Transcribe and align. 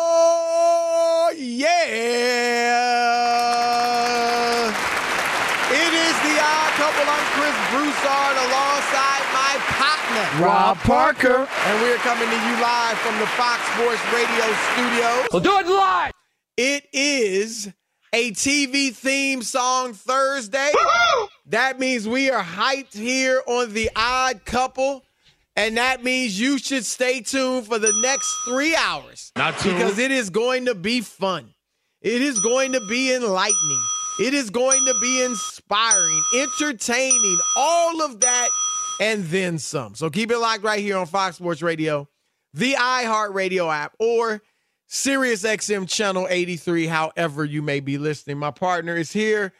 Oh, 0.00 1.28
yeah. 1.36 1.68
It 5.68 5.92
is 5.92 6.16
the 6.24 6.40
odd 6.40 6.72
couple. 6.72 7.04
I'm 7.04 7.20
Chris 7.36 7.52
Broussard 7.68 8.36
alongside 8.48 9.24
my 9.36 9.60
partner, 9.76 10.24
Rob 10.42 10.78
Parker. 10.78 11.46
And 11.66 11.82
we're 11.82 11.98
coming 11.98 12.30
to 12.30 12.34
you 12.34 12.54
live 12.62 12.96
from 13.00 13.18
the 13.18 13.26
Fox 13.36 13.60
Sports 13.74 14.00
Radio 14.14 14.46
studio. 14.72 15.26
We'll 15.30 15.42
do 15.42 15.58
it 15.58 15.66
live. 15.66 16.12
It 16.56 16.88
is 16.94 17.70
a 18.14 18.30
TV 18.30 18.94
theme 18.94 19.42
song 19.42 19.92
Thursday. 19.92 20.72
That 21.44 21.78
means 21.78 22.08
we 22.08 22.30
are 22.30 22.42
hyped 22.42 22.94
here 22.94 23.42
on 23.46 23.74
the 23.74 23.90
odd 23.94 24.46
couple. 24.46 25.04
And 25.58 25.76
that 25.76 26.04
means 26.04 26.40
you 26.40 26.58
should 26.58 26.84
stay 26.84 27.20
tuned 27.20 27.66
for 27.66 27.80
the 27.80 27.92
next 28.00 28.32
three 28.44 28.76
hours. 28.76 29.32
Not 29.34 29.58
tuned. 29.58 29.76
Because 29.76 29.98
it 29.98 30.12
is 30.12 30.30
going 30.30 30.66
to 30.66 30.74
be 30.76 31.00
fun. 31.00 31.52
It 32.00 32.22
is 32.22 32.38
going 32.38 32.72
to 32.74 32.80
be 32.88 33.12
enlightening. 33.12 33.82
It 34.20 34.34
is 34.34 34.50
going 34.50 34.86
to 34.86 34.94
be 35.00 35.24
inspiring, 35.24 36.22
entertaining, 36.36 37.38
all 37.56 38.02
of 38.02 38.20
that, 38.20 38.48
and 39.00 39.24
then 39.24 39.58
some. 39.58 39.96
So 39.96 40.10
keep 40.10 40.30
it 40.30 40.38
locked 40.38 40.62
right 40.62 40.78
here 40.78 40.96
on 40.96 41.06
Fox 41.06 41.36
Sports 41.36 41.60
Radio, 41.60 42.08
the 42.54 42.74
iHeartRadio 42.74 43.72
app, 43.72 43.94
or 43.98 44.40
SiriusXM 44.88 45.88
Channel 45.88 46.28
83, 46.30 46.86
however 46.86 47.44
you 47.44 47.62
may 47.62 47.80
be 47.80 47.98
listening. 47.98 48.38
My 48.38 48.52
partner 48.52 48.96
is 48.96 49.12
here. 49.12 49.52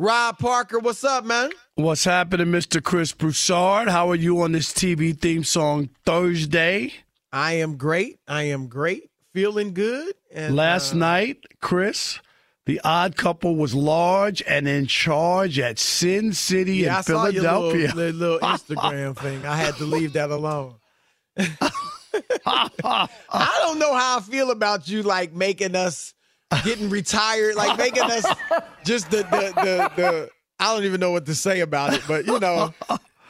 Rob 0.00 0.38
Parker, 0.38 0.78
what's 0.78 1.04
up, 1.04 1.26
man? 1.26 1.50
What's 1.74 2.04
happening, 2.04 2.46
Mr. 2.46 2.82
Chris 2.82 3.12
Broussard? 3.12 3.86
How 3.86 4.08
are 4.08 4.14
you 4.14 4.40
on 4.40 4.52
this 4.52 4.72
TV 4.72 5.14
theme 5.14 5.44
song 5.44 5.90
Thursday? 6.06 6.94
I 7.30 7.52
am 7.56 7.76
great. 7.76 8.18
I 8.26 8.44
am 8.44 8.68
great. 8.68 9.10
Feeling 9.34 9.74
good. 9.74 10.14
And 10.32 10.56
Last 10.56 10.94
uh, 10.94 10.96
night, 10.96 11.44
Chris, 11.60 12.18
the 12.64 12.80
odd 12.82 13.14
couple 13.14 13.56
was 13.56 13.74
large 13.74 14.42
and 14.48 14.66
in 14.66 14.86
charge 14.86 15.58
at 15.58 15.78
Sin 15.78 16.32
City 16.32 16.76
yeah, 16.76 16.94
I 16.94 16.98
in 17.00 17.04
saw 17.04 17.26
your 17.26 17.42
Philadelphia. 17.42 17.94
little, 17.94 18.20
little 18.20 18.38
Instagram 18.48 19.18
thing. 19.18 19.44
I 19.44 19.56
had 19.56 19.74
to 19.74 19.84
leave 19.84 20.14
that 20.14 20.30
alone. 20.30 20.76
I 21.36 23.08
don't 23.60 23.78
know 23.78 23.92
how 23.92 24.16
I 24.16 24.20
feel 24.22 24.50
about 24.50 24.88
you, 24.88 25.02
like 25.02 25.34
making 25.34 25.76
us 25.76 26.14
getting 26.64 26.90
retired, 26.90 27.54
like 27.54 27.78
making 27.78 28.02
us 28.02 28.26
just 28.84 29.10
the 29.10 29.18
the 29.18 29.52
the, 29.54 29.92
the 29.96 30.30
I 30.58 30.74
don't 30.74 30.84
even 30.84 31.00
know 31.00 31.10
what 31.12 31.26
to 31.26 31.34
say 31.34 31.60
about 31.60 31.94
it, 31.94 32.02
but 32.06 32.26
you 32.26 32.38
know, 32.38 32.74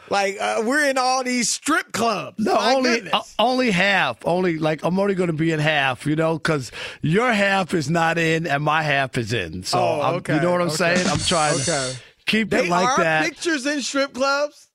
like 0.08 0.36
uh, 0.40 0.62
we're 0.64 0.88
in 0.88 0.98
all 0.98 1.22
these 1.22 1.48
strip 1.48 1.92
clubs. 1.92 2.38
No, 2.44 2.54
My 2.54 2.74
only 2.74 3.10
uh, 3.12 3.20
only 3.38 3.70
half. 3.70 4.18
Only 4.26 4.58
like 4.58 4.82
I'm 4.82 4.98
only 4.98 5.14
going 5.14 5.28
to 5.28 5.32
be 5.32 5.52
in 5.52 5.60
half, 5.60 6.06
you 6.06 6.16
know, 6.16 6.34
because 6.38 6.72
your 7.02 7.32
half 7.32 7.72
is 7.74 7.88
not 7.88 8.18
in 8.18 8.46
and 8.46 8.62
my 8.64 8.82
half 8.82 9.16
is 9.16 9.32
in. 9.32 9.62
So 9.62 9.78
Oh, 9.78 10.14
okay, 10.16 10.34
you 10.36 10.40
know 10.40 10.50
what 10.52 10.60
I'm 10.62 10.68
okay. 10.68 10.96
saying? 10.96 11.06
I'm 11.06 11.18
trying 11.18 11.54
Okay. 11.60 11.92
to 11.92 11.96
keep 12.26 12.50
they 12.50 12.66
it 12.66 12.68
like 12.68 12.88
are 12.98 13.04
that. 13.04 13.24
pictures 13.24 13.66
in 13.66 13.80
strip 13.82 14.12
clubs. 14.14 14.66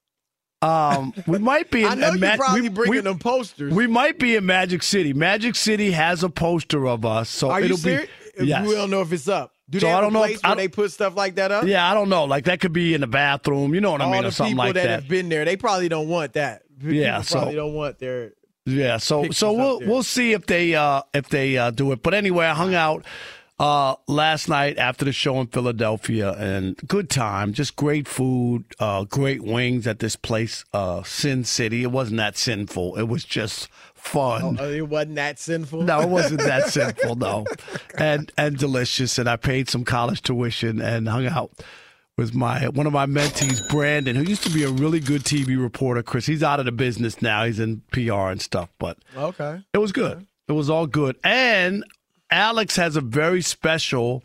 Um, 0.61 1.13
we 1.27 1.37
might 1.37 1.69
be. 1.69 1.81
In, 1.83 1.87
I 1.89 1.95
know 1.95 2.11
in 2.13 2.19
Ma- 2.21 2.37
probably 2.37 2.61
we, 2.61 2.69
bringing 2.69 2.91
we, 2.95 3.01
them 3.01 3.19
posters. 3.19 3.71
We 3.73 3.85
might 3.87 4.17
be 4.17 4.35
in 4.35 4.45
Magic 4.47 4.81
City. 4.81 5.13
Magic 5.13 5.53
City 5.55 5.91
has 5.91 6.23
a 6.23 6.29
poster 6.29 6.87
of 6.87 7.05
us, 7.05 7.29
so 7.29 7.51
Are 7.51 7.61
it'll 7.61 7.77
be. 7.77 8.07
Yes. 8.39 8.67
We 8.67 8.75
don't 8.75 8.89
know 8.89 9.01
if 9.01 9.11
it's 9.13 9.27
up. 9.27 9.51
Do 9.69 9.79
So 9.79 9.87
they 9.87 9.93
I 9.93 10.01
don't 10.01 10.11
a 10.11 10.13
know 10.13 10.23
if- 10.23 10.39
I 10.43 10.49
don't- 10.49 10.57
they 10.57 10.67
put 10.67 10.91
stuff 10.91 11.15
like 11.15 11.35
that 11.35 11.51
up? 11.51 11.65
Yeah, 11.65 11.89
I 11.89 11.93
don't 11.93 12.09
know. 12.09 12.25
Like 12.25 12.45
that 12.45 12.59
could 12.59 12.73
be 12.73 12.93
in 12.93 13.01
the 13.01 13.07
bathroom. 13.07 13.73
You 13.73 13.81
know 13.81 13.91
what 13.91 14.01
I 14.01 14.05
all 14.05 14.11
mean, 14.11 14.21
the 14.23 14.27
or 14.27 14.31
something 14.31 14.53
people 14.53 14.65
like 14.65 14.73
that, 14.75 14.81
people 14.81 14.89
that. 14.91 15.01
have 15.01 15.09
been 15.09 15.29
there, 15.29 15.45
they 15.45 15.57
probably 15.57 15.89
don't 15.89 16.07
want 16.07 16.33
that. 16.33 16.63
People 16.79 16.93
Yeah, 16.95 17.21
so- 17.21 17.39
probably 17.39 17.55
don't 17.55 17.73
want 17.73 17.99
their. 17.99 18.33
Yeah, 18.67 18.97
so 18.97 19.29
so 19.31 19.53
we'll 19.53 19.79
we'll 19.81 20.03
see 20.03 20.33
if 20.33 20.47
they 20.47 20.73
uh 20.75 21.01
if 21.13 21.29
they 21.29 21.57
uh 21.57 21.69
do 21.71 21.91
it. 21.91 22.01
But 22.03 22.13
anyway, 22.15 22.45
I 22.47 22.53
hung 22.53 22.73
out 22.75 23.05
Uh, 23.57 23.95
last 24.09 24.49
night 24.49 24.77
after 24.77 25.05
the 25.05 25.13
show 25.13 25.39
in 25.39 25.47
Philadelphia, 25.47 26.33
and 26.33 26.75
good 26.87 27.09
time, 27.09 27.53
just 27.53 27.77
great 27.77 28.05
food, 28.05 28.65
uh, 28.81 29.05
great 29.05 29.41
wings 29.41 29.87
at 29.87 29.99
this 29.99 30.17
place, 30.17 30.65
uh, 30.73 31.01
Sin 31.03 31.45
City. 31.45 31.81
It 31.81 31.89
wasn't 31.91 32.17
that 32.17 32.37
sinful. 32.37 32.97
It 32.97 33.03
was 33.07 33.23
just 33.23 33.69
fun. 34.05 34.57
Oh, 34.59 34.63
oh, 34.63 34.71
it 34.71 34.87
wasn't 34.87 35.15
that 35.15 35.39
sinful. 35.39 35.81
No, 35.83 36.01
it 36.01 36.09
wasn't 36.09 36.41
that 36.41 36.67
sinful. 36.69 37.15
No, 37.15 37.45
and 37.97 38.31
and 38.37 38.57
delicious. 38.57 39.17
And 39.17 39.29
I 39.29 39.35
paid 39.35 39.69
some 39.69 39.83
college 39.83 40.21
tuition 40.21 40.81
and 40.81 41.07
hung 41.09 41.25
out 41.27 41.51
with 42.17 42.33
my 42.33 42.67
one 42.69 42.87
of 42.87 42.93
my 42.93 43.05
mentees, 43.05 43.67
Brandon, 43.69 44.15
who 44.15 44.23
used 44.23 44.43
to 44.43 44.49
be 44.51 44.63
a 44.63 44.69
really 44.69 44.99
good 44.99 45.23
TV 45.23 45.61
reporter. 45.61 46.01
Chris, 46.03 46.25
he's 46.25 46.43
out 46.43 46.59
of 46.59 46.65
the 46.65 46.71
business 46.71 47.21
now. 47.21 47.45
He's 47.45 47.59
in 47.59 47.81
PR 47.91 48.29
and 48.29 48.41
stuff, 48.41 48.69
but 48.79 48.97
Okay. 49.17 49.61
it 49.73 49.77
was 49.79 49.91
good. 49.91 50.25
It 50.47 50.53
was 50.53 50.69
all 50.69 50.87
good. 50.87 51.15
And 51.23 51.83
Alex 52.31 52.75
has 52.75 52.95
a 52.95 53.01
very 53.01 53.41
special 53.41 54.23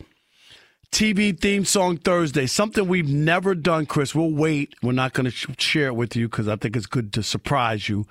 TV 0.92 1.38
theme 1.38 1.64
song 1.64 1.96
Thursday, 1.96 2.46
something 2.46 2.86
we've 2.88 3.08
never 3.08 3.54
done, 3.54 3.86
Chris. 3.86 4.14
We'll 4.14 4.32
wait. 4.32 4.74
We're 4.82 4.92
not 4.92 5.12
going 5.12 5.26
to 5.26 5.30
sh- 5.30 5.46
share 5.58 5.86
it 5.86 5.94
with 5.96 6.16
you 6.16 6.28
because 6.28 6.48
I 6.48 6.56
think 6.56 6.76
it's 6.76 6.86
good 6.86 7.12
to 7.14 7.22
surprise 7.22 7.88
you. 7.88 8.06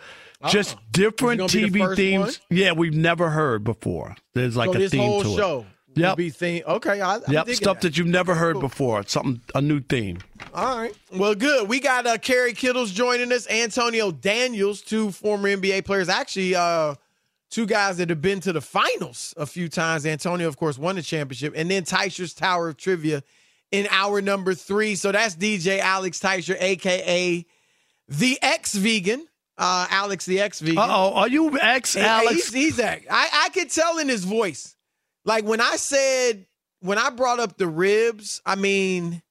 Just 0.47 0.77
different. 0.91 1.41
This 1.41 1.53
is 1.55 1.61
gonna 1.61 1.71
be 1.71 1.79
the 1.79 1.85
TV 1.85 1.85
first 1.87 1.97
themes. 1.97 2.39
Yeah, 2.49 2.71
we've 2.71 2.93
never 2.95 3.29
heard 3.29 3.63
before. 3.63 4.15
There's 4.33 4.55
like 4.55 4.71
so 4.73 4.79
a 4.79 4.89
theme 4.89 5.01
whole 5.01 5.23
to 5.23 5.35
show 5.35 5.59
it. 5.61 5.65
Yep. 5.95 6.17
be 6.17 6.29
theme. 6.29 6.63
Okay, 6.65 7.01
I, 7.01 7.19
Yep, 7.27 7.49
stuff 7.49 7.81
that. 7.81 7.97
you've 7.97 8.07
never 8.07 8.35
heard 8.35 8.53
Cool. 8.53 8.61
before. 8.61 9.03
Something 9.05 9.41
a 9.53 9.61
new 9.61 9.81
theme. 9.81 10.19
All 10.53 10.77
right. 10.77 10.95
Well, 11.11 11.35
good. 11.35 11.67
We 11.67 11.79
got 11.79 12.07
uh, 12.07 12.17
Kerry 12.17 12.53
Kittles 12.53 12.91
joining 12.91 13.31
us, 13.33 13.49
Antonio 13.49 14.11
Daniels, 14.11 14.81
two 14.81 15.11
former 15.11 15.49
NBA 15.49 15.83
players. 15.85 16.07
Actually, 16.07 16.55
uh, 16.55 16.95
two 17.49 17.65
guys 17.65 17.97
that 17.97 18.09
have 18.09 18.21
been 18.21 18.39
to 18.41 18.53
the 18.53 18.61
finals 18.61 19.33
a 19.35 19.45
few 19.45 19.67
times. 19.67 20.05
Antonio, 20.05 20.47
of 20.47 20.55
course, 20.57 20.77
won 20.77 20.95
the 20.95 21.01
championship. 21.01 21.53
And 21.57 21.69
then 21.69 21.83
Teicher's 21.83 22.33
Tower 22.33 22.69
of 22.69 22.77
Trivia 22.77 23.23
in 23.71 23.87
hour 23.91 24.21
number 24.21 24.53
three. 24.53 24.95
So 24.95 25.11
that's 25.11 25.35
DJ 25.35 25.79
Alex 25.79 26.19
Teicher, 26.19 26.55
a.k.a. 26.59 27.45
the 28.07 28.39
ex-vegan. 28.41 29.25
Uh, 29.59 29.85
Alex 29.89 30.25
the 30.25 30.39
ex-vegan. 30.39 30.77
Uh 30.77 30.87
oh, 30.89 31.13
are 31.15 31.27
you 31.27 31.59
ex 31.59 31.97
Alex? 31.97 32.49
He's, 32.49 32.53
he's 32.53 32.79
ex. 32.79 33.05
I, 33.11 33.29
I 33.45 33.49
could 33.49 33.69
tell 33.69 33.97
in 33.99 34.07
his 34.07 34.23
voice. 34.23 34.73
Like 35.25 35.43
when 35.43 35.59
I 35.59 35.75
said, 35.75 36.47
when 36.79 36.97
I 36.97 37.09
brought 37.09 37.39
up 37.41 37.57
the 37.57 37.67
ribs, 37.67 38.41
I 38.45 38.55
mean, 38.55 39.21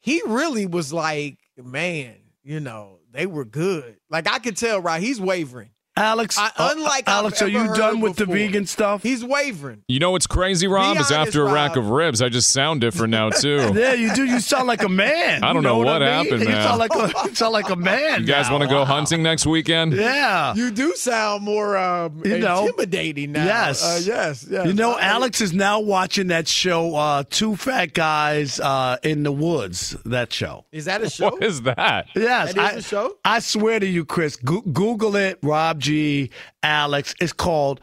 he 0.00 0.22
really 0.26 0.64
was 0.64 0.94
like, 0.94 1.36
man, 1.62 2.14
you 2.42 2.58
know, 2.58 3.00
they 3.12 3.26
were 3.26 3.44
good. 3.44 3.98
Like 4.08 4.26
I 4.26 4.38
could 4.38 4.56
tell, 4.56 4.80
right? 4.80 5.02
He's 5.02 5.20
wavering. 5.20 5.70
Alex, 5.96 6.36
I, 6.38 6.50
uh, 6.56 6.72
unlike 6.76 7.08
I've 7.08 7.14
Alex, 7.14 7.40
are 7.42 7.48
you 7.48 7.74
done 7.74 8.00
with 8.00 8.16
the 8.16 8.26
vegan 8.26 8.66
stuff? 8.66 9.02
He's 9.02 9.24
wavering. 9.24 9.82
You 9.88 9.98
know 9.98 10.10
what's 10.10 10.26
crazy, 10.26 10.66
Rob? 10.66 10.96
Be 10.96 11.00
is 11.00 11.10
after 11.10 11.42
a 11.46 11.52
rack 11.52 11.76
Rob. 11.76 11.84
of 11.84 11.90
ribs, 11.90 12.20
I 12.20 12.28
just 12.28 12.50
sound 12.50 12.80
different 12.82 13.10
now 13.12 13.30
too. 13.30 13.72
Yeah, 13.74 13.94
you 13.94 14.14
do. 14.14 14.24
You 14.24 14.40
sound 14.40 14.66
like 14.66 14.82
a 14.82 14.88
man. 14.88 15.42
I 15.42 15.48
don't 15.52 15.56
You 15.56 15.62
know 15.62 15.78
what, 15.78 15.86
what 15.86 16.02
I 16.02 16.22
mean? 16.22 16.32
happened, 16.32 16.48
You 16.48 16.54
sound 16.54 16.78
like 16.78 16.94
a, 16.94 17.28
you 17.28 17.34
sound 17.34 17.52
like 17.52 17.70
a 17.70 17.76
man. 17.76 18.20
You 18.20 18.26
guys 18.26 18.50
want 18.50 18.62
to 18.62 18.68
go 18.68 18.80
Wow. 18.80 18.84
hunting 18.84 19.22
next 19.22 19.46
weekend? 19.46 19.94
Yeah. 19.94 20.54
You 20.54 20.70
do 20.70 20.94
sound 20.96 21.42
more 21.44 21.76
um, 21.78 22.20
You 22.24 22.38
know. 22.38 22.66
intimidating 22.66 23.32
now. 23.32 23.44
Yes. 23.44 23.82
Uh, 23.82 24.00
yes. 24.04 24.46
Yes. 24.50 24.66
You 24.66 24.74
know, 24.74 24.92
I- 24.92 25.00
Alex 25.02 25.40
is 25.40 25.52
now 25.54 25.80
watching 25.80 26.26
that 26.28 26.46
show, 26.46 26.94
uh, 26.94 27.24
Two 27.30 27.56
Fat 27.56 27.94
Guys 27.94 28.60
uh, 28.60 28.98
in 29.02 29.22
the 29.22 29.32
Woods. 29.32 29.96
That 30.04 30.32
show. 30.32 30.66
Is 30.72 30.84
that 30.84 31.00
a 31.02 31.08
show? 31.16 31.30
What 31.30 31.42
is 31.42 31.62
that? 31.62 32.06
Yes, 32.14 32.52
That 32.54 32.74
is 32.74 32.76
I, 32.76 32.78
a 32.78 32.82
show? 32.82 33.16
I 33.24 33.38
swear 33.38 33.80
to 33.80 33.86
you, 33.86 34.04
Chris. 34.04 34.36
Go- 34.36 34.60
Google 34.60 35.16
it, 35.16 35.38
Rob 35.42 35.78
G, 35.86 36.30
Alex. 36.62 37.14
It's 37.20 37.32
called 37.32 37.80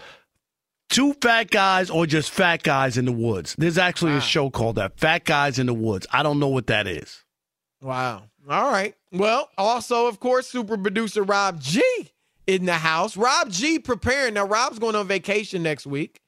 Two 0.90 1.14
Fat 1.22 1.50
Guys 1.50 1.90
or 1.90 2.06
just 2.06 2.32
Fat 2.32 2.62
Guys 2.64 2.98
in 2.98 3.06
the 3.06 3.12
Woods. 3.12 3.56
There's 3.58 3.78
actually 3.78 4.14
a 4.14 4.22
show 4.22 4.50
called 4.50 4.76
that, 4.76 5.00
Fat 5.00 5.24
Guys 5.24 5.58
in 5.58 5.68
the 5.68 5.74
Woods. 5.74 6.06
I 6.12 6.22
don't 6.22 6.40
know 6.40 6.50
what 6.50 6.68
that 6.68 6.88
is. 6.88 7.24
Wow. 7.82 8.24
All 8.50 8.72
right. 8.72 8.94
Well, 9.12 9.50
also, 9.58 10.08
of 10.08 10.20
course, 10.20 10.48
super 10.48 10.78
producer 10.78 11.24
Rob 11.24 11.62
G 11.62 11.82
in 12.46 12.66
the 12.66 12.74
house. 12.74 13.16
Rob 13.16 13.50
G 13.50 13.80
preparing. 13.80 14.34
Now, 14.34 14.46
Rob's 14.46 14.80
going 14.80 14.96
on 14.96 15.08
vacation 15.08 15.64
next 15.64 15.86
week. 15.88 16.20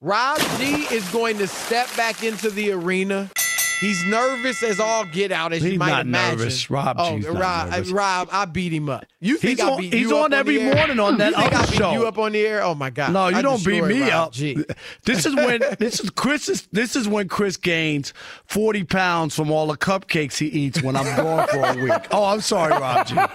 Rob 0.00 0.38
G 0.58 0.86
is 0.94 1.08
going 1.10 1.38
to 1.38 1.46
step 1.46 1.88
back 1.96 2.22
into 2.22 2.50
the 2.50 2.70
arena. 2.72 3.30
He's 3.80 4.04
nervous 4.06 4.62
as 4.62 4.80
all 4.80 5.04
get 5.04 5.30
out, 5.32 5.52
as 5.52 5.62
He's 5.62 5.74
you 5.74 5.78
might 5.78 5.90
not 5.90 6.00
imagine. 6.06 6.38
nervous. 6.38 6.68
Rob 6.70 6.96
oh, 6.98 7.16
G's 7.16 7.26
not 7.26 7.36
Rob, 7.38 7.70
nervous. 7.70 7.90
Rob, 7.90 8.28
I 8.32 8.44
beat 8.44 8.72
him 8.72 8.88
up. 8.88 9.04
You 9.20 9.36
think 9.36 9.58
He's 9.58 9.60
I 9.66 9.70
on- 9.70 9.80
beat 9.80 9.92
he's 9.92 10.02
you 10.10 10.16
up 10.16 10.24
on 10.24 10.32
every 10.34 10.56
the 10.56 10.62
air? 10.62 10.74
morning 10.76 11.00
on 11.00 11.18
that 11.18 11.30
you 11.30 11.36
think 11.36 11.52
other 11.54 11.56
I 11.56 11.66
beat 11.66 11.74
show. 11.78 11.92
you 11.92 12.06
up 12.06 12.18
on 12.18 12.32
the 12.32 12.40
air? 12.46 12.62
Oh 12.62 12.74
my 12.74 12.90
god! 12.90 13.12
No, 13.12 13.28
you 13.28 13.36
I 13.36 13.42
don't 13.42 13.64
beat 13.64 13.84
me 13.84 14.02
Rob 14.02 14.12
up. 14.28 14.32
G. 14.32 14.56
This 15.04 15.26
is 15.26 15.34
when 15.34 15.62
this 15.78 16.00
is 16.00 16.10
Chris 16.10 16.48
is 16.48 16.66
this 16.72 16.96
is 16.96 17.08
when 17.08 17.28
Chris 17.28 17.56
gains 17.56 18.12
forty 18.46 18.84
pounds 18.84 19.34
from 19.34 19.50
all 19.50 19.66
the 19.68 19.76
cupcakes 19.76 20.38
he 20.38 20.46
eats 20.46 20.82
when 20.82 20.96
I'm 20.96 21.16
gone 21.16 21.46
for 21.48 21.58
a 21.64 21.74
week. 21.82 22.06
Oh, 22.10 22.24
I'm 22.24 22.40
sorry, 22.40 22.72
Rob 22.72 23.06
G. 23.06 23.16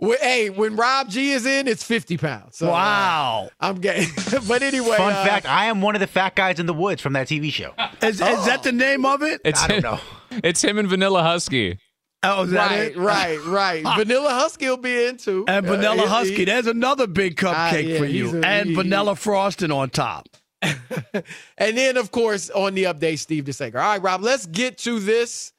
Well, 0.00 0.16
hey, 0.20 0.48
when 0.48 0.76
Rob 0.76 1.08
G 1.08 1.32
is 1.32 1.44
in, 1.44 1.66
it's 1.66 1.82
fifty 1.82 2.16
pounds. 2.16 2.56
So, 2.58 2.68
uh, 2.68 2.70
Wow. 2.70 3.50
I'm 3.58 3.80
gay. 3.80 4.06
but 4.46 4.62
anyway, 4.62 4.96
Fun 4.96 5.12
uh, 5.12 5.24
fact: 5.24 5.44
I 5.46 5.64
am 5.64 5.80
one 5.80 5.96
of 5.96 6.00
the 6.00 6.06
fat 6.06 6.36
guys 6.36 6.60
in 6.60 6.66
the 6.66 6.72
woods 6.72 7.02
from 7.02 7.14
that 7.14 7.26
TV 7.26 7.52
show. 7.52 7.72
Is, 8.00 8.20
is 8.20 8.46
that 8.46 8.62
the 8.62 8.70
name 8.70 9.04
of 9.04 9.22
it? 9.22 9.40
It's 9.44 9.60
I 9.60 9.77
don't 9.82 9.92
know. 9.94 10.00
It's 10.44 10.62
him 10.62 10.78
and 10.78 10.88
Vanilla 10.88 11.22
Husky. 11.22 11.78
Oh, 12.22 12.42
is 12.42 12.50
that 12.50 12.70
Right, 12.70 12.90
it? 12.90 12.96
right, 12.96 13.44
right. 13.44 13.82
Vanilla 13.96 14.30
Husky 14.30 14.68
will 14.68 14.76
be 14.76 15.06
in 15.06 15.16
too. 15.18 15.44
And 15.46 15.64
Uh, 15.64 15.70
Vanilla 15.76 16.02
he- 16.02 16.08
Husky, 16.08 16.34
he- 16.36 16.44
there's 16.46 16.66
another 16.66 17.06
big 17.06 17.36
cupcake 17.36 17.88
yeah, 17.88 17.98
for 17.98 18.06
you. 18.06 18.40
a- 18.40 18.44
and 18.44 18.70
he- 18.70 18.74
vanilla 18.74 19.14
frosting 19.14 19.70
on 19.70 19.90
top. 19.90 20.28
and 20.62 21.78
then, 21.78 21.96
of 21.96 22.10
course, 22.10 22.50
on 22.50 22.74
the 22.74 22.84
update, 22.84 23.18
Steve 23.20 23.44
DeSager. 23.44 23.76
All 23.76 23.80
right, 23.92 24.02
Rob, 24.02 24.22
let's 24.22 24.46
get 24.46 24.78
to 24.78 24.98
this. 24.98 25.52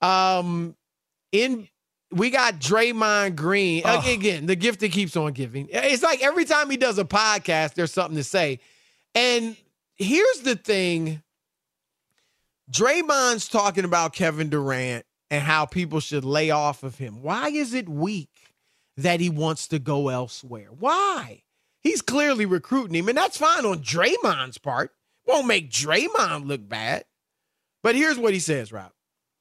Um, 0.00 0.74
in 1.30 1.68
we 2.10 2.28
got 2.30 2.54
Draymond 2.60 3.36
Green 3.36 3.82
Uh, 3.86 4.02
again. 4.04 4.46
The 4.46 4.56
gift 4.56 4.80
that 4.80 4.90
keeps 4.92 5.16
on 5.16 5.32
giving. 5.32 5.68
It's 5.70 6.02
like 6.02 6.22
every 6.22 6.44
time 6.44 6.68
he 6.68 6.76
does 6.76 6.98
a 6.98 7.04
podcast, 7.04 7.74
there's 7.74 7.92
something 7.92 8.16
to 8.16 8.24
say. 8.24 8.58
And 9.14 9.56
here's 9.94 10.40
the 10.40 10.56
thing: 10.56 11.22
Draymond's 12.70 13.48
talking 13.48 13.84
about 13.84 14.14
Kevin 14.14 14.48
Durant 14.48 15.04
and 15.30 15.42
how 15.42 15.66
people 15.66 16.00
should 16.00 16.24
lay 16.24 16.50
off 16.50 16.82
of 16.82 16.98
him. 16.98 17.22
Why 17.22 17.48
is 17.48 17.74
it 17.74 17.88
weak 17.88 18.54
that 18.96 19.20
he 19.20 19.28
wants 19.30 19.68
to 19.68 19.78
go 19.78 20.08
elsewhere? 20.08 20.68
Why? 20.78 21.42
He's 21.80 22.02
clearly 22.02 22.46
recruiting 22.46 22.94
him, 22.94 23.08
and 23.08 23.18
that's 23.18 23.36
fine 23.36 23.64
on 23.66 23.80
Draymond's 23.80 24.58
part. 24.58 24.92
Won't 25.26 25.46
make 25.46 25.70
Draymond 25.70 26.46
look 26.46 26.68
bad. 26.68 27.04
But 27.82 27.96
here's 27.96 28.18
what 28.18 28.32
he 28.34 28.38
says, 28.40 28.72
Rob. 28.72 28.92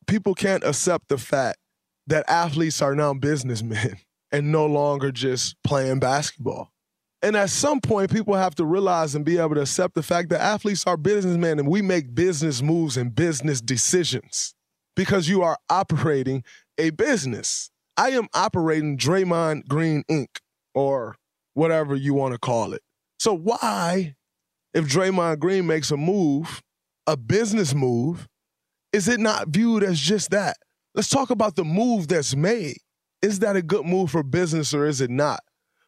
people 0.08 0.34
can't 0.34 0.64
accept 0.64 1.08
the 1.10 1.18
fact 1.18 1.60
that 2.08 2.28
athletes 2.28 2.82
are 2.82 2.96
now 2.96 3.14
businessmen 3.14 3.98
and 4.32 4.52
no 4.52 4.66
longer 4.66 5.12
just 5.12 5.56
playing 5.64 6.00
basketball. 6.00 6.72
And 7.24 7.36
at 7.36 7.52
some 7.52 7.80
point, 7.80 8.12
people 8.12 8.34
have 8.34 8.56
to 8.56 8.66
realize 8.66 9.14
and 9.14 9.24
be 9.24 9.38
able 9.38 9.56
to 9.56 9.62
accept 9.62 9.94
the 9.94 10.02
fact 10.02 10.30
that 10.30 10.42
athletes 10.42 10.86
are 10.88 10.98
businessmen 10.98 11.60
and 11.60 11.68
we 11.68 11.82
make 11.82 12.16
business 12.16 12.62
moves 12.62 12.98
and 12.98 13.14
business 13.14 13.62
decisions 13.62 14.56
because 14.96 15.30
you 15.30 15.44
are 15.44 15.58
operating 15.70 16.44
a 16.80 16.90
business. 16.90 17.70
I 17.96 18.10
am 18.12 18.28
operating 18.34 18.98
Draymond 18.98 19.68
Green 19.68 20.04
Inc. 20.10 20.28
or 20.74 21.16
whatever 21.54 21.96
you 21.96 22.16
want 22.16 22.34
to 22.34 22.40
call 22.40 22.74
it. 22.74 22.82
So, 23.20 23.34
why, 23.34 24.16
if 24.74 24.86
Draymond 24.86 25.40
Green 25.40 25.68
makes 25.68 25.92
a 25.92 25.98
move, 25.98 26.64
a 27.06 27.16
business 27.16 27.76
move, 27.76 28.28
is 28.94 29.08
it 29.08 29.20
not 29.20 29.50
viewed 29.50 29.84
as 29.84 30.00
just 30.00 30.32
that? 30.32 30.58
Let's 30.96 31.10
talk 31.10 31.30
about 31.30 31.56
the 31.56 31.64
move 31.64 32.08
that's 32.08 32.36
made. 32.36 32.78
Is 33.22 33.40
that 33.40 33.56
a 33.56 33.62
good 33.62 33.86
move 33.86 34.10
for 34.10 34.24
business 34.24 34.74
or 34.74 34.88
is 34.88 35.02
it 35.02 35.12
not? 35.12 35.42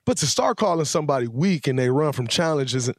But 0.06 0.18
to 0.18 0.28
start 0.28 0.58
calling 0.58 0.86
somebody 0.86 1.28
weak 1.28 1.68
and 1.68 1.80
they 1.80 1.90
run 1.90 2.14
from 2.14 2.28
challenges, 2.28 2.90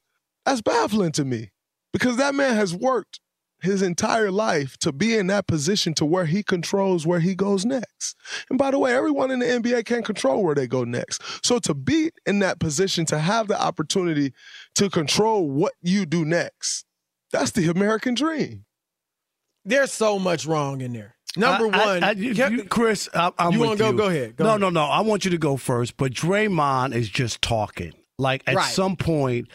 that's 0.44 0.62
baffling 0.62 1.12
to 1.12 1.24
me 1.24 1.50
because 1.92 2.16
that 2.16 2.34
man 2.34 2.54
has 2.54 2.74
worked 2.74 3.20
his 3.64 3.82
entire 3.82 4.30
life 4.30 4.76
to 4.78 4.92
be 4.92 5.16
in 5.16 5.26
that 5.28 5.46
position 5.46 5.94
to 5.94 6.04
where 6.04 6.26
he 6.26 6.42
controls 6.42 7.06
where 7.06 7.20
he 7.20 7.34
goes 7.34 7.64
next. 7.64 8.16
And 8.50 8.58
by 8.58 8.70
the 8.70 8.78
way, 8.78 8.94
everyone 8.94 9.30
in 9.30 9.38
the 9.40 9.46
NBA 9.46 9.86
can't 9.86 10.04
control 10.04 10.44
where 10.44 10.54
they 10.54 10.66
go 10.66 10.84
next. 10.84 11.22
So 11.44 11.58
to 11.60 11.74
be 11.74 12.10
in 12.26 12.40
that 12.40 12.60
position, 12.60 13.06
to 13.06 13.18
have 13.18 13.48
the 13.48 13.60
opportunity 13.60 14.32
to 14.76 14.90
control 14.90 15.48
what 15.50 15.72
you 15.82 16.06
do 16.06 16.24
next, 16.24 16.84
that's 17.32 17.52
the 17.52 17.68
American 17.68 18.14
dream. 18.14 18.64
There's 19.64 19.92
so 19.92 20.18
much 20.18 20.46
wrong 20.46 20.82
in 20.82 20.92
there. 20.92 21.13
Number 21.36 21.66
I- 21.76 21.80
I- 21.82 21.86
one, 21.86 22.04
I- 22.04 22.10
you- 22.12 22.34
Kev- 22.34 22.50
you- 22.52 22.64
Chris, 22.64 23.08
I, 23.14 23.30
I'm 23.38 23.52
You 23.52 23.60
with 23.60 23.68
wanna 23.70 23.78
go? 23.78 23.92
Go 23.92 24.06
ahead. 24.06 24.36
Go 24.36 24.44
no, 24.44 24.50
ahead. 24.50 24.60
no, 24.60 24.70
no. 24.70 24.84
I 24.84 25.00
want 25.00 25.24
you 25.24 25.30
to 25.32 25.38
go 25.38 25.56
first. 25.56 25.96
But 25.96 26.12
Draymond 26.12 26.94
is 26.94 27.08
just 27.08 27.42
talking. 27.42 27.92
Like 28.18 28.42
at 28.46 28.54
Right. 28.54 28.72
some 28.72 28.94
point, 28.96 29.48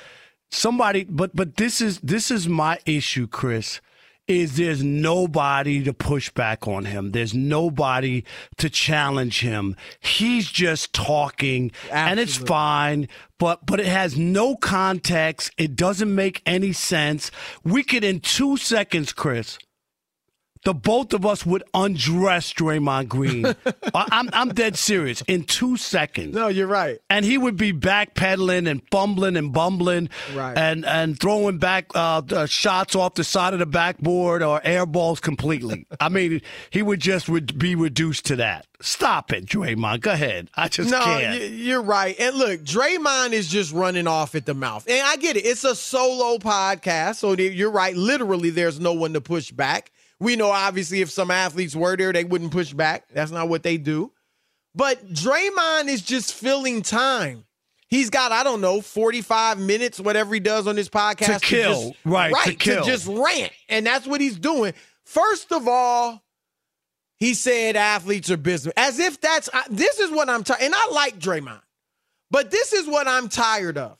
somebody. 0.51 1.05
But 1.05 1.35
but 1.35 1.55
this 1.57 1.79
is 1.81 1.99
this 2.01 2.31
is 2.31 2.47
my 2.47 2.79
issue, 2.85 3.27
Chris. 3.27 3.79
is 4.27 4.57
there's 4.57 4.83
nobody 4.83 5.83
to 5.83 5.91
push 5.91 6.29
back 6.29 6.67
on 6.67 6.85
him. 6.85 7.13
There's 7.13 7.33
nobody 7.33 8.23
to 8.57 8.69
challenge 8.69 9.39
him. 9.39 9.75
He's 10.01 10.51
just 10.51 10.93
talking 10.93 11.71
and 11.91 12.19
it's 12.19 12.37
fine, 12.37 13.07
but 13.39 13.65
but 13.65 13.79
it 13.79 13.87
has 13.87 14.15
no 14.17 14.55
context. 14.55 15.49
It 15.57 15.75
doesn't 15.75 16.13
make 16.13 16.43
any 16.45 16.73
sense. 16.73 17.31
We 17.63 17.81
could 17.81 18.03
in 18.03 18.19
2 18.19 18.57
seconds, 18.57 19.13
Chris, 19.13 19.57
the 20.65 20.73
both 20.73 21.13
of 21.13 21.25
us 21.25 21.45
would 21.45 21.63
undress 21.73 22.51
Draymond 22.53 23.07
Green. 23.07 23.45
I'm 23.95 24.29
I'm 24.33 24.49
dead 24.49 24.77
serious. 24.77 25.21
In 25.27 25.43
2 25.45 25.77
seconds. 25.77 26.35
No, 26.35 26.47
you're 26.47 26.67
right. 26.67 26.99
And 27.09 27.23
he 27.23 27.37
would 27.37 27.55
be 27.57 27.71
backpedaling 27.71 28.69
and 28.69 28.81
fumbling 28.91 29.37
and 29.37 29.53
bumbling 29.53 30.09
Right. 30.35 30.57
and, 30.57 30.85
and 30.85 31.19
throwing 31.19 31.57
back 31.59 31.85
uh, 31.95 32.21
the 32.21 32.45
shots 32.47 32.95
off 32.95 33.15
the 33.15 33.23
side 33.23 33.53
of 33.53 33.59
the 33.59 33.65
backboard 33.65 34.43
or 34.43 34.59
air 34.65 34.85
balls 34.85 35.19
completely. 35.19 35.85
I 35.99 36.09
mean, 36.09 36.41
he 36.71 36.81
would 36.81 36.99
just 36.99 37.29
would 37.29 37.57
be 37.57 37.75
reduced 37.75 38.25
to 38.25 38.35
that. 38.37 38.65
Stop 38.81 39.33
it, 39.33 39.45
Draymond. 39.45 40.01
Go 40.01 40.11
ahead. 40.11 40.49
I 40.55 40.67
just 40.69 40.89
no, 40.91 40.99
can't. 41.01 41.39
y- 41.39 41.45
you're 41.47 41.81
right. 41.81 42.15
And 42.19 42.35
look, 42.37 42.61
Draymond 42.61 43.31
is 43.33 43.47
just 43.49 43.73
running 43.73 44.07
off 44.07 44.35
at 44.35 44.45
the 44.45 44.53
mouth. 44.53 44.85
And 44.89 45.05
I 45.05 45.15
get 45.17 45.35
it. 45.37 45.45
It's 45.45 45.63
a 45.63 45.75
solo 45.75 46.37
podcast. 46.37 47.15
So 47.15 47.33
you're 47.33 47.71
right. 47.71 47.95
Literally, 47.95 48.49
there's 48.49 48.79
no 48.79 48.93
one 48.93 49.13
to 49.13 49.21
push 49.21 49.51
back. 49.51 49.91
We 50.19 50.35
know, 50.35 50.51
obviously, 50.51 51.01
if 51.01 51.09
some 51.09 51.31
athletes 51.31 51.75
were 51.75 51.95
there, 51.95 52.11
they 52.11 52.23
wouldn't 52.25 52.51
push 52.51 52.73
back. 52.73 53.07
That's 53.13 53.31
not 53.31 53.47
what 53.49 53.63
they 53.63 53.77
do. 53.77 54.11
But 54.75 55.11
Draymond 55.13 55.87
is 55.87 56.01
just 56.01 56.33
filling 56.33 56.81
time. 56.81 57.45
He's 57.87 58.09
got, 58.09 58.31
I 58.31 58.43
don't 58.43 58.61
know, 58.61 58.81
45 58.81 59.59
minutes, 59.59 59.99
whatever 59.99 60.33
he 60.33 60.39
does 60.39 60.67
on 60.67 60.75
this 60.75 60.89
podcast. 60.89 61.39
To 61.39 61.45
kill. 61.45 61.89
just- 61.89 61.99
Right, 62.05 62.29
to 62.29 62.35
Right. 62.35 62.59
kill. 62.59 62.83
just 62.83 63.07
rant. 63.07 63.51
And 63.67 63.85
that's 63.85 64.05
what 64.05 64.21
he's 64.21 64.37
doing. 64.37 64.73
First 65.05 65.51
of 65.51 65.67
all, 65.67 66.21
he 67.17 67.33
said 67.33 67.75
athletes 67.75 68.29
are 68.29 68.37
business. 68.37 68.73
As 68.77 68.99
if 68.99 69.19
that's 69.19 69.49
I, 69.53 69.63
this 69.69 69.99
is 69.99 70.11
what 70.11 70.29
I'm 70.29 70.43
tired. 70.43 70.61
And 70.61 70.73
I 70.75 70.87
like 70.91 71.17
Draymond, 71.19 71.61
but 72.29 72.51
this 72.51 72.73
is 72.73 72.85
what 72.87 73.07
I'm 73.07 73.27
tired 73.27 73.77
of. 73.77 73.97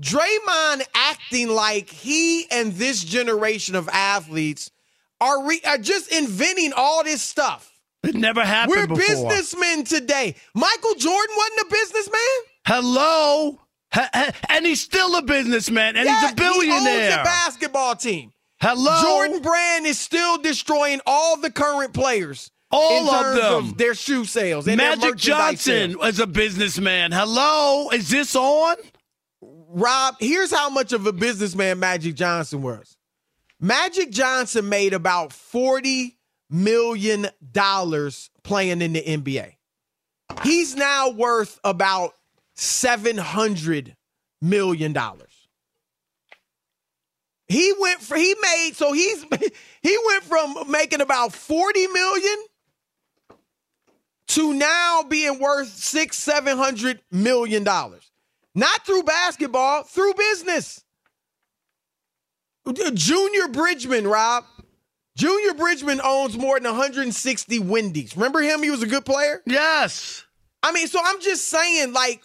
Draymond 0.00 0.82
acting 0.94 1.48
like 1.50 1.90
he 1.90 2.50
and 2.50 2.72
this 2.72 3.04
generation 3.04 3.74
of 3.74 3.88
athletes 3.90 4.70
are 5.22 5.46
re, 5.46 5.60
are 5.66 5.78
just 5.78 6.12
inventing 6.12 6.72
all 6.76 7.04
this 7.04 7.22
stuff. 7.22 7.72
It 8.02 8.14
never 8.16 8.44
happened 8.44 8.76
We're 8.76 8.86
before. 8.88 9.30
businessmen 9.30 9.84
today. 9.84 10.34
Michael 10.54 10.94
Jordan 10.96 11.34
wasn't 11.36 11.60
a 11.60 11.66
businessman. 11.70 12.20
Hello? 12.66 13.60
Ha- 13.92 14.10
ha- 14.12 14.32
and 14.48 14.66
he's 14.66 14.80
still 14.80 15.16
a 15.16 15.22
businessman 15.22 15.96
and 15.96 16.08
he's 16.08 16.30
a 16.30 16.34
billionaire. 16.34 16.80
He 16.80 17.06
owns 17.06 17.14
a 17.14 17.24
basketball 17.24 17.94
team. 17.94 18.32
Hello? 18.60 19.00
Jordan 19.02 19.40
Brand 19.42 19.86
is 19.86 19.98
still 19.98 20.38
destroying 20.38 21.00
all 21.06 21.36
the 21.36 21.50
current 21.50 21.92
players. 21.94 22.50
All 22.70 23.10
of 23.10 23.36
them. 23.36 23.74
their 23.76 23.94
shoe 23.94 24.24
sales. 24.24 24.66
Magic 24.66 24.80
merchandise 25.02 25.60
sales. 25.60 25.92
Johnson 25.92 26.08
is 26.08 26.20
a 26.20 26.26
businessman. 26.26 27.12
Hello? 27.12 27.90
Is 27.90 28.08
this 28.08 28.34
on? 28.34 28.76
Rob, 29.42 30.16
here's 30.20 30.52
how 30.52 30.70
much 30.70 30.92
of 30.92 31.06
a 31.06 31.12
businessman 31.12 31.78
Magic 31.78 32.14
Johnson 32.14 32.62
was. 32.62 32.96
Magic 33.62 34.10
Johnson 34.10 34.68
made 34.68 34.92
about 34.92 35.30
$40 35.30 36.16
million 36.50 37.28
playing 38.42 38.82
in 38.82 38.92
the 38.92 39.02
NBA. 39.02 39.54
He's 40.42 40.74
now 40.74 41.10
worth 41.10 41.60
about 41.62 42.14
$700 42.56 43.94
million. 44.40 44.96
He 47.46 47.72
went 47.78 48.00
for 48.00 48.16
he 48.16 48.34
made 48.40 48.72
so 48.74 48.92
he's 48.92 49.24
he 49.82 49.98
went 50.06 50.24
from 50.24 50.70
making 50.70 51.02
about 51.02 51.34
40 51.34 51.86
million 51.88 52.36
to 54.28 54.54
now 54.54 55.02
being 55.06 55.38
worth 55.38 55.68
six, 55.68 56.16
seven 56.16 56.56
hundred 56.56 57.00
million 57.10 57.62
dollars. 57.62 58.10
Not 58.54 58.86
through 58.86 59.02
basketball, 59.02 59.82
through 59.82 60.14
business. 60.14 60.81
Junior 62.94 63.48
Bridgeman, 63.48 64.06
Rob. 64.06 64.44
Junior 65.16 65.54
Bridgeman 65.54 66.00
owns 66.02 66.38
more 66.38 66.58
than 66.58 66.70
160 66.70 67.58
Wendy's. 67.58 68.16
Remember 68.16 68.40
him? 68.40 68.62
He 68.62 68.70
was 68.70 68.82
a 68.82 68.86
good 68.86 69.04
player. 69.04 69.42
Yes. 69.44 70.24
I 70.62 70.72
mean, 70.72 70.86
so 70.86 71.00
I'm 71.04 71.20
just 71.20 71.48
saying, 71.48 71.92
like, 71.92 72.24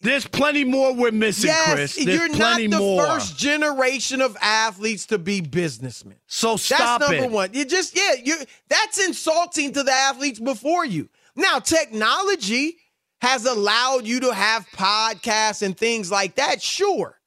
There's 0.00 0.26
plenty 0.26 0.64
more 0.64 0.94
we're 0.94 1.10
missing, 1.10 1.48
yes, 1.48 1.72
Chris. 1.74 1.96
There's 1.96 2.06
you're 2.06 2.36
not 2.36 2.58
the 2.58 2.68
more. 2.68 3.04
first 3.04 3.36
generation 3.36 4.20
of 4.20 4.36
athletes 4.40 5.06
to 5.06 5.18
be 5.18 5.40
businessmen. 5.40 6.16
So 6.26 6.56
stop 6.56 7.00
That's 7.00 7.10
number 7.10 7.24
it. 7.24 7.30
one. 7.30 7.50
You 7.54 7.64
just 7.64 7.96
yeah, 7.96 8.12
you 8.22 8.36
that's 8.68 9.04
insulting 9.04 9.72
to 9.72 9.82
the 9.82 9.92
athletes 9.92 10.38
before 10.38 10.84
you. 10.84 11.08
Now, 11.36 11.58
technology 11.58 12.76
has 13.20 13.46
allowed 13.46 14.06
you 14.06 14.20
to 14.20 14.32
have 14.34 14.66
podcasts 14.76 15.62
and 15.62 15.76
things 15.76 16.10
like 16.10 16.36
that, 16.36 16.62
sure. 16.62 17.18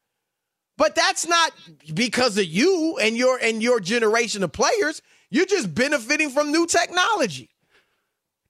But 0.77 0.95
that's 0.95 1.27
not 1.27 1.51
because 1.93 2.37
of 2.37 2.45
you 2.45 2.97
and 3.01 3.17
your 3.17 3.39
and 3.41 3.61
your 3.63 3.79
generation 3.79 4.43
of 4.43 4.51
players. 4.51 5.01
You're 5.29 5.45
just 5.45 5.73
benefiting 5.73 6.29
from 6.29 6.51
new 6.51 6.67
technology. 6.67 7.49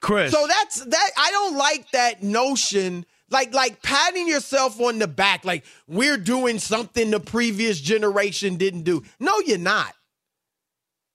Chris. 0.01 0.31
So 0.31 0.46
that's 0.48 0.84
that 0.86 1.10
I 1.17 1.31
don't 1.31 1.57
like 1.57 1.89
that 1.91 2.22
notion 2.22 3.05
like 3.29 3.53
like 3.53 3.81
patting 3.81 4.27
yourself 4.27 4.79
on 4.79 5.00
the 5.00 5.07
back 5.07 5.43
like 5.43 5.65
we're 5.88 6.17
doing 6.17 6.60
something 6.60 7.12
the 7.12 7.19
previous 7.19 7.79
generation 7.79 8.57
didn't 8.57 8.84
do. 8.84 9.03
No, 9.19 9.39
you're 9.39 9.57
not. 9.57 9.93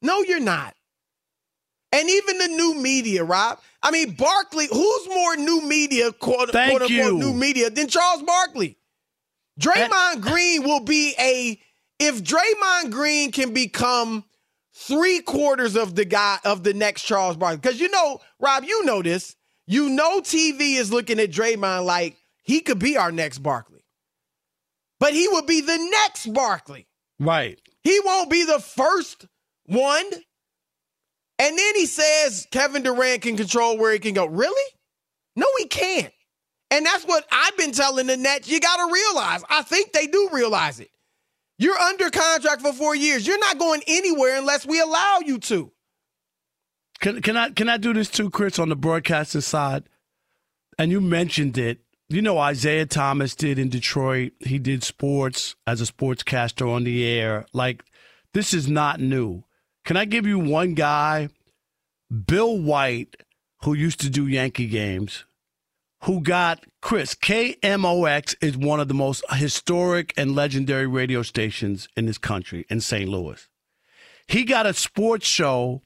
No, 0.01 0.21
you're 0.23 0.41
not. 0.41 0.75
And 1.93 2.09
even 2.09 2.39
the 2.39 2.49
new 2.49 2.75
media, 2.75 3.23
Rob. 3.23 3.61
I 3.83 3.91
mean, 3.91 4.13
Barkley, 4.13 4.67
who's 4.71 5.09
more 5.09 5.37
new 5.37 5.61
media, 5.63 6.11
quote, 6.13 6.51
Thank 6.51 6.71
quote 6.71 6.91
unquote, 6.91 6.91
you. 6.91 7.19
new 7.19 7.35
media 7.35 7.69
than 7.69 7.87
Charles 7.87 8.23
Barkley? 8.23 8.79
Draymond 9.63 10.21
Green 10.21 10.65
will 10.65 10.81
be 10.81 11.15
a 11.19 11.59
if 11.99 12.23
Draymond 12.23 12.91
Green 12.91 13.31
can 13.31 13.55
become 13.55 14.25
three 14.75 15.21
quarters 15.21 15.77
of 15.77 15.95
the 15.95 16.05
guy 16.05 16.39
of 16.45 16.65
the 16.65 16.75
next 16.75 17.03
Charles 17.03 17.37
Barkley. 17.37 17.59
Because 17.59 17.81
you 17.81 17.89
know, 17.89 18.21
Rob, 18.41 18.65
you 18.65 18.85
know 18.85 19.03
this. 19.03 19.37
You 19.67 19.89
know 19.89 20.21
TV 20.21 20.75
is 20.77 20.93
looking 20.93 21.21
at 21.21 21.31
Draymond 21.31 21.85
like 21.85 22.17
he 22.43 22.61
could 22.61 22.79
be 22.79 22.97
our 22.97 23.13
next 23.13 23.39
Barkley. 23.39 23.85
But 24.99 25.15
he 25.15 25.29
would 25.29 25.47
be 25.47 25.61
the 25.61 25.79
next 25.79 26.33
Barkley. 26.33 26.87
Right. 27.19 27.61
He 27.83 28.01
won't 28.05 28.31
be 28.31 28.45
the 28.45 28.61
first 28.61 29.27
one. 29.67 30.05
And 31.39 31.59
then 31.59 31.75
he 31.75 31.87
says 31.87 32.47
Kevin 32.51 32.83
Durant 32.83 33.23
can 33.23 33.37
control 33.37 33.79
where 33.79 33.93
he 33.93 33.99
can 33.99 34.15
go. 34.15 34.27
Really? 34.27 34.73
No, 35.35 35.47
he 35.59 35.67
can't. 35.67 36.13
And 36.73 36.87
that's 36.87 37.05
what 37.05 37.27
I've 37.31 37.57
been 37.59 37.73
telling 37.73 38.07
the 38.07 38.17
Nets. 38.17 38.49
You 38.49 38.59
got 38.59 38.79
to 38.79 38.91
realize. 38.91 39.43
I 39.51 39.61
think 39.61 39.93
they 39.93 40.07
do 40.07 40.31
realize 40.33 40.81
it. 40.81 40.91
You're 41.59 41.79
under 41.79 42.09
contract 42.09 42.63
for 42.63 42.73
four 42.73 42.97
years. 42.97 43.27
You're 43.27 43.39
not 43.39 43.59
going 43.59 43.83
anywhere 43.87 44.39
unless 44.39 44.65
we 44.65 44.81
allow 44.81 45.19
you 45.25 45.39
to. 45.39 45.71
Can, 47.01 47.21
can 47.21 47.37
I 47.37 47.51
can 47.51 47.69
I 47.69 47.77
do 47.77 47.93
this 47.93 48.09
too, 48.09 48.31
Chris, 48.31 48.59
on 48.59 48.71
the 48.71 48.77
broadcasting 48.77 49.43
side? 49.43 49.85
And 50.79 50.91
you 50.91 51.03
mentioned 51.03 51.59
it. 51.59 51.81
You 52.09 52.23
know, 52.23 52.43
Isiah 52.49 52.87
Thomas 52.87 53.35
did 53.35 53.59
in 53.59 53.69
Detroit. 53.69 54.33
He 54.41 54.59
did 54.59 54.83
sports 54.83 55.57
as 55.67 55.83
a 55.83 55.85
sportscaster 55.85 56.69
on 56.69 56.85
the 56.85 57.07
air. 57.07 57.45
Like, 57.53 57.85
this 58.33 58.55
is 58.55 58.67
not 58.67 58.99
new. 58.99 59.45
Can 59.85 59.99
I 59.99 60.07
give 60.07 60.27
you 60.27 60.39
one 60.39 60.73
guy, 60.73 61.29
Bill 62.27 62.59
White, 62.59 63.17
who 63.63 63.75
used 63.75 64.01
to 64.01 64.11
do 64.11 64.27
Yankee 64.27 64.69
games, 64.69 65.25
who 66.05 66.21
got 66.21 66.65
Chris 66.81 67.15
KMOX 67.15 68.35
is 68.41 68.57
one 68.57 68.81
of 68.81 68.89
the 68.89 68.95
most 68.95 69.25
historic 69.33 70.13
and 70.17 70.35
legendary 70.35 70.87
radio 70.87 71.23
stations 71.23 71.89
in 71.97 72.07
this 72.07 72.19
country 72.19 72.67
in 72.69 72.81
St. 72.81 73.09
Louis. 73.09 73.49
He 74.27 74.45
got 74.45 74.67
a 74.67 74.75
sports 74.75 75.27
show 75.27 75.83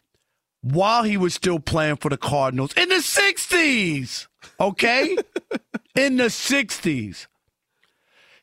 while 0.63 1.03
he 1.03 1.17
was 1.17 1.35
still 1.35 1.61
playing 1.61 1.97
for 1.97 2.09
the 2.09 2.17
Cardinals 2.17 2.73
in 2.75 2.89
the 2.89 2.97
60s. 2.97 4.27
Okay? 4.59 5.17
in 5.95 6.17
the 6.17 6.25
60s. 6.25 7.27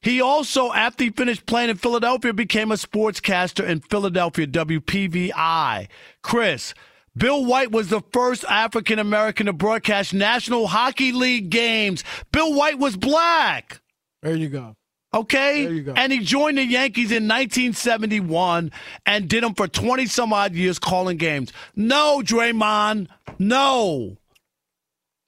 He 0.02 0.22
also, 0.22 0.74
after 0.74 1.06
he 1.06 1.10
finished 1.10 1.46
playing 1.46 1.70
in 1.70 1.78
Philadelphia, 1.78 2.34
became 2.34 2.72
a 2.72 2.76
sportscaster 2.76 3.66
in 3.66 3.80
Philadelphia, 3.80 4.46
WPVI. 4.46 5.88
Chris, 6.22 6.74
Bill 7.16 7.46
White 7.46 7.72
was 7.72 7.90
the 7.90 8.02
first 8.12 8.44
African 8.46 9.00
American 9.00 9.46
to 9.46 9.54
broadcast 9.54 10.14
National 10.14 10.68
Hockey 10.68 11.12
League 11.12 11.50
games. 11.50 12.04
Bill 12.32 12.54
White 12.54 12.80
was 12.80 12.98
black. 12.98 13.82
There 14.22 14.36
you 14.36 14.50
go. 14.50 14.76
Okay? 15.14 15.64
There 15.64 15.74
you 15.74 15.84
go. 15.84 15.94
And 15.96 16.12
he 16.12 16.20
joined 16.20 16.58
the 16.58 16.66
Yankees 16.66 17.12
in 17.12 17.28
1971 17.28 18.72
and 19.06 19.30
did 19.30 19.44
them 19.44 19.54
for 19.54 19.68
20 19.68 20.08
some 20.08 20.34
odd 20.34 20.54
years 20.56 20.80
calling 20.80 21.18
games. 21.18 21.54
No, 21.76 22.22
Draymond. 22.24 23.10
No. 23.38 24.18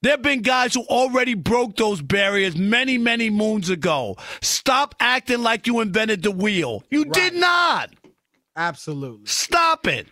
There 0.01 0.13
have 0.13 0.22
been 0.22 0.42
guys 0.42 0.74
who 0.74 0.82
already 0.84 1.34
broke 1.34 1.77
those 1.77 2.01
barriers 2.01 2.56
many, 2.56 2.98
many 2.98 3.30
moons 3.30 3.70
ago. 3.70 4.18
Stop 4.42 4.96
acting 5.00 5.42
like 5.42 5.68
you 5.68 5.82
invented 5.82 6.24
the 6.24 6.32
wheel. 6.32 6.84
You 6.89 7.06
did 7.06 7.36
not. 7.36 7.92
Absolutely. 8.56 9.25
Stop 9.25 9.88
it. 9.88 10.08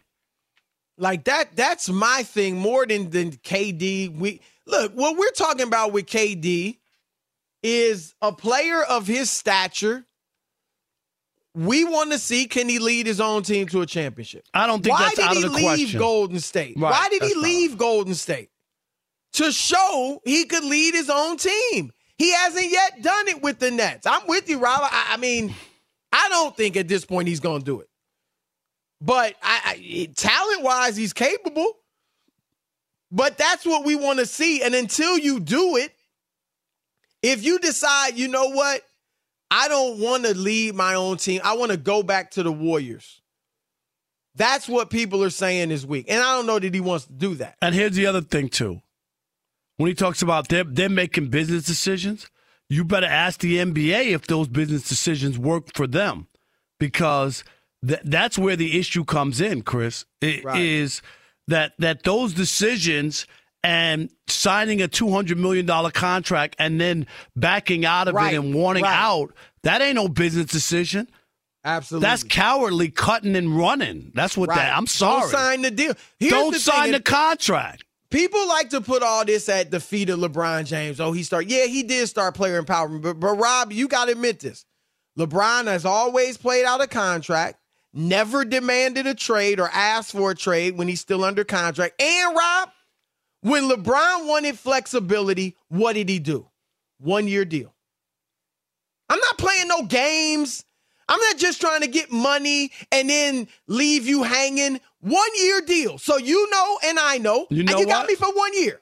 Like 0.98 1.24
that 1.26 1.56
that's 1.56 1.90
my 1.90 2.24
thing 2.24 2.58
more 2.58 2.86
than 2.86 3.10
than 3.10 3.32
KD. 3.32 4.16
We 4.16 4.42
look, 4.66 4.94
what 4.94 5.18
we're 5.18 5.32
talking 5.32 5.68
about 5.68 5.92
with 5.92 6.06
KD 6.06 6.78
is 7.64 8.14
a 8.22 8.32
player 8.32 8.84
of 8.84 9.08
his 9.08 9.32
stature. 9.32 10.06
We 11.56 11.84
want 11.84 12.12
to 12.12 12.20
see 12.20 12.46
can 12.46 12.68
he 12.68 12.80
lead 12.80 13.06
his 13.06 13.22
own 13.22 13.44
team 13.44 13.68
to 13.68 13.82
a 13.82 13.86
championship. 13.86 14.46
I 14.54 14.66
don't 14.68 14.84
think 14.84 14.96
Why 14.96 15.12
that's 15.16 15.20
out 15.20 15.36
of 15.36 15.42
the 15.44 15.50
question. 15.50 15.64
Why 15.66 15.76
did 15.76 15.80
he 15.80 15.86
leave. 15.94 16.00
Golden 16.00 16.40
State? 16.40 16.76
Right, 16.78 16.92
Why 16.92 17.10
did 17.10 17.24
he 17.24 17.34
not- 17.34 17.44
leave 17.44 17.78
Golden 17.78 18.16
State? 18.16 18.50
To 19.34 19.52
show 19.52 20.22
he 20.26 20.46
could 20.46 20.64
lead 20.64 20.94
his 20.94 21.10
own 21.10 21.38
team. 21.38 21.92
He 22.18 22.32
hasn't 22.34 22.72
yet 22.72 23.02
done 23.02 23.28
it 23.28 23.42
with 23.42 23.60
the 23.60 23.72
Nets. 23.72 24.06
I'm 24.06 24.28
with 24.28 24.48
you, 24.48 24.60
Rob. 24.60 24.82
I, 24.84 25.14
I 25.14 25.18
mean, 25.18 25.54
I 26.12 26.30
don't 26.30 26.56
think 26.56 26.78
at 26.78 26.88
this 26.88 27.04
point 27.06 27.28
he's 27.28 27.40
going 27.40 27.60
to 27.60 27.66
do 27.66 27.80
it. 27.82 27.90
But 29.04 29.36
I, 29.44 29.62
I, 29.66 30.10
talent 30.16 30.64
wise, 30.64 30.96
he's 30.96 31.12
capable. 31.12 31.78
But 33.12 33.38
that's 33.38 33.66
what 33.66 33.86
we 33.86 33.96
want 33.96 34.20
to 34.20 34.26
see. 34.26 34.64
And 34.64 34.74
until 34.74 35.18
you 35.18 35.40
do 35.40 35.76
it, 35.76 35.92
if 37.22 37.44
you 37.44 37.60
decide, 37.60 38.18
you 38.18 38.28
know 38.28 38.50
what, 38.50 38.82
I 39.52 39.68
don't 39.68 40.00
want 40.00 40.26
to 40.26 40.34
lead 40.34 40.74
my 40.74 40.96
own 40.96 41.18
team, 41.18 41.42
I 41.44 41.54
want 41.54 41.72
to 41.72 41.78
go 41.78 42.02
back 42.02 42.32
to 42.32 42.44
the 42.44 42.52
Warriors. 42.52 43.22
That's 44.36 44.68
what 44.68 44.90
people 44.90 45.24
are 45.24 45.30
saying 45.30 45.70
this 45.70 45.86
week. 45.86 46.06
And 46.10 46.24
I 46.24 46.36
don't 46.36 46.48
know 46.48 46.58
that 46.58 46.74
he 46.74 46.80
wants 46.80 47.06
to 47.06 47.14
do 47.14 47.36
that. 47.36 47.58
And 47.62 47.76
here's 47.76 47.96
the 47.96 48.08
other 48.08 48.22
thing 48.22 48.50
too. 48.50 48.82
When 49.78 49.90
he 49.90 49.94
talks 49.94 50.22
about 50.22 50.48
them, 50.48 50.74
them 50.74 50.96
making 50.96 51.28
business 51.28 51.66
decisions, 51.66 52.28
you 52.70 52.84
better 52.84 53.06
ask 53.06 53.42
the 53.42 53.58
NBA 53.58 54.12
if 54.12 54.28
those 54.28 54.48
business 54.48 54.88
decisions 54.88 55.38
work 55.38 55.74
for 55.76 55.88
them, 55.88 56.28
because 56.80 57.44
th- 57.88 58.02
that's 58.04 58.38
where 58.38 58.56
the 58.56 58.80
issue 58.80 59.04
comes 59.04 59.42
in. 59.42 59.62
Chris 59.62 60.06
It 60.22 60.44
is 60.56 61.02
that 61.48 61.74
that 61.80 62.04
those 62.04 62.34
decisions 62.34 63.26
and 63.64 64.10
signing 64.28 64.82
a 64.82 64.88
two 64.88 65.10
hundred 65.12 65.38
million 65.38 65.66
dollar 65.66 65.92
contract 65.92 66.56
and 66.60 66.80
then 66.82 67.08
backing 67.36 67.86
out 67.86 68.08
of 68.08 68.16
Right, 68.16 68.34
it 68.34 68.38
and 68.38 68.54
wanting 68.54 68.84
right. 68.84 68.94
out 68.94 69.34
that 69.64 69.82
ain't 69.82 69.96
no 69.96 70.08
business 70.10 70.48
decision. 70.48 71.10
Absolutely. 71.66 72.06
That's 72.06 72.24
cowardly 72.24 72.90
cutting 72.90 73.38
and 73.38 73.58
running. 73.58 74.12
That's 74.14 74.36
what 74.36 74.50
Right. 74.50 74.58
that. 74.58 74.76
I'm 74.78 74.86
sorry. 74.88 75.22
Don't 75.22 75.32
sign 75.32 75.62
the 75.62 75.72
deal. 75.72 75.94
Here's 76.20 76.32
Don't 76.32 76.52
the 76.54 76.60
sign 76.60 76.92
the 76.92 77.00
contract. 77.00 77.86
People 78.10 78.46
like 78.50 78.70
to 78.72 78.82
put 78.82 79.02
all 79.02 79.24
this 79.24 79.48
at 79.48 79.72
the 79.72 79.80
feet 79.80 80.10
of 80.10 80.20
LeBron 80.20 80.66
James. 80.66 81.00
Oh, 81.00 81.14
he 81.14 81.24
started. 81.24 81.50
Yeah, 81.50 81.66
he 81.66 81.82
did 81.84 82.08
start 82.10 82.36
player 82.36 82.62
empowerment. 82.62 83.02
But, 83.02 83.20
but 83.20 83.36
Rob, 83.36 83.72
you 83.72 83.88
got 83.88 84.06
to 84.06 84.12
admit 84.12 84.42
this. 84.42 84.66
LeBron 85.18 85.66
has 85.68 85.86
always 85.86 86.38
played 86.38 86.66
out 86.66 86.82
a 86.82 86.88
contract, 86.88 87.58
never 87.94 88.44
demanded 88.46 89.08
a 89.08 89.14
trade 89.14 89.60
or 89.60 89.70
asked 89.72 90.12
for 90.12 90.32
a 90.32 90.36
trade 90.36 90.78
when 90.78 90.88
he's 90.88 91.02
still 91.02 91.24
under 91.24 91.44
contract. 91.44 92.02
And 92.02 92.36
Rob, 92.36 92.70
when 93.42 93.70
LeBron 93.70 94.28
wanted 94.28 94.58
flexibility, 94.58 95.56
what 95.70 95.94
did 95.94 96.10
he 96.10 96.20
do? 96.20 96.48
One 97.00 97.28
year 97.28 97.46
deal. 97.46 97.74
I'm 99.10 99.20
not 99.20 99.38
playing 99.38 99.68
no 99.68 99.84
games. 99.84 100.64
I'm 101.10 101.20
not 101.20 101.38
just 101.38 101.60
trying 101.60 101.82
to 101.82 101.88
get 101.88 102.12
money 102.12 102.72
and 102.92 103.10
then 103.10 103.48
leave 103.68 104.08
you 104.08 104.24
hanging. 104.24 104.80
One 105.02 105.30
year 105.36 105.62
deal. 105.62 105.98
So 105.98 106.18
you 106.18 106.50
know 106.50 106.80
and 106.86 106.98
I 106.98 107.18
know. 107.18 107.46
You 107.50 107.64
know 107.64 107.74
and 107.74 107.80
you 107.82 107.86
got 107.88 108.08
me 108.08 108.16
for 108.16 108.32
one 108.34 108.54
year. 108.54 108.80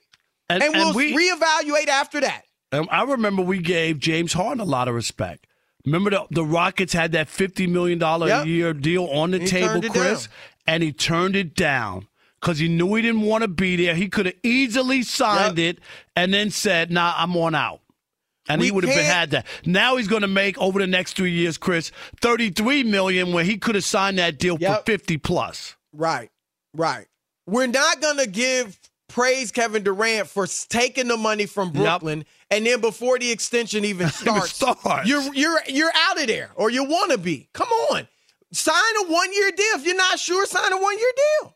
And- 0.49 0.61
And, 0.61 0.75
and 0.75 0.95
we'll 0.95 1.13
we- 1.13 1.13
reevaluate 1.29 1.87
after 1.87 2.21
that. 2.21 2.43
I 2.71 3.03
remember 3.03 3.41
we 3.41 3.59
gave 3.59 3.99
James 3.99 4.31
Harden 4.31 4.61
a 4.61 4.65
lot 4.65 4.87
of 4.87 4.95
respect. 4.95 5.45
Remember 5.85 6.09
the, 6.11 6.25
the 6.31 6.45
Rockets 6.45 6.93
had 6.93 7.11
that 7.13 7.27
fifty 7.27 7.67
million 7.67 7.97
dollar 7.99 8.27
Yep. 8.27 8.45
a 8.45 8.49
year 8.49 8.73
deal 8.73 9.05
on 9.05 9.31
the 9.31 9.39
He 9.39 9.47
table, 9.47 9.81
Chris, 9.89 10.27
down. 10.27 10.33
and 10.67 10.83
he 10.83 10.91
turned 10.91 11.35
it 11.35 11.55
down 11.55 12.07
because 12.39 12.59
he 12.59 12.67
knew 12.67 12.93
he 12.95 13.01
didn't 13.01 13.21
want 13.21 13.41
to 13.43 13.47
be 13.47 13.75
there. 13.75 13.95
He 13.95 14.07
could 14.09 14.25
have 14.27 14.35
easily 14.43 15.01
signed 15.03 15.57
it 15.59 15.79
and 16.15 16.33
then 16.33 16.51
said, 16.51 16.91
"Nah, 16.91 17.13
I'm 17.17 17.35
on 17.35 17.55
out." 17.55 17.79
And 18.49 18.61
he 18.61 18.71
would 18.71 18.83
have 18.83 18.93
had 18.95 19.31
that. 19.31 19.45
Now 19.65 19.97
he's 19.97 20.07
going 20.07 20.23
to 20.23 20.27
make 20.27 20.57
over 20.57 20.79
the 20.79 20.87
next 20.87 21.13
three 21.15 21.31
years, 21.31 21.57
Chris, 21.57 21.91
thirty 22.21 22.49
three 22.49 22.83
million, 22.83 23.33
where 23.33 23.43
he 23.43 23.57
could 23.57 23.75
have 23.75 23.83
signed 23.83 24.17
that 24.17 24.37
deal 24.39 24.57
for 24.57 24.63
Yep. 24.63 24.85
fifty 24.85 25.17
plus. 25.17 25.75
Right. 25.93 26.29
Right. 26.75 27.07
We're 27.47 27.67
not 27.67 28.01
gonna 28.01 28.27
give 28.27 28.77
praise 29.11 29.51
Kevin 29.51 29.83
Durant 29.83 30.27
for 30.27 30.47
taking 30.47 31.07
the 31.07 31.17
money 31.17 31.45
from 31.45 31.71
Brooklyn 31.71 32.25
and 32.49 32.65
then 32.65 32.81
before 32.81 33.19
the 33.19 33.31
extension 33.31 33.85
even 33.85 34.09
starts, 34.09 34.55
starts. 34.55 35.07
you're 35.07 35.33
you're 35.33 35.59
you're 35.67 35.91
out 35.95 36.19
of 36.19 36.27
there 36.27 36.51
or 36.55 36.69
you 36.69 36.83
want 36.83 37.11
to 37.11 37.17
be. 37.17 37.49
Come 37.53 37.69
on, 37.69 38.07
sign 38.51 38.75
a 39.01 39.11
one 39.11 39.33
year 39.33 39.51
deal. 39.51 39.75
If 39.75 39.85
you're 39.85 39.95
not 39.95 40.19
sure, 40.19 40.45
sign 40.45 40.71
a 40.71 40.77
one 40.77 40.97
year 40.97 41.11
deal. 41.41 41.55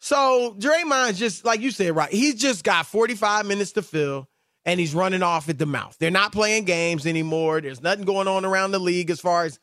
So 0.00 0.54
Draymond's 0.58 1.18
just 1.18 1.44
like 1.44 1.60
you 1.60 1.70
said, 1.70 1.96
right? 1.96 2.10
He's 2.10 2.34
just 2.34 2.62
got 2.62 2.86
45 2.86 3.46
minutes 3.46 3.72
to 3.72 3.82
fill, 3.82 4.28
and 4.66 4.78
he's 4.78 4.94
running 4.94 5.22
off 5.22 5.48
at 5.48 5.58
the 5.58 5.66
mouth. 5.66 5.96
They're 5.98 6.10
not 6.10 6.32
playing 6.32 6.64
games 6.64 7.06
anymore. 7.06 7.60
There's 7.60 7.82
nothing 7.82 8.04
going 8.04 8.28
on 8.28 8.44
around 8.44 8.72
the 8.72 8.78
league 8.78 9.10
as 9.10 9.20
far 9.20 9.44
as 9.44 9.58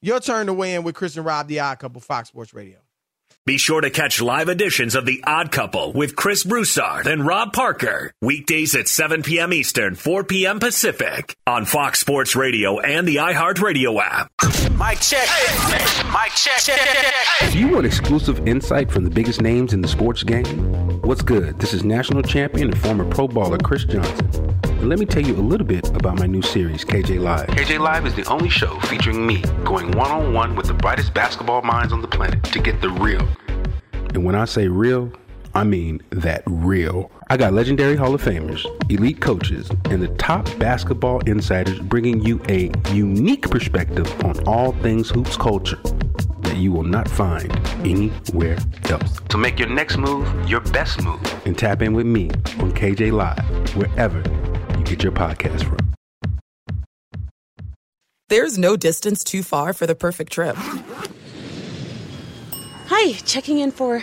Your 0.00 0.18
turn 0.18 0.46
to 0.46 0.54
weigh 0.54 0.74
in 0.74 0.82
with 0.82 0.94
Chris 0.94 1.16
and 1.16 1.26
Rob, 1.26 1.46
the 1.46 1.60
Odd 1.60 1.78
Couple, 1.78 2.00
Fox 2.00 2.28
Sports 2.28 2.54
Radio. 2.54 2.78
Be 3.44 3.58
sure 3.58 3.80
to 3.80 3.90
catch 3.90 4.22
live 4.22 4.48
editions 4.48 4.94
of 4.94 5.04
The 5.04 5.22
Odd 5.26 5.50
Couple 5.50 5.92
with 5.92 6.14
Chris 6.14 6.44
Broussard 6.44 7.08
and 7.08 7.26
Rob 7.26 7.52
Parker. 7.52 8.12
Weekdays 8.22 8.76
at 8.76 8.86
7 8.86 9.24
p.m. 9.24 9.52
Eastern, 9.52 9.96
4 9.96 10.22
p.m. 10.22 10.60
Pacific 10.60 11.36
on 11.44 11.64
Fox 11.64 11.98
Sports 11.98 12.36
Radio 12.36 12.78
and 12.78 13.06
the 13.06 13.16
iHeartRadio 13.16 14.00
app. 14.00 14.30
Mic 14.78 15.00
check. 15.00 15.28
Mic 16.12 16.32
check. 16.36 17.50
Do 17.50 17.58
you 17.58 17.68
want 17.68 17.84
exclusive 17.84 18.46
insight 18.46 18.92
from 18.92 19.02
the 19.02 19.10
biggest 19.10 19.40
names 19.42 19.72
in 19.72 19.80
the 19.80 19.88
sports 19.88 20.22
game? 20.22 20.91
What's 21.02 21.20
good? 21.20 21.58
This 21.58 21.74
is 21.74 21.82
national 21.82 22.22
champion 22.22 22.68
and 22.70 22.78
former 22.78 23.04
pro 23.04 23.26
baller 23.26 23.60
Chris 23.60 23.82
Johnson. 23.82 24.56
And 24.62 24.88
let 24.88 25.00
me 25.00 25.04
tell 25.04 25.24
you 25.24 25.34
a 25.34 25.42
little 25.42 25.66
bit 25.66 25.88
about 25.96 26.16
my 26.16 26.26
new 26.26 26.42
series, 26.42 26.84
KJ 26.84 27.18
Live. 27.18 27.48
KJ 27.48 27.80
Live 27.80 28.06
is 28.06 28.14
the 28.14 28.24
only 28.26 28.48
show 28.48 28.78
featuring 28.82 29.26
me 29.26 29.42
going 29.64 29.90
one 29.90 30.12
on 30.12 30.32
one 30.32 30.54
with 30.54 30.66
the 30.66 30.74
brightest 30.74 31.12
basketball 31.12 31.62
minds 31.62 31.92
on 31.92 32.02
the 32.02 32.06
planet 32.06 32.44
to 32.44 32.60
get 32.60 32.80
the 32.80 32.88
real. 32.88 33.26
And 34.14 34.24
when 34.24 34.36
I 34.36 34.44
say 34.44 34.68
real, 34.68 35.12
I 35.54 35.64
mean 35.64 36.00
that 36.10 36.42
real. 36.46 37.10
I 37.28 37.36
got 37.36 37.52
legendary 37.52 37.94
Hall 37.94 38.14
of 38.14 38.22
Famers, 38.22 38.64
elite 38.90 39.20
coaches, 39.20 39.70
and 39.90 40.02
the 40.02 40.08
top 40.16 40.48
basketball 40.58 41.20
insiders 41.20 41.78
bringing 41.78 42.22
you 42.22 42.40
a 42.48 42.70
unique 42.92 43.50
perspective 43.50 44.10
on 44.24 44.38
all 44.46 44.72
things 44.72 45.10
hoops 45.10 45.36
culture 45.36 45.80
that 46.40 46.56
you 46.56 46.72
will 46.72 46.84
not 46.84 47.08
find 47.08 47.54
anywhere 47.86 48.56
else. 48.88 49.20
To 49.28 49.36
make 49.36 49.58
your 49.58 49.68
next 49.68 49.98
move 49.98 50.26
your 50.48 50.60
best 50.60 51.02
move 51.02 51.20
and 51.46 51.58
tap 51.58 51.82
in 51.82 51.92
with 51.92 52.06
me 52.06 52.30
on 52.58 52.72
KJ 52.72 53.12
Live, 53.12 53.76
wherever 53.76 54.22
you 54.78 54.84
get 54.84 55.02
your 55.02 55.12
podcast 55.12 55.64
from. 55.64 55.78
There's 58.28 58.56
no 58.56 58.76
distance 58.78 59.22
too 59.22 59.42
far 59.42 59.74
for 59.74 59.86
the 59.86 59.94
perfect 59.94 60.32
trip. 60.32 60.56
Hi, 62.86 63.12
checking 63.24 63.58
in 63.58 63.70
for. 63.70 64.02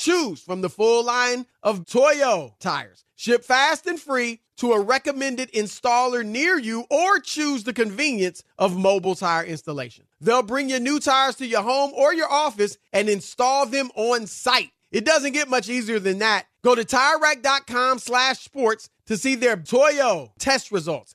Choose 0.00 0.40
from 0.40 0.62
the 0.62 0.70
full 0.70 1.04
line 1.04 1.44
of 1.62 1.84
Toyo 1.84 2.54
tires. 2.58 3.04
Ship 3.16 3.44
fast 3.44 3.86
and 3.86 4.00
free 4.00 4.40
to 4.56 4.72
a 4.72 4.80
recommended 4.80 5.52
installer 5.52 6.24
near 6.24 6.58
you 6.58 6.86
or 6.88 7.18
choose 7.18 7.64
the 7.64 7.74
convenience 7.74 8.42
of 8.58 8.74
mobile 8.74 9.14
tire 9.14 9.44
installation. 9.44 10.06
They'll 10.18 10.42
bring 10.42 10.70
your 10.70 10.80
new 10.80 11.00
tires 11.00 11.36
to 11.36 11.46
your 11.46 11.60
home 11.60 11.92
or 11.94 12.14
your 12.14 12.32
office 12.32 12.78
and 12.94 13.10
install 13.10 13.66
them 13.66 13.90
on 13.94 14.26
site. 14.26 14.70
It 14.90 15.04
doesn't 15.04 15.32
get 15.32 15.50
much 15.50 15.68
easier 15.68 15.98
than 15.98 16.20
that. 16.20 16.46
Go 16.64 16.74
to 16.74 16.82
TireRack.com 16.82 17.98
slash 17.98 18.38
sports 18.38 18.88
to 19.04 19.18
see 19.18 19.34
their 19.34 19.56
Toyo 19.58 20.32
test 20.38 20.72
results, 20.72 21.14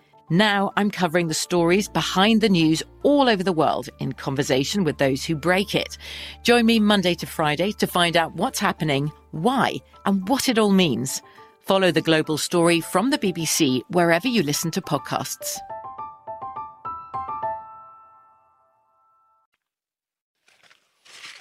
Now 0.31 0.71
I'm 0.77 0.89
covering 0.89 1.27
the 1.27 1.33
stories 1.33 1.89
behind 1.89 2.39
the 2.39 2.47
news 2.47 2.81
all 3.03 3.27
over 3.27 3.43
the 3.43 3.51
world 3.51 3.89
in 3.99 4.13
conversation 4.13 4.85
with 4.85 4.97
those 4.97 5.25
who 5.25 5.35
break 5.35 5.75
it. 5.75 5.97
Join 6.41 6.65
me 6.65 6.79
Monday 6.79 7.15
to 7.15 7.25
Friday 7.25 7.73
to 7.73 7.85
find 7.85 8.15
out 8.15 8.33
what's 8.35 8.57
happening, 8.57 9.11
why, 9.31 9.75
and 10.05 10.25
what 10.29 10.47
it 10.47 10.57
all 10.57 10.71
means. 10.71 11.21
Follow 11.59 11.91
the 11.91 11.99
global 11.99 12.37
story 12.37 12.79
from 12.79 13.09
the 13.09 13.17
BBC 13.17 13.81
wherever 13.89 14.29
you 14.29 14.41
listen 14.41 14.71
to 14.71 14.81
podcasts. 14.81 15.57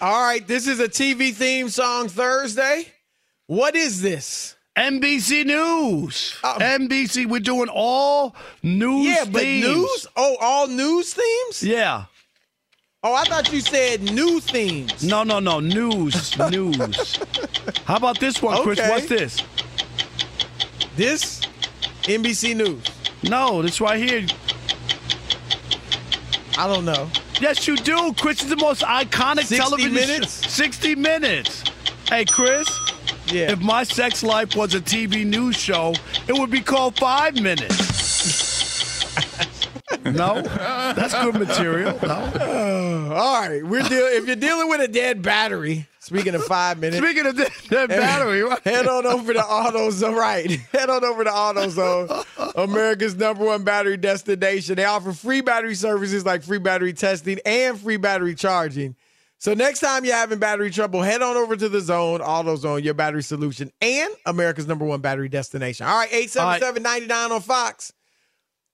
All 0.00 0.20
right, 0.20 0.44
this 0.44 0.66
is 0.66 0.80
a 0.80 0.88
TV 0.88 1.32
theme 1.32 1.68
song 1.68 2.08
Thursday. 2.08 2.86
What 3.46 3.76
is 3.76 4.02
this? 4.02 4.56
NBC 4.76 5.44
News. 5.46 6.38
Uh, 6.42 6.58
NBC, 6.58 7.26
we're 7.26 7.40
doing 7.40 7.68
all 7.68 8.34
news 8.62 9.06
Yeah, 9.06 9.24
but 9.24 9.42
news? 9.42 10.06
Oh, 10.16 10.36
all 10.40 10.66
news 10.68 11.12
themes? 11.14 11.62
Yeah. 11.62 12.04
Oh, 13.02 13.14
I 13.14 13.24
thought 13.24 13.52
you 13.52 13.60
said 13.60 14.02
new 14.02 14.40
themes. 14.40 15.02
No, 15.02 15.22
no, 15.24 15.40
no. 15.40 15.58
News. 15.60 16.36
news. 16.50 17.18
How 17.84 17.96
about 17.96 18.20
this 18.20 18.40
one, 18.42 18.62
Chris? 18.62 18.78
Okay. 18.78 18.90
What's 18.90 19.08
this? 19.08 19.42
This? 20.96 21.40
NBC 22.02 22.56
News. 22.56 22.84
No, 23.22 23.62
this 23.62 23.80
right 23.80 23.98
here. 24.02 24.26
I 26.58 26.66
don't 26.66 26.84
know. 26.84 27.08
Yes, 27.40 27.66
you 27.66 27.76
do. 27.76 28.12
Chris 28.18 28.42
is 28.42 28.50
the 28.50 28.56
most 28.56 28.82
iconic 28.82 29.44
60 29.46 29.56
television 29.56 29.94
Minutes? 29.94 30.42
show- 30.42 30.48
60 30.50 30.94
minutes. 30.94 31.64
Hey, 32.08 32.24
Chris. 32.26 32.68
Yeah. 33.32 33.52
If 33.52 33.60
my 33.60 33.84
sex 33.84 34.22
life 34.22 34.56
was 34.56 34.74
a 34.74 34.80
TV 34.80 35.24
news 35.24 35.56
show, 35.56 35.94
it 36.26 36.32
would 36.32 36.50
be 36.50 36.60
called 36.60 36.96
Five 36.98 37.40
Minutes. 37.40 38.00
no, 40.04 40.40
that's 40.42 41.14
good 41.14 41.34
material. 41.34 41.98
No. 42.02 43.12
all 43.14 43.40
right, 43.48 43.64
we're 43.64 43.82
deal- 43.82 44.06
if 44.06 44.26
you're 44.26 44.36
dealing 44.36 44.68
with 44.68 44.80
a 44.80 44.88
dead 44.88 45.22
battery, 45.22 45.86
speaking 46.00 46.34
of 46.34 46.44
five 46.44 46.78
minutes. 46.78 46.98
Speaking 47.04 47.26
of 47.26 47.36
dead, 47.36 47.50
dead 47.68 47.88
battery, 47.88 48.42
right? 48.42 48.60
head 48.64 48.86
on 48.86 49.06
over 49.06 49.32
to 49.32 49.40
AutoZone. 49.40 50.14
Right, 50.16 50.50
head 50.72 50.90
on 50.90 51.04
over 51.04 51.24
to 51.24 51.30
AutoZone, 51.30 52.54
America's 52.56 53.16
number 53.16 53.44
one 53.44 53.62
battery 53.62 53.96
destination. 53.96 54.76
They 54.76 54.84
offer 54.84 55.12
free 55.12 55.40
battery 55.40 55.74
services 55.74 56.24
like 56.24 56.42
free 56.42 56.58
battery 56.58 56.92
testing 56.92 57.38
and 57.44 57.78
free 57.78 57.96
battery 57.96 58.34
charging. 58.34 58.96
So 59.40 59.54
next 59.54 59.80
time 59.80 60.04
you're 60.04 60.14
having 60.14 60.38
battery 60.38 60.70
trouble, 60.70 61.00
head 61.00 61.22
on 61.22 61.34
over 61.34 61.56
to 61.56 61.70
the 61.70 61.80
Zone, 61.80 62.20
AutoZone, 62.20 62.84
your 62.84 62.92
battery 62.92 63.22
solution, 63.22 63.72
and 63.80 64.12
America's 64.26 64.66
number 64.66 64.84
one 64.84 65.00
battery 65.00 65.30
destination. 65.30 65.86
All 65.86 65.96
right, 65.96 66.10
877-99 66.10 67.30
on 67.30 67.40
Fox. 67.40 67.94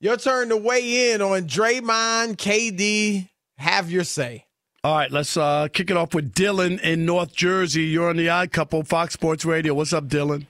Your 0.00 0.16
turn 0.16 0.48
to 0.48 0.56
weigh 0.56 1.12
in 1.12 1.22
on 1.22 1.42
Draymond, 1.42 2.34
KD. 2.34 3.28
Have 3.58 3.92
your 3.92 4.02
say. 4.02 4.46
All 4.82 4.96
right, 4.96 5.10
let's 5.10 5.36
uh, 5.36 5.68
kick 5.72 5.88
it 5.88 5.96
off 5.96 6.14
with 6.14 6.34
Dylan 6.34 6.80
in 6.80 7.06
North 7.06 7.32
Jersey. 7.32 7.84
You're 7.84 8.10
on 8.10 8.16
the 8.16 8.28
Odd 8.28 8.50
Couple, 8.50 8.82
Fox 8.82 9.14
Sports 9.14 9.44
Radio. 9.44 9.72
What's 9.72 9.92
up, 9.92 10.08
Dylan? 10.08 10.46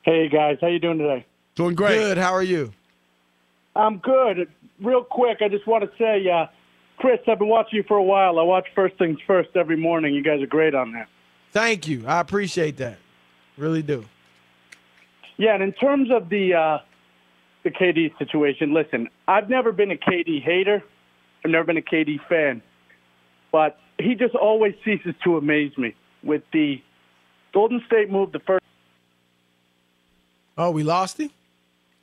Hey 0.00 0.30
guys, 0.30 0.56
how 0.62 0.68
you 0.68 0.78
doing 0.78 0.96
today? 0.96 1.26
Doing 1.56 1.74
great. 1.74 1.96
Good. 1.96 2.16
How 2.16 2.32
are 2.32 2.42
you? 2.42 2.72
I'm 3.76 3.98
good. 3.98 4.48
Real 4.80 5.04
quick, 5.04 5.42
I 5.42 5.48
just 5.48 5.66
want 5.66 5.84
to 5.84 5.90
say, 5.98 6.26
uh, 6.26 6.46
Chris, 7.00 7.18
I've 7.26 7.38
been 7.38 7.48
watching 7.48 7.78
you 7.78 7.82
for 7.88 7.96
a 7.96 8.02
while. 8.02 8.38
I 8.38 8.42
watch 8.42 8.66
First 8.74 8.98
Things 8.98 9.18
First 9.26 9.48
every 9.56 9.76
morning. 9.76 10.14
You 10.14 10.22
guys 10.22 10.42
are 10.42 10.46
great 10.46 10.74
on 10.74 10.92
that. 10.92 11.08
Thank 11.50 11.88
you. 11.88 12.04
I 12.06 12.20
appreciate 12.20 12.76
that. 12.76 12.98
Really 13.56 13.82
do. 13.82 14.04
Yeah, 15.38 15.54
and 15.54 15.62
in 15.62 15.72
terms 15.72 16.10
of 16.12 16.28
the 16.28 16.54
uh, 16.54 16.78
the 17.64 17.70
KD 17.70 18.16
situation, 18.18 18.74
listen, 18.74 19.08
I've 19.26 19.48
never 19.48 19.72
been 19.72 19.90
a 19.90 19.96
KD 19.96 20.42
hater. 20.42 20.84
I've 21.42 21.50
never 21.50 21.64
been 21.64 21.78
a 21.78 21.82
KD 21.82 22.18
fan, 22.28 22.60
but 23.50 23.78
he 23.98 24.14
just 24.14 24.34
always 24.34 24.74
ceases 24.84 25.14
to 25.24 25.38
amaze 25.38 25.76
me 25.78 25.94
with 26.22 26.42
the 26.52 26.82
Golden 27.54 27.82
State 27.86 28.10
move. 28.10 28.32
The 28.32 28.40
first. 28.40 28.62
Oh, 30.58 30.70
we 30.70 30.82
lost 30.82 31.18
him? 31.18 31.30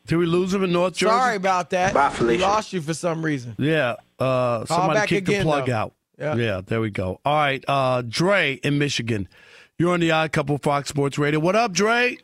Did 0.07 0.15
we 0.15 0.25
lose 0.25 0.55
him 0.55 0.63
in 0.63 0.71
North 0.71 0.95
Jersey? 0.95 1.11
Sorry 1.11 1.35
about 1.35 1.69
that. 1.69 1.93
Bye, 1.93 2.15
we 2.19 2.39
lost 2.39 2.73
you 2.73 2.81
for 2.81 2.95
some 2.95 3.23
reason. 3.23 3.55
Yeah. 3.59 3.97
Uh, 4.19 4.65
somebody 4.65 5.07
kicked 5.07 5.27
again, 5.27 5.39
the 5.39 5.45
plug 5.45 5.67
though. 5.67 5.73
out. 5.73 5.93
Yeah. 6.19 6.35
yeah, 6.35 6.61
there 6.65 6.81
we 6.81 6.89
go. 6.89 7.19
All 7.23 7.35
right, 7.35 7.63
uh, 7.67 8.01
Dre 8.01 8.55
in 8.63 8.79
Michigan. 8.79 9.27
You're 9.77 9.93
on 9.93 9.99
the 9.99 10.09
Odd 10.09 10.31
Couple 10.31 10.57
Fox 10.57 10.89
Sports 10.89 11.19
Radio. 11.19 11.39
What 11.39 11.55
up, 11.55 11.71
Dre? 11.71 12.17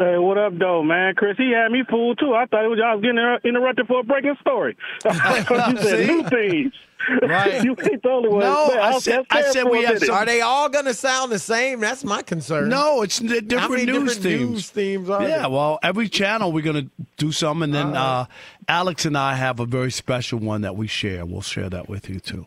Hey, 0.00 0.16
what 0.16 0.38
up, 0.38 0.56
though, 0.58 0.82
man? 0.82 1.14
Chris, 1.14 1.36
he 1.36 1.50
had 1.50 1.70
me 1.70 1.82
fooled 1.88 2.18
too. 2.18 2.32
I 2.34 2.46
thought 2.46 2.64
it 2.64 2.68
was 2.68 2.78
I 2.82 2.94
was 2.94 3.02
getting 3.02 3.18
inter- 3.18 3.40
interrupted 3.44 3.86
for 3.86 4.00
a 4.00 4.02
breaking 4.02 4.34
story. 4.40 4.74
you 5.04 5.12
said 5.12 6.06
new 6.08 6.22
things. 6.26 6.72
Right. 7.20 7.62
you 7.64 7.76
ain't 7.82 8.02
the 8.02 8.08
only 8.08 8.30
one. 8.30 8.40
No, 8.40 8.68
Man, 8.68 8.78
I 8.78 8.90
was- 8.94 9.04
said, 9.04 9.26
I 9.30 9.42
said 9.52 9.64
we 9.64 9.82
have 9.84 9.98
some. 9.98 10.14
Are 10.14 10.24
they 10.24 10.40
all 10.40 10.70
going 10.70 10.86
to 10.86 10.94
sound 10.94 11.30
the 11.30 11.38
same? 11.38 11.80
That's 11.80 12.02
my 12.02 12.22
concern. 12.22 12.70
No, 12.70 13.02
it's 13.02 13.18
di- 13.18 13.40
different 13.42 13.60
How 13.60 13.68
many 13.68 13.84
news 13.84 14.16
different 14.16 14.22
themes. 14.22 14.50
news 14.50 14.70
themes 14.70 15.10
are 15.10 15.22
yeah, 15.22 15.38
there? 15.40 15.50
well, 15.50 15.78
every 15.82 16.08
channel 16.08 16.50
we're 16.50 16.64
going 16.64 16.86
to 16.86 16.90
do 17.18 17.30
some, 17.30 17.62
and 17.62 17.74
then 17.74 17.94
uh, 17.94 18.24
Alex 18.68 19.04
and 19.04 19.18
I 19.18 19.34
have 19.34 19.60
a 19.60 19.66
very 19.66 19.90
special 19.90 20.38
one 20.38 20.62
that 20.62 20.76
we 20.76 20.86
share. 20.86 21.26
We'll 21.26 21.42
share 21.42 21.68
that 21.68 21.90
with 21.90 22.08
you 22.08 22.20
too. 22.20 22.46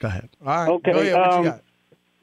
Go 0.00 0.08
ahead. 0.08 0.28
All 0.44 0.46
right. 0.48 0.68
Okay, 0.70 0.92
Go 0.92 0.98
ahead. 0.98 1.14
What 1.14 1.32
um, 1.32 1.44
you 1.44 1.50
got? 1.50 1.62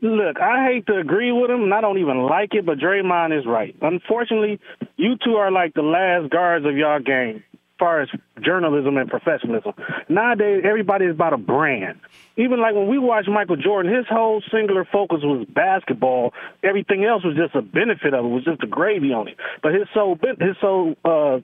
Look, 0.02 0.40
I 0.40 0.66
hate 0.66 0.86
to 0.88 0.98
agree 0.98 1.32
with 1.32 1.50
him, 1.50 1.64
and 1.64 1.74
I 1.74 1.82
don't 1.82 1.98
even 1.98 2.24
like 2.24 2.54
it, 2.54 2.66
but 2.66 2.78
Draymond 2.78 3.38
is 3.38 3.46
right. 3.48 3.76
Unfortunately, 3.82 4.60
you 4.96 5.18
two 5.24 5.36
are 5.36 5.52
like 5.52 5.74
the 5.74 5.82
last 5.82 6.30
guards 6.30 6.66
of 6.68 6.78
y'all 6.78 7.00
game, 7.00 7.44
as 7.54 7.60
far 7.80 8.02
as 8.02 8.10
journalism 8.44 8.98
and 8.98 9.10
professionalism. 9.10 9.74
Nowadays, 10.08 10.62
everybody 10.64 11.06
is 11.06 11.16
about 11.16 11.34
a 11.34 11.38
brand. 11.38 12.00
Even 12.36 12.62
like 12.62 12.76
when 12.76 12.88
we 12.88 13.00
watch 13.00 13.26
Michael 13.28 13.56
Jordan, 13.56 13.92
his 13.92 14.06
whole 14.08 14.44
singular 14.52 14.86
focus 14.86 15.22
was 15.24 15.48
basketball. 15.50 16.32
Everything 16.64 17.04
else 17.04 17.24
was 17.24 17.36
just 17.36 17.56
a 17.56 17.64
benefit 17.64 18.14
of 18.14 18.24
it, 18.24 18.28
was 18.28 18.44
just 18.44 18.62
a 18.62 18.68
gravy 18.68 19.12
on 19.12 19.28
it. 19.28 19.38
But 19.64 19.74
his 19.74 19.88
sole 19.96 20.20
his 20.40 20.56
sole 20.62 20.96
uh, 21.04 21.40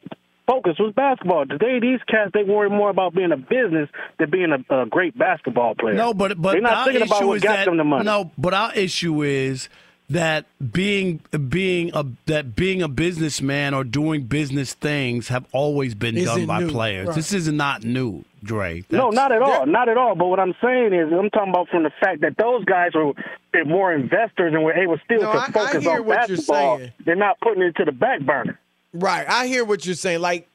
focus 0.47 0.75
was 0.79 0.93
basketball. 0.95 1.45
Today, 1.45 1.79
these 1.79 1.99
cats 2.07 2.31
they 2.33 2.43
worry 2.43 2.69
more 2.69 2.89
about 2.89 3.13
being 3.15 3.31
a 3.31 3.37
business 3.37 3.89
than 4.19 4.29
being 4.29 4.51
a, 4.51 4.81
a 4.81 4.85
great 4.85 5.17
basketball 5.17 5.75
player. 5.75 5.93
No, 5.95 6.13
but 6.13 6.41
but 6.41 6.53
they're 6.53 6.61
not 6.61 6.73
our 6.73 6.85
thinking 6.85 7.03
about 7.03 7.17
issue 7.19 7.27
what 7.27 7.37
is 7.37 7.43
got 7.43 7.55
that, 7.57 7.65
them 7.65 7.77
the 7.77 7.83
money. 7.83 8.05
No, 8.05 8.31
but 8.37 8.53
our 8.53 8.73
issue 8.75 9.23
is 9.23 9.69
that 10.09 10.45
being 10.71 11.21
being 11.49 11.89
a 11.93 12.05
that 12.25 12.55
being 12.55 12.81
a 12.81 12.87
businessman 12.87 13.73
or 13.73 13.83
doing 13.83 14.23
business 14.23 14.73
things 14.73 15.29
have 15.29 15.45
always 15.53 15.95
been 15.95 16.15
done 16.15 16.23
Isn't 16.23 16.45
by 16.47 16.59
new, 16.59 16.69
players. 16.69 17.07
right. 17.07 17.15
This 17.15 17.31
is 17.33 17.47
not 17.47 17.83
new, 17.85 18.23
Dre. 18.43 18.83
No, 18.91 19.09
not 19.11 19.31
at 19.31 19.41
all, 19.41 19.65
not 19.65 19.87
at 19.87 19.97
all. 19.97 20.13
But 20.15 20.27
what 20.27 20.39
I'm 20.41 20.53
saying 20.61 20.93
is, 20.93 21.07
I'm 21.11 21.29
talking 21.29 21.49
about 21.51 21.69
from 21.69 21.83
the 21.83 21.91
fact 22.01 22.19
that 22.21 22.35
those 22.37 22.65
guys 22.65 22.91
are 22.95 23.13
they're 23.53 23.63
more 23.65 23.93
investors 23.93 24.53
and 24.53 24.61
were 24.63 24.73
able 24.73 24.97
still 25.05 25.21
No, 25.21 25.31
to 25.31 25.37
I- 25.37 25.45
I 25.45 25.51
focus 25.51 25.83
hear 25.83 26.01
on 26.01 26.07
basketball. 26.07 26.81
They're 27.05 27.15
not 27.15 27.39
putting 27.39 27.63
it 27.63 27.75
to 27.77 27.85
the 27.85 27.91
back 27.93 28.19
burner. 28.21 28.59
Right. 28.93 29.27
I 29.27 29.47
hear 29.47 29.65
what 29.65 29.85
you're 29.85 29.95
saying. 29.95 30.21
Like 30.21 30.47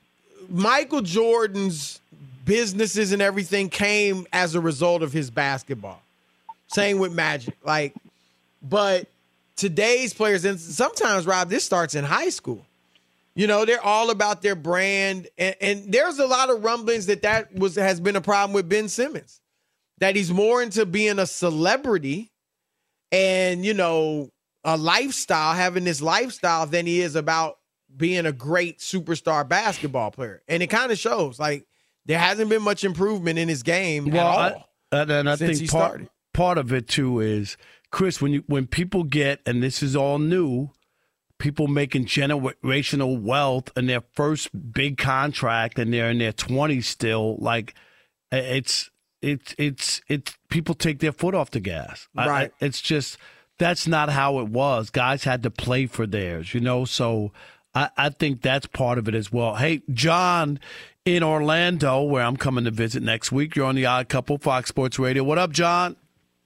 Michael 0.49 1.03
Jordan's 1.03 2.01
businesses 2.45 3.13
and 3.13 3.21
everything 3.21 3.69
came 3.69 4.27
as 4.33 4.55
a 4.55 4.61
result 4.61 5.03
of 5.03 5.13
his 5.13 5.31
basketball. 5.31 6.01
Same 6.69 6.99
with 6.99 7.13
Magic. 7.13 7.57
Like, 7.65 7.95
but 8.63 9.07
today's 9.57 10.15
players, 10.15 10.45
and 10.45 10.59
sometimes 10.59 11.27
Rob, 11.27 11.51
this 11.51 11.65
starts 11.65 11.95
in 11.95 12.05
high 12.05 12.31
school. 12.31 12.65
You 13.35 13.47
know, 13.47 13.65
they're 13.65 13.83
all 13.83 14.11
about 14.11 14.43
their 14.43 14.57
brand, 14.57 15.29
and, 15.37 15.55
and 15.61 15.93
there's 15.93 16.19
a 16.19 16.27
lot 16.27 16.51
of 16.51 16.65
rumblings 16.65 17.07
that 17.07 17.23
that 17.23 17.55
was 17.55 17.77
has 17.77 18.01
been 18.01 18.17
a 18.17 18.21
problem 18.21 18.53
with 18.53 18.69
Ben 18.69 18.89
Simmons, 18.89 19.41
that 19.99 20.17
he's 20.17 20.33
more 20.33 20.61
into 20.61 20.85
being 20.85 21.19
a 21.21 21.27
celebrity 21.27 22.31
and 23.13 23.65
you 23.65 23.75
know 23.75 24.31
a 24.65 24.77
lifestyle, 24.77 25.55
having 25.55 25.85
this 25.85 26.03
lifestyle, 26.03 26.67
than 26.67 26.85
he 26.85 27.01
is 27.01 27.15
about 27.15 27.58
being 27.97 28.27
a 28.27 28.33
great 28.33 28.79
superstar 28.79 29.49
basketball 29.49 30.11
player. 30.11 30.43
And 30.49 30.63
it 30.63 30.69
kind 30.69 30.93
of 30.93 30.99
shows. 30.99 31.39
Like 31.39 31.67
there 32.07 32.19
hasn't 32.19 32.51
been 32.51 32.63
much 32.63 32.85
improvement 32.85 33.39
in 33.39 33.49
his 33.49 33.63
game 33.63 34.11
Well, 34.11 34.27
at 34.39 34.53
all. 34.55 34.71
I, 34.93 35.01
and, 35.03 35.11
and 35.11 35.31
I 35.31 35.37
think 35.37 35.59
he 35.59 35.67
part, 35.67 35.91
started. 35.91 36.11
part 36.33 36.59
of 36.59 36.73
it 36.73 36.89
too 36.89 37.21
is 37.21 37.57
Chris 37.91 38.21
when 38.23 38.33
you 38.33 38.45
when 38.47 38.67
people 38.67 39.05
get 39.05 39.41
and 39.47 39.63
this 39.63 39.83
is 39.83 39.95
all 39.97 40.19
new, 40.19 40.71
people 41.39 41.67
making 41.69 42.07
generational 42.07 43.21
wealth 43.21 43.71
in 43.77 43.87
their 43.87 44.03
first 44.15 44.49
big 44.73 44.99
contract 44.99 45.79
and 45.79 45.93
they're 45.93 46.11
in 46.11 46.19
their 46.19 46.33
twenties 46.33 46.87
still. 46.87 47.37
Like 47.39 47.75
it's 48.33 48.91
it's 49.23 49.55
it's 49.59 50.01
it's 50.09 50.37
people 50.49 50.75
take 50.75 51.01
their 51.01 51.13
foot 51.13 51.35
off 51.35 51.51
the 51.51 51.61
gas. 51.61 52.09
I- 52.17 52.23
I- 52.25 52.27
Right. 52.29 52.53
it's 52.61 52.81
just 52.81 53.19
that's 53.59 53.87
not 53.89 54.09
how 54.11 54.39
it 54.39 54.49
was. 54.49 54.89
Guys 54.91 55.25
had 55.25 55.43
to 55.43 55.51
play 55.51 55.87
for 55.87 56.07
theirs, 56.07 56.55
you 56.55 56.61
know. 56.61 56.85
So 56.85 57.33
I, 57.79 57.91
I 57.97 58.09
think 58.09 58.43
that's 58.43 58.67
part 58.67 58.99
of 58.99 59.07
it 59.07 59.15
as 59.15 59.33
well. 59.33 59.55
Hey, 59.55 59.83
John 59.93 60.59
in 61.05 61.23
Orlando, 61.23 62.03
where 62.03 62.25
I'm 62.25 62.37
coming 62.37 62.65
to 62.65 62.73
visit 62.73 63.05
next 63.05 63.31
week. 63.31 63.55
You're 63.55 63.67
on 63.67 63.77
the 63.77 63.87
Odd 63.87 64.09
Couple, 64.09 64.37
Fox 64.37 64.69
Sports 64.69 64.99
Radio. 64.99 65.23
What 65.23 65.39
up, 65.39 65.53
John? 65.53 65.95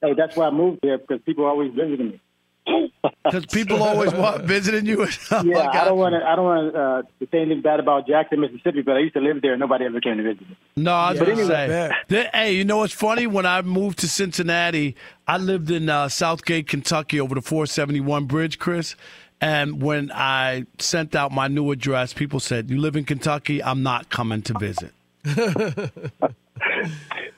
Hey, 0.01 0.13
that's 0.13 0.35
why 0.35 0.45
I 0.45 0.51
moved 0.51 0.79
here 0.83 0.99
because 0.99 1.23
people 1.23 1.45
are 1.45 1.49
always 1.49 1.73
visiting 1.73 2.09
me. 2.09 2.21
Because 3.25 3.45
people 3.45 3.81
always 3.81 4.13
want 4.13 4.43
visiting 4.43 4.85
you. 4.85 5.05
Oh, 5.05 5.07
yeah, 5.43 5.69
I 5.69 5.85
don't 5.85 5.97
want 5.97 6.13
to. 6.13 6.25
I 6.25 6.35
don't 6.35 6.45
want 6.45 6.75
uh, 6.75 7.01
to 7.19 7.27
say 7.31 7.39
anything 7.39 7.61
bad 7.61 7.79
about 7.79 8.05
Jackson, 8.05 8.41
Mississippi, 8.41 8.81
but 8.81 8.97
I 8.97 8.99
used 8.99 9.13
to 9.13 9.21
live 9.21 9.41
there. 9.41 9.53
and 9.53 9.61
Nobody 9.61 9.85
ever 9.85 10.01
came 10.01 10.17
to 10.17 10.23
visit 10.23 10.41
me. 10.41 10.57
No, 10.75 10.93
I 10.93 11.11
was 11.11 11.19
to 11.19 11.31
anyway. 11.31 11.91
say. 12.09 12.29
Hey, 12.33 12.55
you 12.55 12.65
know 12.65 12.77
what's 12.77 12.93
funny? 12.93 13.27
When 13.27 13.45
I 13.45 13.61
moved 13.61 13.99
to 13.99 14.09
Cincinnati, 14.09 14.95
I 15.25 15.37
lived 15.37 15.71
in 15.71 15.87
uh, 15.89 16.09
Southgate, 16.09 16.67
Kentucky, 16.67 17.19
over 17.19 17.35
the 17.35 17.41
471 17.41 18.25
bridge, 18.25 18.59
Chris. 18.59 18.95
And 19.43 19.81
when 19.81 20.09
I 20.09 20.65
sent 20.79 21.15
out 21.15 21.33
my 21.33 21.49
new 21.49 21.69
address, 21.71 22.13
people 22.13 22.39
said, 22.39 22.69
"You 22.69 22.79
live 22.79 22.95
in 22.95 23.03
Kentucky? 23.03 23.61
I'm 23.61 23.83
not 23.83 24.09
coming 24.09 24.41
to 24.43 24.53
visit." 24.57 24.93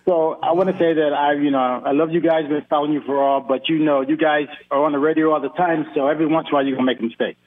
So 0.06 0.38
I 0.44 0.52
want 0.52 0.70
to 0.70 0.78
say 0.78 0.94
that 0.94 1.14
I, 1.18 1.34
you 1.34 1.50
know, 1.50 1.58
I 1.58 1.92
love 1.92 2.12
you 2.12 2.22
guys. 2.22 2.48
Been 2.48 2.64
following 2.70 2.94
you 2.94 3.02
for 3.02 3.20
all, 3.20 3.42
but 3.42 3.68
you 3.68 3.80
know, 3.80 4.02
you 4.02 4.18
guys 4.18 4.46
are 4.70 4.86
on 4.86 4.92
the 4.92 5.00
radio 5.00 5.34
all 5.34 5.42
the 5.42 5.50
time. 5.50 5.88
So 5.96 6.08
every 6.08 6.28
once 6.28 6.46
in 6.48 6.54
a 6.54 6.56
while, 6.56 6.64
you're 6.64 6.76
gonna 6.76 6.86
make 6.86 7.00
a 7.00 7.04
mistake, 7.04 7.38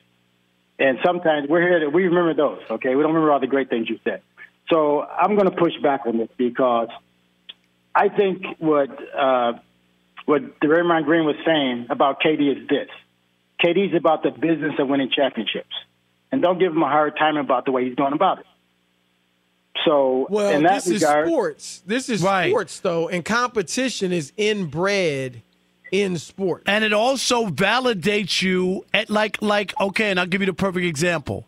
and 0.77 0.99
sometimes 1.05 1.49
we're 1.49 1.61
here. 1.61 1.79
To, 1.79 1.88
we 1.88 2.07
remember 2.07 2.35
those. 2.35 2.61
Okay, 2.68 2.97
we 2.97 3.03
don't 3.03 3.14
remember 3.14 3.31
all 3.31 3.38
the 3.38 3.47
great 3.47 3.71
things 3.71 3.88
you 3.88 4.01
said. 4.03 4.23
So 4.71 5.03
I'm 5.03 5.37
gonna 5.37 5.53
push 5.53 5.75
back 5.81 6.01
on 6.05 6.18
this 6.18 6.31
because 6.37 6.88
I 7.94 8.09
think 8.09 8.44
what 8.59 8.90
uh, 9.16 9.53
what 10.25 10.59
Draymond 10.59 11.05
Green 11.05 11.25
was 11.25 11.37
saying 11.47 11.87
about 11.90 12.21
KD 12.21 12.62
is 12.62 12.68
this: 12.68 12.88
KD's 13.62 13.94
about 13.94 14.23
the 14.23 14.31
business 14.31 14.75
of 14.79 14.88
winning 14.88 15.11
championships, 15.11 15.75
and 16.33 16.40
don't 16.42 16.59
give 16.59 16.73
him 16.73 16.83
a 16.83 16.88
hard 16.88 17.16
time 17.16 17.37
about 17.37 17.64
the 17.64 17.73
way 17.73 17.85
he's 17.87 17.94
going 17.97 18.12
about 18.12 18.40
it. 18.40 18.47
So 19.85 20.27
Well, 20.29 20.51
in 20.53 20.62
that 20.64 20.85
this 20.85 21.03
regard, 21.03 21.27
is 21.27 21.33
sports. 21.33 21.83
This 21.87 22.09
is 22.09 22.23
Right. 22.23 22.51
sports, 22.51 22.81
though, 22.81 23.09
and 23.09 23.25
competition 23.25 24.12
is 24.12 24.33
inbred 24.37 25.42
in 25.92 26.18
sports. 26.18 26.64
And 26.66 26.85
it 26.85 26.92
also 26.92 27.47
validates 27.47 28.42
you 28.42 28.85
at 28.92 29.09
like 29.09 29.40
like 29.40 29.79
okay, 29.81 30.11
and 30.11 30.18
I'll 30.21 30.27
give 30.27 30.40
you 30.42 30.47
the 30.47 30.53
perfect 30.53 30.85
example. 30.85 31.47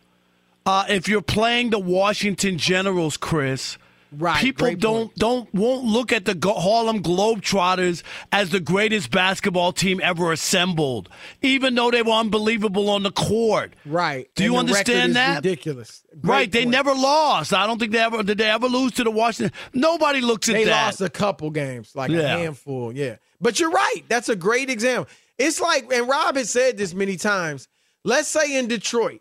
Uh, 0.64 0.84
if 0.88 1.08
you're 1.08 1.22
playing 1.22 1.70
the 1.70 1.78
Washington 1.78 2.56
Generals, 2.58 3.16
Chris, 3.16 3.76
Right, 4.12 4.40
people 4.42 4.74
don't 4.74 5.14
don't 5.14 5.52
won't 5.54 5.84
look 5.84 6.12
at 6.12 6.24
the 6.24 6.36
Harlem 6.52 7.00
Globetrotters 7.02 8.02
as 8.32 8.50
the 8.50 8.58
greatest 8.58 9.10
basketball 9.10 9.72
team 9.72 10.00
ever 10.02 10.32
assembled, 10.32 11.08
even 11.42 11.74
though 11.76 11.90
they 11.90 12.02
were 12.02 12.12
unbelievable 12.12 12.90
on 12.90 13.04
the 13.04 13.12
court. 13.12 13.74
Right. 13.86 14.28
Do 14.34 14.42
you 14.42 14.56
And 14.56 14.68
the 14.68 14.72
understand 14.72 15.14
that? 15.16 15.44
Ridiculous. 15.44 16.02
Great 16.20 16.28
right. 16.28 16.52
They 16.52 16.64
never 16.64 16.92
lost. 16.92 17.52
I 17.52 17.66
don't 17.66 17.78
think 17.78 17.92
they 17.92 17.98
ever 17.98 18.22
did. 18.22 18.38
They 18.38 18.50
ever 18.50 18.66
lose 18.66 18.92
to 18.92 19.04
the 19.04 19.10
Washington? 19.12 19.56
Nobody 19.72 20.20
looks 20.20 20.48
at 20.48 20.54
They 20.54 20.64
that. 20.64 20.70
They 20.70 20.86
lost 20.86 21.00
a 21.00 21.08
couple 21.08 21.50
games, 21.50 21.94
like 21.94 22.10
a 22.10 22.26
handful. 22.26 22.92
Yeah. 22.92 23.16
But 23.40 23.60
you're 23.60 23.70
right. 23.70 24.02
That's 24.08 24.28
a 24.28 24.36
great 24.36 24.70
example. 24.70 25.08
It's 25.38 25.60
like, 25.60 25.90
and 25.92 26.08
Rob 26.08 26.36
has 26.36 26.50
said 26.50 26.76
this 26.76 26.94
many 26.94 27.16
times. 27.16 27.68
Let's 28.04 28.28
say 28.28 28.58
in 28.58 28.66
Detroit, 28.68 29.20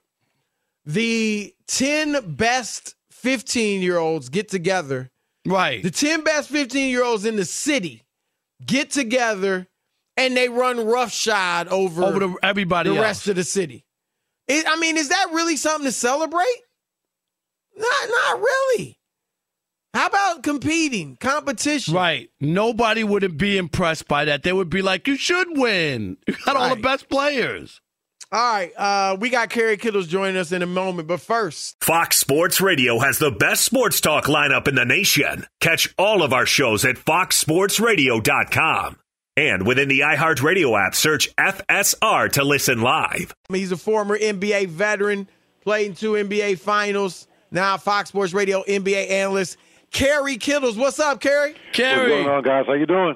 the 0.85 1.53
10 1.67 2.35
best 2.35 2.95
15 3.19 3.81
year 3.81 3.97
olds 3.97 4.29
get 4.29 4.49
together. 4.49 5.09
Right. 5.45 5.81
The 5.83 5.91
10 5.91 6.23
best 6.23 6.49
15 6.49 6.89
year 6.89 7.03
olds 7.03 7.25
in 7.25 7.35
the 7.35 7.45
city 7.45 8.03
get 8.65 8.91
together 8.91 9.67
and 10.17 10.35
they 10.35 10.49
run 10.49 10.85
roughshod 10.85 11.67
over, 11.69 12.03
Over 12.03 12.19
to 12.19 12.37
everybody 12.43 12.89
the 12.89 12.95
else. 12.97 13.03
rest 13.03 13.27
of 13.29 13.35
the 13.35 13.43
city. 13.43 13.85
It, 14.47 14.65
I 14.67 14.77
mean, 14.79 14.97
is 14.97 15.09
that 15.09 15.27
really 15.31 15.55
something 15.55 15.85
to 15.85 15.91
celebrate? 15.91 16.43
Not, 17.77 18.09
not 18.09 18.39
really. 18.39 18.99
How 19.93 20.07
about 20.07 20.43
competing, 20.43 21.15
competition? 21.17 21.93
Right. 21.93 22.29
Nobody 22.39 23.03
would 23.03 23.37
be 23.37 23.57
impressed 23.57 24.07
by 24.07 24.25
that. 24.25 24.43
They 24.43 24.53
would 24.53 24.69
be 24.69 24.81
like, 24.81 25.07
you 25.07 25.15
should 25.15 25.47
win. 25.57 26.17
You 26.27 26.35
got 26.45 26.55
all 26.57 26.75
the 26.75 26.81
best 26.81 27.09
players. 27.09 27.81
All 28.31 28.53
right, 28.53 28.71
uh, 28.77 29.17
we 29.19 29.31
got 29.31 29.49
Kerry 29.49 29.75
Kittles 29.75 30.05
joining 30.05 30.37
us 30.37 30.51
in 30.51 30.61
a 30.61 30.67
moment, 30.67 31.07
but 31.07 31.19
first, 31.19 31.83
Fox 31.83 32.17
Sports 32.17 32.61
Radio 32.61 32.99
has 32.99 33.17
the 33.17 33.31
best 33.31 33.65
sports 33.65 33.99
talk 34.01 34.25
lineup 34.25 34.67
in 34.67 34.75
the 34.75 34.85
nation. 34.85 35.47
Catch 35.59 35.91
all 35.97 36.21
of 36.21 36.31
our 36.31 36.45
shows 36.45 36.85
at 36.85 36.97
foxsportsradio.com. 36.97 38.97
And 39.35 39.65
within 39.65 39.87
the 39.87 40.01
iHeartRadio 40.01 40.79
app, 40.79 40.93
search 40.93 41.35
FSR 41.37 42.31
to 42.33 42.43
listen 42.43 42.81
live. 42.81 43.33
he's 43.51 43.71
a 43.71 43.77
former 43.77 44.15
NBA 44.15 44.67
veteran, 44.67 45.27
played 45.61 45.87
in 45.87 45.95
two 45.95 46.11
NBA 46.11 46.59
finals, 46.59 47.27
now 47.49 47.77
Fox 47.77 48.09
Sports 48.09 48.33
Radio 48.33 48.63
NBA 48.67 49.09
analyst. 49.09 49.57
Kerry 49.91 50.37
Kittles, 50.37 50.77
what's 50.77 50.99
up, 50.99 51.19
Kerry? 51.19 51.55
Kerry. 51.73 52.11
What's 52.11 52.25
going 52.25 52.27
on, 52.27 52.43
guys? 52.43 52.65
How 52.67 52.73
you 52.73 52.85
doing? 52.85 53.15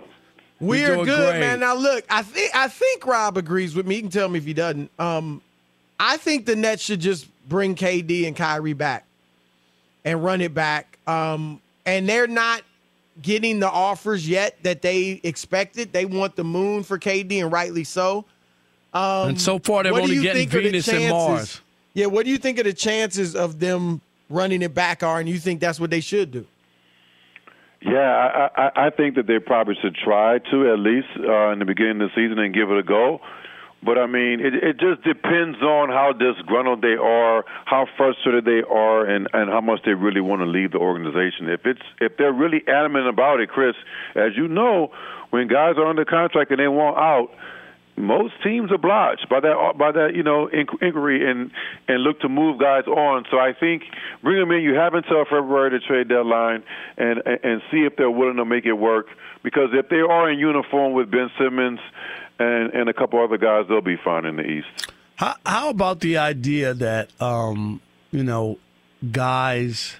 We're 0.63 0.95
good, 1.03 1.05
great. 1.05 1.39
man. 1.39 1.59
Now 1.59 1.75
look, 1.75 2.03
I 2.09 2.21
think 2.23 2.55
I 2.55 2.67
think 2.67 3.05
Rob 3.05 3.37
agrees 3.37 3.75
with 3.75 3.85
me. 3.85 3.95
He 3.95 4.01
can 4.01 4.09
tell 4.09 4.29
me 4.29 4.37
if 4.39 4.45
he 4.45 4.53
doesn't. 4.53 4.89
Um, 4.99 5.41
I 5.99 6.17
think 6.17 6.45
the 6.45 6.55
Nets 6.55 6.81
should 6.83 6.99
just 6.99 7.27
bring 7.47 7.75
KD 7.75 8.25
and 8.27 8.35
Kyrie 8.35 8.73
back 8.73 9.05
and 10.05 10.23
run 10.23 10.41
it 10.41 10.53
back. 10.53 10.97
Um, 11.07 11.61
and 11.85 12.07
they're 12.07 12.27
not 12.27 12.63
getting 13.21 13.59
the 13.59 13.69
offers 13.69 14.27
yet 14.27 14.57
that 14.63 14.81
they 14.81 15.19
expected. 15.23 15.93
They 15.93 16.05
want 16.05 16.35
the 16.35 16.43
moon 16.43 16.83
for 16.83 16.97
KD, 16.97 17.41
and 17.41 17.51
rightly 17.51 17.83
so. 17.83 18.25
Um, 18.93 19.29
And 19.29 19.41
so 19.41 19.59
far, 19.59 19.83
they're 19.83 19.91
what 19.91 19.99
do 19.99 20.03
only 20.03 20.15
you 20.15 20.21
getting 20.21 20.49
think 20.49 20.53
of 20.53 20.63
the 20.63 20.69
Venus 20.69 20.87
and 20.87 20.97
chances- 20.97 21.11
Mars. 21.11 21.61
Yeah, 21.95 22.07
what 22.07 22.25
do 22.25 22.31
you 22.31 22.37
think 22.39 22.57
of 22.57 22.65
the 22.65 22.73
chances 22.73 23.35
of 23.35 23.59
them 23.59 24.01
running 24.29 24.61
it 24.63 24.73
back 24.73 25.03
are? 25.03 25.19
And 25.19 25.29
you 25.29 25.37
think 25.37 25.59
that's 25.59 25.79
what 25.79 25.91
they 25.91 25.99
should 25.99 26.31
do? 26.31 26.45
Yeah, 27.85 27.99
I, 27.99 28.49
I, 28.55 28.87
I 28.87 28.89
think 28.91 29.15
that 29.15 29.27
they 29.27 29.39
probably 29.39 29.75
should 29.81 29.95
try 29.95 30.39
to 30.39 30.71
at 30.71 30.79
least 30.79 31.07
uh, 31.19 31.51
in 31.51 31.59
the 31.59 31.65
beginning 31.65 32.01
of 32.01 32.09
the 32.09 32.15
season 32.15 32.39
and 32.39 32.53
give 32.53 32.71
it 32.71 32.77
a 32.79 32.83
go. 32.83 33.19
But 33.83 33.97
I 33.97 34.07
mean, 34.07 34.39
it, 34.39 34.53
it 34.55 34.79
just 34.79 35.03
depends 35.03 35.61
on 35.61 35.89
how 35.89 36.13
disgruntled 36.13 36.81
they 36.81 36.95
are, 36.95 37.43
how 37.65 37.85
frustrated 37.97 38.45
they 38.45 38.63
are, 38.63 39.05
and 39.05 39.27
and 39.33 39.49
how 39.49 39.59
much 39.59 39.81
they 39.83 39.91
really 39.91 40.21
want 40.21 40.41
to 40.41 40.45
leave 40.45 40.71
the 40.71 40.77
organization. 40.77 41.49
If 41.49 41.65
it's 41.65 41.81
if 41.99 42.15
they're 42.17 42.31
really 42.31 42.63
adamant 42.67 43.07
about 43.09 43.41
it, 43.41 43.49
Chris, 43.49 43.75
as 44.15 44.31
you 44.37 44.47
know, 44.47 44.91
when 45.31 45.49
guys 45.49 45.75
are 45.75 45.85
under 45.85 46.05
contract 46.05 46.51
and 46.51 46.59
they 46.61 46.69
want 46.69 46.95
out, 46.97 47.35
most 47.95 48.33
teams 48.43 48.71
oblige 48.73 49.19
by 49.29 49.39
that 49.39 49.73
by 49.77 49.91
that 49.91 50.15
you 50.15 50.23
know 50.23 50.47
inquiry 50.47 51.29
and 51.29 51.51
and 51.87 52.03
look 52.03 52.19
to 52.21 52.29
move 52.29 52.59
guys 52.59 52.85
on. 52.87 53.25
So 53.29 53.37
I 53.37 53.53
think 53.57 53.83
bring 54.21 54.39
them 54.39 54.51
in. 54.51 54.61
You 54.61 54.75
have 54.75 54.93
until 54.93 55.23
February 55.25 55.71
to 55.71 55.79
trade 55.79 56.07
deadline 56.09 56.63
and 56.97 57.21
and 57.25 57.61
see 57.71 57.85
if 57.85 57.95
they're 57.95 58.11
willing 58.11 58.37
to 58.37 58.45
make 58.45 58.65
it 58.65 58.73
work. 58.73 59.07
Because 59.43 59.69
if 59.73 59.89
they 59.89 59.99
are 59.99 60.29
in 60.29 60.39
uniform 60.39 60.93
with 60.93 61.11
Ben 61.11 61.29
Simmons 61.37 61.79
and 62.39 62.73
and 62.73 62.89
a 62.89 62.93
couple 62.93 63.23
other 63.23 63.37
guys, 63.37 63.65
they'll 63.69 63.81
be 63.81 63.97
fine 64.03 64.25
in 64.25 64.37
the 64.37 64.43
East. 64.43 64.91
How, 65.15 65.35
how 65.45 65.69
about 65.69 65.99
the 65.99 66.17
idea 66.17 66.73
that 66.73 67.11
um, 67.21 67.79
you 68.11 68.23
know 68.23 68.57
guys 69.11 69.97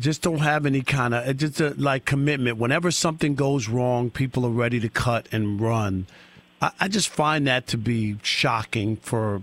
just 0.00 0.22
don't 0.22 0.38
have 0.38 0.66
any 0.66 0.82
kind 0.82 1.14
of 1.14 1.36
just 1.36 1.60
a, 1.60 1.70
like 1.70 2.04
commitment. 2.04 2.58
Whenever 2.58 2.90
something 2.90 3.34
goes 3.34 3.68
wrong, 3.68 4.10
people 4.10 4.44
are 4.44 4.50
ready 4.50 4.80
to 4.80 4.88
cut 4.88 5.28
and 5.32 5.60
run. 5.60 6.06
I, 6.60 6.88
just 6.88 7.08
find 7.08 7.46
that 7.46 7.66
to 7.68 7.78
be 7.78 8.16
shocking 8.22 8.96
for 8.96 9.42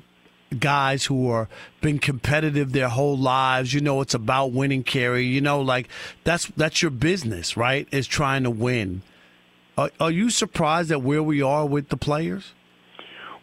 guys 0.60 1.06
who 1.06 1.30
are 1.30 1.48
been 1.82 2.00
competitive 2.00 2.72
their 2.72 2.90
whole 2.90 3.18
lives. 3.18 3.74
You 3.74 3.82
know, 3.82 4.02
it's 4.02 4.14
about 4.14 4.52
winning, 4.52 4.84
Kerry. 4.84 5.26
You 5.26 5.42
know, 5.42 5.62
like 5.62 5.90
that's 6.24 6.48
that's 6.58 6.82
your 6.82 6.92
business, 6.92 7.56
right? 7.56 7.88
Is 7.92 8.08
trying 8.08 8.44
to 8.44 8.50
win. 8.50 9.04
Are, 9.78 9.90
are 10.00 10.12
you 10.12 10.30
surprised 10.30 10.92
at 10.92 11.02
where 11.02 11.24
we 11.24 11.42
are 11.42 11.66
with 11.66 11.90
the 11.90 11.98
players? 11.98 12.54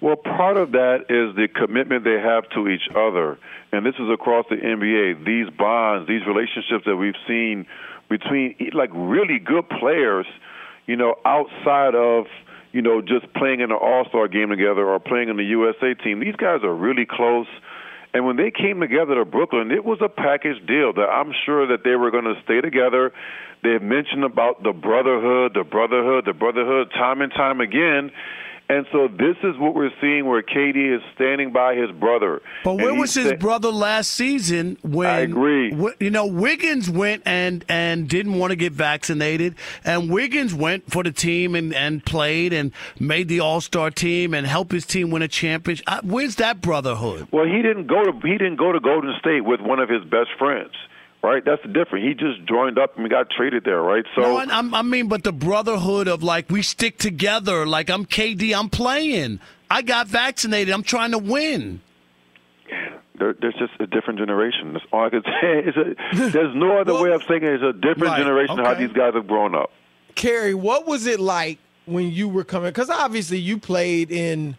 Well, 0.01 0.17
part 0.17 0.57
of 0.57 0.73
that 0.73 1.03
is 1.11 1.37
the 1.37 1.47
commitment 1.49 2.05
they 2.05 2.19
have 2.19 2.49
to 2.51 2.69
each 2.69 2.89
other, 2.97 3.39
and 3.71 3.85
this 3.85 3.95
is 3.97 4.09
across 4.13 4.47
the 4.49 4.57
NBA. 4.57 5.25
These 5.27 5.55
bonds, 5.57 6.09
these 6.09 6.27
relationships 6.27 6.85
that 6.87 6.97
we've 6.97 7.19
seen 7.29 7.67
between 8.09 8.57
like 8.73 8.91
really 8.95 9.39
good 9.39 9.69
players, 9.69 10.27
you 10.87 10.97
know, 10.97 11.17
outside 11.25 11.95
of 11.95 12.27
you 12.73 12.83
know 12.83 13.01
just 13.01 13.33
playing 13.35 13.61
in 13.61 13.71
an 13.71 13.79
All 13.81 14.05
Star 14.09 14.29
game 14.29 14.49
together 14.51 14.87
or 14.89 14.99
playing 14.99 15.29
in 15.29 15.37
the 15.37 15.45
USA 15.45 15.95
team. 15.95 16.21
These 16.21 16.37
guys 16.37 16.61
are 16.63 16.75
really 16.75 17.07
close. 17.09 17.47
And 18.13 18.27
when 18.27 18.37
they 18.37 18.51
came 18.51 18.81
together 18.81 19.15
to 19.15 19.25
Brooklyn, 19.25 19.71
it 19.71 19.85
was 19.85 19.99
a 20.03 20.09
package 20.09 20.59
deal 20.67 20.93
that 20.95 21.07
I'm 21.07 21.33
sure 21.47 21.69
that 21.69 21.85
they 21.85 21.95
were 21.95 22.11
going 22.11 22.25
to 22.25 22.35
stay 22.43 22.61
together. 22.61 23.13
They 23.63 23.79
mentioned 23.79 24.25
about 24.25 24.63
the 24.65 24.73
brotherhood, 24.73 25.53
the 25.55 25.63
brotherhood, 25.63 26.25
the 26.27 26.33
brotherhood 26.33 26.91
time 26.91 27.21
and 27.21 27.31
time 27.31 27.61
again. 27.61 28.11
And 28.71 28.87
so 28.93 29.09
this 29.09 29.37
is 29.43 29.59
what 29.59 29.75
we're 29.75 29.91
seeing 30.01 30.27
where 30.27 30.43
KD 30.43 30.95
is 30.95 31.03
standing 31.17 31.53
by 31.53 31.75
his 31.75 31.91
brother. 31.91 32.41
But 32.63 32.75
where 32.75 32.95
was 32.95 33.15
his 33.15 33.33
brother 33.33 33.69
last 33.69 34.13
season 34.13 34.79
when 34.83 35.09
I 35.09 35.19
agree. 35.21 35.75
You 35.99 36.11
know, 36.11 36.27
Wiggins 36.27 36.89
went 36.89 37.25
and 37.27 37.65
and 37.69 38.09
didn't 38.09 38.39
want 38.39 38.53
to 38.53 38.57
get 38.57 38.73
vaccinated 38.73 39.57
and 39.85 40.09
Wiggins 40.09 40.55
went 40.55 40.89
for 40.89 41.03
the 41.03 41.11
team 41.11 41.57
and 41.57 41.75
and 41.75 42.05
played 42.07 42.53
and 42.53 42.71
made 43.01 43.27
the 43.27 43.41
All-Star 43.41 43.91
team 43.91 44.35
and 44.35 44.47
helped 44.47 44.71
his 44.71 44.87
team 44.87 45.11
win 45.11 45.23
a 45.23 45.29
championship. 45.29 45.85
Where's 46.05 46.37
that 46.37 46.61
brotherhood? 46.61 47.27
Well, 47.33 47.47
he 47.47 47.63
didn't 47.63 47.89
go 47.89 48.05
to 48.05 48.13
he 48.23 48.39
didn't 48.39 48.57
go 48.57 48.71
to 48.71 48.79
Golden 48.79 49.17
State 49.19 49.45
with 49.45 49.61
one 49.61 49.81
of 49.81 49.89
his 49.89 50.05
best 50.05 50.31
friends 50.39 50.71
right? 51.23 51.45
That's 51.45 51.63
the 51.63 51.69
difference. 51.69 52.05
He 52.05 52.15
just 52.15 52.47
joined 52.49 52.79
up 52.79 52.97
and 52.99 53.09
got 53.11 53.29
traded 53.31 53.65
there, 53.65 53.81
right? 53.81 54.05
So 54.15 54.23
no, 54.23 54.37
I, 54.39 54.79
I 54.79 54.83
mean, 54.83 55.09
but 55.09 55.25
the 55.25 55.33
brotherhood 55.33 56.09
of 56.09 56.23
like 56.23 56.51
we 56.51 56.63
stick 56.63 56.99
together. 56.99 57.67
Like 57.67 57.91
I'm 57.91 58.07
KD, 58.07 58.57
I'm 58.57 58.69
playing. 58.69 59.41
I 59.71 59.83
got 59.83 60.09
vaccinated. 60.09 60.75
I'm 60.75 60.83
trying 60.83 61.13
to 61.13 61.19
win. 61.19 61.81
There, 63.19 63.35
there's 63.39 63.55
just 63.55 63.73
a 63.81 63.87
different 63.87 64.19
generation. 64.19 64.73
That's 64.73 64.85
all 64.93 65.07
I 65.07 65.11
can 65.11 65.23
say. 65.25 65.63
It's 65.67 65.77
a, 65.77 66.31
there's 66.31 66.57
no 66.57 66.81
other 66.81 66.95
well, 66.95 67.05
way 67.05 67.13
of 67.13 67.23
saying 67.29 67.45
it. 67.45 67.55
It's 67.55 67.63
a 67.63 67.73
different 67.73 68.13
right, 68.13 68.19
generation 68.19 68.59
okay. 68.59 68.69
how 68.69 68.75
these 68.75 68.93
guys 68.93 69.15
have 69.15 69.27
grown 69.27 69.55
up. 69.55 69.71
Kerry, 70.15 70.55
what 70.55 70.87
was 70.87 71.07
it 71.07 71.21
like 71.21 71.59
when 71.87 72.11
you 72.11 72.29
were 72.29 72.45
coming? 72.45 72.71
Because 72.71 72.91
obviously 72.91 73.39
you 73.39 73.59
played 73.59 74.11
in, 74.11 74.57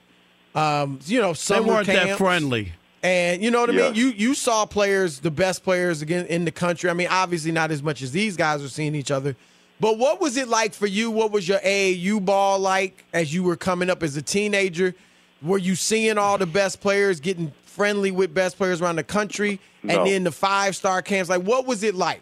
um, 0.55 0.99
you 1.05 1.19
know, 1.19 1.33
summer 1.33 1.61
they 1.61 1.69
weren't 1.69 1.85
camps. 1.87 2.05
that 2.11 2.17
friendly. 2.17 2.73
And 3.03 3.41
you 3.43 3.49
know 3.49 3.61
what 3.61 3.69
I 3.69 3.73
mean? 3.73 3.95
You 3.95 4.07
you 4.09 4.33
saw 4.35 4.65
players, 4.65 5.19
the 5.19 5.31
best 5.31 5.63
players 5.63 6.01
again 6.01 6.25
in 6.27 6.45
the 6.45 6.51
country. 6.51 6.89
I 6.89 6.93
mean, 6.93 7.07
obviously 7.09 7.51
not 7.51 7.71
as 7.71 7.81
much 7.81 8.01
as 8.01 8.11
these 8.11 8.37
guys 8.37 8.63
are 8.63 8.69
seeing 8.69 8.93
each 8.93 9.09
other. 9.11 9.35
But 9.79 9.97
what 9.97 10.21
was 10.21 10.37
it 10.37 10.47
like 10.47 10.75
for 10.75 10.85
you? 10.85 11.09
What 11.09 11.31
was 11.31 11.47
your 11.47 11.57
AAU 11.59 12.23
ball 12.23 12.59
like 12.59 13.03
as 13.13 13.33
you 13.33 13.41
were 13.41 13.55
coming 13.55 13.89
up 13.89 14.03
as 14.03 14.15
a 14.15 14.21
teenager? 14.21 14.93
Were 15.41 15.57
you 15.57 15.73
seeing 15.73 16.19
all 16.19 16.37
the 16.37 16.45
best 16.45 16.81
players, 16.81 17.19
getting 17.19 17.51
friendly 17.63 18.11
with 18.11 18.31
best 18.31 18.57
players 18.57 18.79
around 18.79 18.97
the 18.97 19.03
country, 19.03 19.59
No. 19.81 19.97
and 19.97 20.07
then 20.07 20.23
the 20.23 20.31
five 20.31 20.75
star 20.75 21.01
camps? 21.01 21.31
Like, 21.31 21.41
what 21.41 21.65
was 21.65 21.81
it 21.81 21.95
like? 21.95 22.21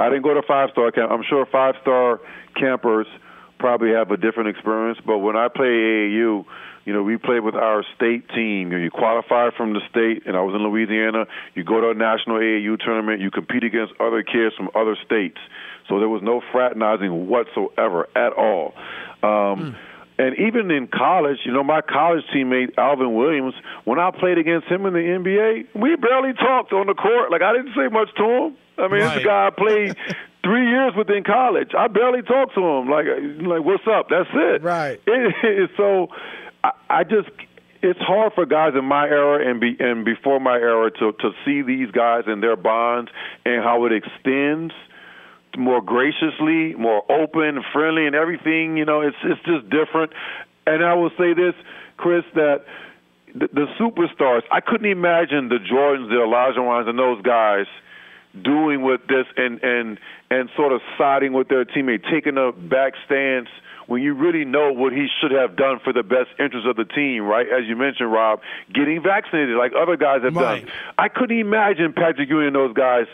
I 0.00 0.08
didn't 0.08 0.22
go 0.22 0.32
to 0.32 0.40
five 0.48 0.70
star 0.70 0.90
camp. 0.90 1.10
I'm 1.12 1.22
sure 1.28 1.44
five 1.52 1.74
star 1.82 2.20
campers 2.56 3.06
probably 3.58 3.90
have 3.90 4.10
a 4.10 4.16
different 4.16 4.48
experience. 4.48 4.98
But 5.04 5.18
when 5.18 5.36
I 5.36 5.48
play 5.48 5.66
AAU, 5.66 6.46
you 6.84 6.92
know, 6.92 7.02
we 7.02 7.16
played 7.16 7.40
with 7.40 7.54
our 7.54 7.84
state 7.96 8.28
team. 8.30 8.72
You, 8.72 8.90
qualify 8.90 9.50
from 9.56 9.72
the 9.72 9.80
state, 9.90 10.26
and 10.26 10.36
I 10.36 10.42
was 10.42 10.54
in 10.54 10.62
Louisiana. 10.62 11.26
You 11.54 11.64
go 11.64 11.80
to 11.80 11.90
a 11.90 11.94
national 11.94 12.38
AAU 12.38 12.78
tournament. 12.78 13.20
You 13.20 13.30
compete 13.30 13.64
against 13.64 13.94
other 14.00 14.22
kids 14.22 14.54
from 14.56 14.68
other 14.74 14.96
states. 15.04 15.38
So 15.88 15.98
there 15.98 16.08
was 16.08 16.22
no 16.22 16.40
fraternizing 16.52 17.28
whatsoever 17.28 18.08
at 18.16 18.32
all. 18.32 18.74
Um, 19.22 19.76
And 20.16 20.36
even 20.38 20.70
in 20.70 20.86
college, 20.86 21.38
you 21.44 21.52
know, 21.52 21.64
my 21.64 21.80
college 21.80 22.22
teammate 22.32 22.78
Alvin 22.78 23.14
Williams, 23.14 23.54
when 23.82 23.98
I 23.98 24.12
played 24.12 24.38
against 24.38 24.68
him 24.68 24.86
in 24.86 24.92
the 24.92 25.00
NBA, 25.00 25.74
we 25.74 25.96
barely 25.96 26.32
talked 26.34 26.72
on 26.72 26.86
the 26.86 26.94
court. 26.94 27.32
Like 27.32 27.42
I 27.42 27.52
didn't 27.52 27.74
say 27.74 27.88
much 27.88 28.14
to 28.18 28.24
him. 28.24 28.56
I 28.78 28.88
mean, 28.88 29.00
this 29.00 29.24
guy 29.24 29.48
I 29.48 29.50
played 29.50 29.96
three 30.44 30.68
years 30.68 30.94
within 30.96 31.24
college. 31.24 31.72
I 31.76 31.88
barely 31.88 32.22
talked 32.22 32.54
to 32.54 32.60
him. 32.60 32.88
Like, 32.88 33.06
like 33.42 33.64
what's 33.64 33.82
up? 33.90 34.08
That's 34.08 34.30
it. 34.32 34.62
Right. 34.62 35.00
It, 35.04 35.70
so, 35.76 36.08
I, 36.64 36.70
I 36.88 37.04
just 37.04 37.28
it's 37.82 38.00
hard 38.00 38.32
for 38.34 38.46
guys 38.46 38.72
in 38.76 38.84
my 38.86 39.04
era 39.06 39.48
and 39.48 39.60
be 39.60 39.76
and 39.78 40.04
before 40.04 40.40
my 40.40 40.56
era 40.56 40.90
to 40.90 41.12
to 41.12 41.30
see 41.44 41.62
these 41.62 41.90
guys 41.90 42.24
and 42.26 42.42
their 42.42 42.56
bonds 42.56 43.10
and 43.44 43.62
how 43.62 43.84
it 43.84 43.92
extends 43.92 44.72
more 45.56 45.80
graciously, 45.80 46.74
more 46.74 47.04
open, 47.12 47.62
friendly, 47.72 48.06
and 48.06 48.16
everything. 48.16 48.76
You 48.76 48.86
know, 48.86 49.02
it's 49.02 49.16
it's 49.22 49.40
just 49.44 49.68
different. 49.70 50.12
And 50.66 50.82
I 50.82 50.94
will 50.94 51.10
say 51.18 51.34
this, 51.34 51.54
Chris, 51.98 52.24
that 52.34 52.64
the, 53.34 53.48
the 53.52 53.66
superstars. 53.78 54.42
I 54.50 54.60
couldn't 54.60 54.90
imagine 54.90 55.50
the 55.50 55.58
Jordans, 55.58 56.08
the 56.08 56.24
Isiah 56.24 56.88
and 56.88 56.98
those 56.98 57.20
guys 57.22 57.66
doing 58.42 58.82
with 58.82 59.02
this 59.08 59.26
and 59.36 59.62
and 59.62 59.98
and 60.30 60.48
sort 60.56 60.72
of 60.72 60.80
siding 60.96 61.34
with 61.34 61.48
their 61.48 61.64
teammate, 61.66 62.02
taking 62.10 62.38
a 62.38 62.50
back 62.50 62.94
stance 63.04 63.48
when 63.86 64.02
you 64.02 64.14
really 64.14 64.44
know 64.44 64.72
what 64.72 64.92
he 64.92 65.06
should 65.20 65.30
have 65.30 65.56
done 65.56 65.78
for 65.82 65.92
the 65.92 66.02
best 66.02 66.30
interest 66.38 66.66
of 66.66 66.76
the 66.76 66.84
team, 66.84 67.22
right? 67.24 67.46
As 67.48 67.66
you 67.66 67.76
mentioned, 67.76 68.10
Rob, 68.12 68.40
getting 68.72 69.02
vaccinated 69.02 69.56
like 69.56 69.72
other 69.78 69.96
guys 69.96 70.22
have 70.22 70.34
Right. 70.34 70.64
done. 70.64 70.72
I 70.98 71.08
couldn't 71.08 71.38
imagine 71.38 71.92
Patrick 71.92 72.28
Ewing 72.28 72.46
and 72.48 72.56
those 72.56 72.72
guys. 72.74 73.06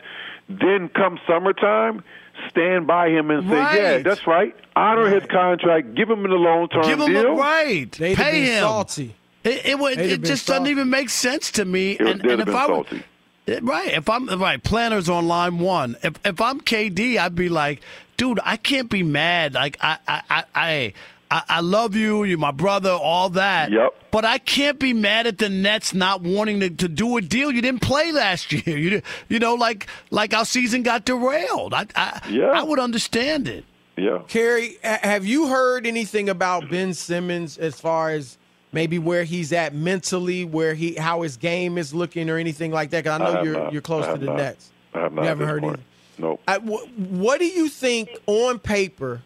Then 0.49 0.89
come 0.89 1.19
summertime, 1.29 2.03
stand 2.49 2.87
by 2.87 3.09
him 3.11 3.31
and 3.31 3.49
say, 3.49 3.57
"Yeah, 3.57 3.99
that's 3.99 4.27
right. 4.27 4.55
Honor 4.75 5.09
his 5.09 5.25
contract. 5.27 5.95
Give 5.95 6.11
him 6.11 6.23
the 6.23 6.29
long 6.31 6.69
term 6.69 6.83
Give 6.83 7.01
him 7.01 7.13
deal." 7.13 7.27
a 7.27 7.35
right. 7.37 7.91
They'd 7.93 8.17
Pay 8.17 8.43
him. 8.47 8.61
salty. 8.61 9.15
It, 9.45 9.65
it, 9.65 9.79
would, 9.79 9.93
it 9.99 10.21
been 10.21 10.25
just 10.25 10.47
doesn't 10.47 10.67
even 10.67 10.91
make 10.91 11.09
sense 11.09 11.51
to 11.53 11.65
me. 11.65 11.93
It 11.93 12.01
and, 12.01 12.21
and 12.27 12.41
if 12.41 12.47
been 12.47 12.55
I 12.55 12.67
were, 12.67 12.85
salty. 12.85 13.03
It- 13.51 13.65
right, 13.65 13.89
if 13.93 14.09
I'm 14.09 14.29
right, 14.41 14.63
planners 14.63 15.09
on 15.09 15.27
line 15.29 15.59
one. 15.59 15.97
If 16.03 16.15
if 16.25 16.41
I'm 16.41 16.61
KD, 16.61 17.19
I'd 17.19 17.35
be 17.35 17.49
like, 17.49 17.81
dude, 18.17 18.41
I 18.45 18.57
can't 18.57 18.89
be 18.91 19.03
mad. 19.03 19.55
Like 19.55 19.77
I 19.81 19.99
I 20.09 20.23
I. 20.31 20.45
I 20.55 20.93
I 21.33 21.43
I 21.49 21.61
love 21.61 21.95
you. 21.95 22.25
You're 22.25 22.39
my 22.39 22.51
brother. 22.51 22.91
All 22.91 23.29
that. 23.31 23.71
Yep. 23.71 23.95
But 24.11 24.25
I 24.25 24.39
can't 24.39 24.81
be 24.81 24.93
mad 24.93 25.29
at 25.29 25.39
the 25.39 25.49
Nets 25.49 25.95
not 25.95 26.23
wanting 26.23 26.59
to, 26.59 26.71
to 26.71 26.89
do 26.89 27.17
a 27.19 27.21
deal. 27.21 27.53
You 27.53 27.63
didn't 27.63 27.83
play 27.83 28.11
last 28.11 28.51
year. 28.67 28.77
You 28.77 29.01
you 29.29 29.39
know 29.39 29.55
like 29.55 29.87
like 30.11 30.35
our 30.35 30.45
season 30.45 30.83
got 30.83 31.05
derailed. 31.05 31.73
I 31.73 31.87
I, 31.95 32.21
Yeah. 32.29 32.47
I 32.47 32.65
would 32.65 32.81
understand 32.81 33.47
it. 33.47 33.65
Yeah. 33.97 34.23
Kerry, 34.27 34.79
have 34.83 35.25
you 35.25 35.47
heard 35.47 35.87
anything 35.87 36.29
about 36.29 36.69
Ben 36.69 36.95
Simmons 36.95 37.59
as 37.59 37.81
far 37.81 38.11
as 38.11 38.37
maybe 38.73 38.99
where 38.99 39.25
he's 39.25 39.53
at 39.53 39.75
mentally, 39.75 40.45
where 40.45 40.75
he 40.75 40.95
how 40.95 41.23
his 41.23 41.37
game 41.37 41.79
is 41.79 41.93
looking, 41.95 42.31
or 42.31 42.37
anything 42.37 42.71
like 42.73 42.91
that? 42.91 43.05
Because 43.05 43.21
I 43.21 43.25
know 43.25 43.33
have 43.37 43.45
you're 43.45 43.55
not. 43.55 43.73
you're 43.73 43.83
close 43.83 44.07
to 44.07 44.19
the 44.19 44.27
not. 44.27 44.37
Nets. 44.37 44.71
I 44.95 45.01
have 45.01 45.13
not 45.13 45.25
haven't 45.25 45.47
heard 45.47 45.63
point. 45.63 45.75
anything. 45.75 45.87
Nope. 46.19 46.43
I, 46.47 46.59
wh- 46.59 46.99
what 47.13 47.41
do 47.41 47.47
you 47.47 47.69
think 47.69 48.11
on 48.27 48.59
paper? 48.59 49.23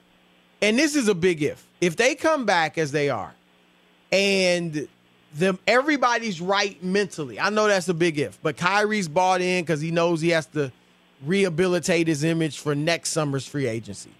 And 0.63 0.79
this 0.79 0.95
is 0.97 1.09
a 1.09 1.15
big 1.15 1.43
if. 1.43 1.67
If 1.81 1.97
they 1.97 2.15
come 2.15 2.47
back 2.47 2.79
as 2.79 2.93
they 2.93 3.11
are, 3.11 3.35
and 4.13 4.89
them 5.35 5.59
everybody's 5.67 6.41
right 6.41 6.83
mentally, 6.83 7.41
I 7.41 7.51
know 7.51 7.67
that's 7.67 7.89
a 7.89 7.95
big 7.95 8.19
if. 8.19 8.41
But 8.43 8.57
Kyrie's 8.57 9.09
bought 9.09 9.41
in 9.41 9.63
because 9.65 9.81
he 9.81 9.91
knows 9.91 10.21
he 10.21 10.31
has 10.31 10.47
to 10.47 10.71
rehabilitate 11.25 12.07
his 12.07 12.23
image 12.25 12.59
for 12.59 12.75
next 12.75 13.11
summer's 13.11 13.47
free 13.47 13.67
agency. 13.67 14.11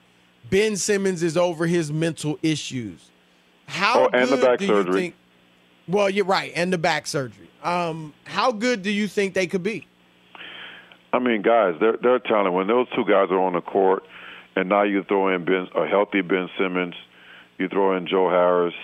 Ben 0.51 0.77
Simmons 0.77 1.23
is 1.23 1.37
over 1.37 1.67
his 1.67 1.93
mental 1.93 2.39
issues. 2.43 3.11
How 3.67 4.05
Oh, 4.05 4.11
and 4.13 4.29
the 4.29 4.37
good 4.37 4.45
back 4.45 4.59
do 4.59 4.67
surgery. 4.67 4.95
you 4.95 5.01
think? 5.01 5.15
Well, 5.89 6.09
you're 6.11 6.25
right, 6.25 6.53
and 6.55 6.73
the 6.73 6.79
back 6.79 7.07
surgery. 7.07 7.49
Um, 7.63 8.15
how 8.25 8.53
good 8.53 8.83
do 8.83 8.91
you 8.91 9.07
think 9.09 9.35
they 9.35 9.47
could 9.47 9.63
be? 9.63 9.87
I 11.13 11.19
mean, 11.19 11.43
guys, 11.43 11.75
they're 11.81 11.97
they're 12.03 12.19
talented. 12.19 12.53
When 12.53 12.67
those 12.67 12.87
two 12.95 13.05
guys 13.05 13.29
are 13.31 13.39
on 13.41 13.53
the 13.53 13.61
court, 13.61 14.03
and 14.57 14.69
now 14.69 14.83
you 14.83 15.03
throw 15.05 15.35
in 15.35 15.45
Ben, 15.45 15.69
a 15.75 15.87
healthy 15.87 16.23
Ben 16.23 16.49
Simmons, 16.59 16.95
you 17.59 17.69
throw 17.69 17.97
in 17.97 18.07
Joe 18.07 18.29
Harris, 18.29 18.75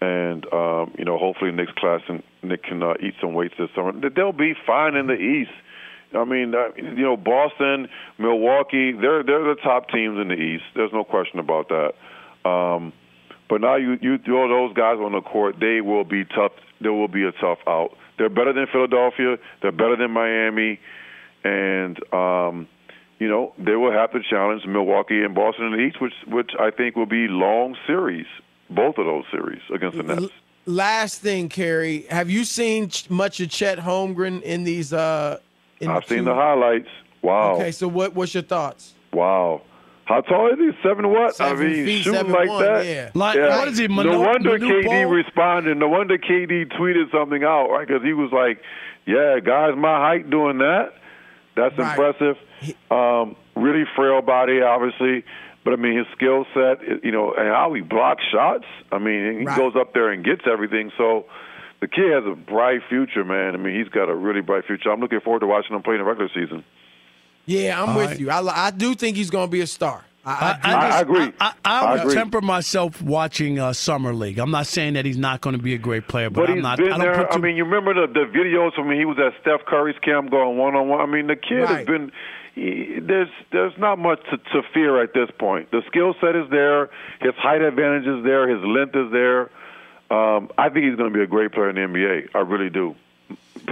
and 0.00 0.44
um, 0.52 0.94
you 0.98 1.04
know, 1.04 1.18
hopefully 1.18 1.52
Nic 1.52 1.74
Claxton 1.76 2.22
and 2.42 2.50
Nick 2.50 2.62
can 2.64 2.82
uh, 2.82 2.94
eat 3.00 3.14
some 3.20 3.34
weights 3.34 3.54
this 3.58 3.68
summer. 3.74 3.92
They'll 4.10 4.32
be 4.32 4.54
fine 4.66 4.94
in 4.94 5.06
the 5.08 5.14
East. 5.18 5.50
I 6.14 6.24
mean, 6.24 6.54
uh, 6.54 6.68
you 6.76 7.02
know, 7.04 7.16
Boston, 7.18 7.88
Milwaukee, 8.16 8.92
they're 8.92 9.22
they're 9.22 9.44
the 9.44 9.60
top 9.62 9.90
teams 9.90 10.18
in 10.18 10.28
the 10.28 10.34
East. 10.40 10.64
There's 10.74 10.92
no 10.92 11.04
question 11.04 11.38
about 11.38 11.68
that. 11.68 12.48
Um, 12.48 12.92
but 13.48 13.60
now 13.60 13.76
you 13.76 13.98
you 14.00 14.18
throw 14.18 14.48
those 14.48 14.74
guys 14.76 14.98
on 14.98 15.12
the 15.12 15.20
court, 15.20 15.56
they 15.60 15.80
will 15.80 16.04
be 16.04 16.24
tough. 16.24 16.52
There 16.80 16.92
will 16.92 17.08
be 17.08 17.24
a 17.24 17.32
tough 17.32 17.58
out. 17.66 17.96
They're 18.18 18.28
better 18.28 18.52
than 18.52 18.66
Philadelphia. 18.70 19.38
They're 19.62 19.72
better 19.72 19.96
than 19.96 20.10
Miami, 20.10 20.78
and 21.44 21.98
um, 22.12 22.68
you 23.18 23.28
know 23.28 23.52
they 23.58 23.76
will 23.76 23.92
have 23.92 24.12
to 24.12 24.20
challenge 24.28 24.66
Milwaukee 24.66 25.22
and 25.22 25.34
Boston 25.34 25.66
in 25.66 25.72
the 25.72 25.78
East, 25.78 26.00
which 26.00 26.14
which 26.26 26.50
I 26.58 26.70
think 26.70 26.96
will 26.96 27.06
be 27.06 27.28
long 27.28 27.76
series. 27.86 28.26
Both 28.70 28.98
of 28.98 29.06
those 29.06 29.24
series 29.30 29.62
against 29.72 29.96
the 29.96 30.02
Nets. 30.02 30.26
Last 30.66 31.22
thing, 31.22 31.48
Kerry, 31.48 32.02
have 32.10 32.28
you 32.28 32.44
seen 32.44 32.90
much 33.08 33.40
of 33.40 33.48
Chet 33.48 33.78
Holmgren 33.78 34.42
in 34.42 34.64
these? 34.64 34.92
Uh, 34.92 35.38
in 35.80 35.88
I've 35.90 36.04
seen 36.04 36.18
two- 36.18 36.24
the 36.24 36.34
highlights. 36.34 36.88
Wow. 37.22 37.54
Okay, 37.54 37.72
so 37.72 37.88
what? 37.88 38.14
What's 38.14 38.34
your 38.34 38.42
thoughts? 38.42 38.92
Wow. 39.12 39.62
How 40.08 40.22
tall 40.22 40.50
is 40.50 40.58
he? 40.58 40.70
Seven 40.82 41.08
what? 41.10 41.34
Seven 41.36 41.66
I 41.66 41.68
mean, 41.70 41.84
feet, 41.84 42.02
shooting 42.02 42.14
seven 42.20 42.32
like 42.32 42.48
one, 42.48 42.64
that. 42.64 42.86
yeah. 42.86 43.10
Like, 43.14 43.38
what 43.38 43.68
is 43.68 43.76
he, 43.76 43.88
no 43.88 44.20
wonder 44.20 44.58
Manu 44.58 44.80
KD 44.82 44.84
Ball? 44.86 45.04
responded. 45.04 45.76
No 45.76 45.88
wonder 45.88 46.16
KD 46.16 46.72
tweeted 46.72 47.10
something 47.12 47.44
out, 47.44 47.68
right? 47.68 47.86
Because 47.86 48.02
he 48.02 48.14
was 48.14 48.32
like, 48.32 48.62
"Yeah, 49.06 49.38
guys, 49.44 49.74
my 49.76 49.98
height 49.98 50.30
doing 50.30 50.58
that. 50.58 50.94
That's 51.56 51.76
Right. 51.76 51.90
impressive. 51.90 52.36
Um, 52.90 53.36
really 53.54 53.84
frail 53.96 54.22
body, 54.22 54.62
obviously, 54.62 55.24
but 55.62 55.74
I 55.74 55.76
mean 55.76 55.98
his 55.98 56.06
skill 56.16 56.46
set, 56.54 57.04
you 57.04 57.12
know, 57.12 57.34
and 57.34 57.48
how 57.48 57.74
he 57.74 57.82
blocks 57.82 58.24
shots. 58.32 58.64
I 58.90 58.98
mean, 58.98 59.40
he 59.40 59.44
Right. 59.44 59.58
goes 59.58 59.74
up 59.76 59.92
there 59.92 60.08
and 60.10 60.24
gets 60.24 60.42
everything. 60.50 60.90
So." 60.96 61.26
The 61.80 61.86
kid 61.86 62.10
has 62.10 62.24
a 62.26 62.34
bright 62.34 62.80
future, 62.88 63.24
man. 63.24 63.54
I 63.54 63.56
mean, 63.56 63.78
he's 63.78 63.88
got 63.88 64.08
a 64.08 64.14
really 64.16 64.40
bright 64.40 64.64
future. 64.64 64.90
I'm 64.90 64.98
looking 64.98 65.20
forward 65.20 65.38
to 65.42 65.46
watching 65.46 65.76
him 65.76 65.82
play 65.82 65.94
in 65.94 66.00
the 66.00 66.04
regular 66.04 66.28
season. 66.34 66.64
Yeah, 67.48 67.82
I'm 67.82 67.90
All 67.90 67.96
with 67.96 68.06
right. 68.10 68.20
you. 68.20 68.30
I, 68.30 68.66
I 68.66 68.70
do 68.70 68.94
think 68.94 69.16
he's 69.16 69.30
going 69.30 69.48
to 69.48 69.50
be 69.50 69.60
a 69.62 69.66
star. 69.66 70.04
I, 70.24 70.58
I, 70.62 70.70
do. 70.70 70.76
I- 70.76 70.88
I 70.88 71.00
agree. 71.00 71.32
I, 71.40 71.52
I, 71.64 71.80
I 71.80 71.92
would 71.92 72.00
agree. 72.02 72.14
temper 72.14 72.40
myself 72.42 73.00
watching 73.00 73.58
uh, 73.58 73.72
summer 73.72 74.12
league. 74.12 74.38
I'm 74.38 74.50
not 74.50 74.66
saying 74.66 74.92
that 74.94 75.06
he's 75.06 75.16
not 75.16 75.40
going 75.40 75.56
to 75.56 75.62
be 75.62 75.72
a 75.74 75.78
great 75.78 76.06
player, 76.06 76.28
but, 76.28 76.42
But 76.42 76.50
I'm 76.50 76.60
not. 76.60 76.76
been 76.78 76.88
I 76.92 76.98
don't 76.98 77.00
there. 77.00 77.26
put 77.26 77.34
I 77.34 77.38
mean, 77.38 77.56
you 77.56 77.64
remember 77.64 77.94
the 77.94 78.12
the 78.12 78.26
videos 78.38 78.74
from 78.74 78.88
when 78.88 78.98
he 78.98 79.06
was 79.06 79.16
at 79.18 79.32
Steph 79.40 79.64
Curry's 79.66 79.96
camp 80.04 80.30
going 80.30 80.58
one 80.58 80.74
on 80.74 80.88
one. 80.88 81.00
I 81.00 81.06
mean, 81.06 81.26
the 81.28 81.36
kid 81.36 81.66
has 81.66 81.86
been. 81.86 82.12
He, 82.54 82.98
there's 83.00 83.28
there's 83.52 83.72
not 83.78 83.98
much 83.98 84.20
to, 84.30 84.36
to 84.36 84.62
fear 84.74 85.02
at 85.02 85.14
this 85.14 85.30
point. 85.38 85.70
The 85.70 85.80
skill 85.86 86.14
set 86.20 86.36
is 86.36 86.50
there. 86.50 86.90
His 87.20 87.32
height 87.38 87.62
advantage 87.62 88.06
is 88.06 88.22
there. 88.24 88.48
His 88.54 88.62
length 88.66 88.96
is 88.96 89.10
there. 89.12 89.50
Um, 90.10 90.50
I 90.58 90.68
think 90.68 90.84
he's 90.84 90.96
going 90.96 91.10
to 91.10 91.16
be 91.16 91.22
a 91.22 91.26
great 91.26 91.52
player 91.52 91.70
in 91.70 91.76
the 91.76 91.82
NBA. 91.82 92.34
I 92.34 92.38
really 92.40 92.68
do. 92.70 92.96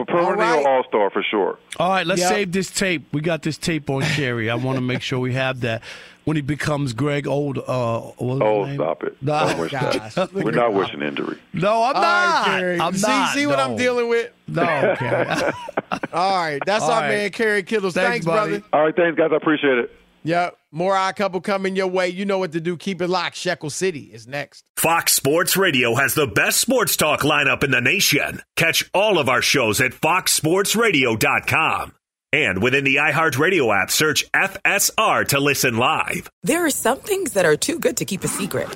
Perennial 0.05 0.37
right. 0.37 0.67
All 0.67 0.85
Star 0.89 1.11
for 1.11 1.23
sure. 1.23 1.59
All 1.79 1.91
right, 1.91 2.07
let's 2.07 2.21
Yep. 2.21 2.29
save 2.31 2.53
this 2.53 2.71
tape. 2.71 3.07
We 3.13 3.21
got 3.21 3.43
this 3.43 3.57
tape 3.59 3.89
on 3.91 4.03
Kerry. 4.03 4.51
I 4.51 4.55
want 4.57 4.77
to 4.77 4.83
make 4.83 5.01
sure 5.03 5.19
we 5.19 5.33
have 5.35 5.61
that 5.61 5.83
when 6.25 6.37
he 6.37 6.43
becomes 6.43 6.93
Greg 6.93 7.25
Oden. 7.25 7.59
Uh, 7.67 8.01
what 8.19 8.43
Oh, 8.43 8.65
name? 8.65 8.75
stop 8.77 9.05
it! 9.05 9.17
Nah. 9.23 9.47
Don't 9.49 9.59
wish 9.61 9.73
Gosh, 9.73 10.17
We're 10.33 10.51
not 10.51 10.75
wishing 10.75 11.03
injury. 11.03 11.39
No, 11.53 11.83
I'm 11.85 11.97
All 11.97 12.03
right, 12.03 12.43
not. 12.47 12.47
Kerry. 12.59 12.81
I'm 12.81 12.95
see, 12.95 13.07
not. 13.09 13.35
see 13.35 13.47
what 13.47 13.59
I'm 13.59 13.77
dealing 13.77 14.09
with? 14.09 14.31
No, 14.49 14.95
Kerry. 14.99 15.27
All 16.13 16.37
right, 16.37 16.61
that's 16.67 16.85
All 16.85 16.91
our 16.93 17.01
right. 17.03 17.09
man, 17.09 17.31
Kerry 17.31 17.63
Kittles. 17.63 17.95
Thanks, 17.95 18.11
Thanks, 18.11 18.25
brother. 18.27 18.63
All 18.73 18.83
right, 18.85 18.95
thanks 18.97 19.17
guys. 19.19 19.31
I 19.33 19.37
appreciate 19.37 19.79
it. 19.79 19.91
Yep. 20.25 20.57
More 20.77 20.95
odd 20.95 21.17
couple 21.17 21.41
coming 21.41 21.75
your 21.75 21.87
way. 21.87 22.11
You 22.11 22.27
know 22.27 22.37
what 22.37 22.53
to 22.53 22.61
do. 22.61 22.77
Keep 22.77 23.01
it 23.01 23.09
locked. 23.09 23.35
Shekel 23.35 23.71
City 23.71 24.11
is 24.13 24.27
next. 24.27 24.67
Fox 24.77 25.15
Sports 25.15 25.57
Radio 25.57 25.95
has 25.95 26.13
the 26.13 26.27
best 26.27 26.61
sports 26.61 26.99
talk 26.99 27.21
lineup 27.21 27.65
in 27.65 27.71
the 27.71 27.81
nation. 27.81 28.43
Catch 28.57 28.91
all 28.93 29.19
of 29.19 29.31
our 29.31 29.41
shows 29.41 29.81
at 29.81 29.93
foxsportsradio.com. 29.93 31.95
And 32.31 32.63
within 32.63 32.85
the 32.85 32.97
iHeartRadio 32.97 33.75
app, 33.75 33.91
search 33.91 34.31
FSR 34.33 35.27
to 35.29 35.41
listen 35.41 35.79
live. 35.79 36.29
There 36.43 36.67
are 36.67 36.71
some 36.71 36.99
things 36.99 37.33
that 37.33 37.47
are 37.47 37.57
too 37.57 37.79
good 37.79 37.97
to 37.97 38.05
keep 38.05 38.23
a 38.23 38.29
secret. 38.29 38.69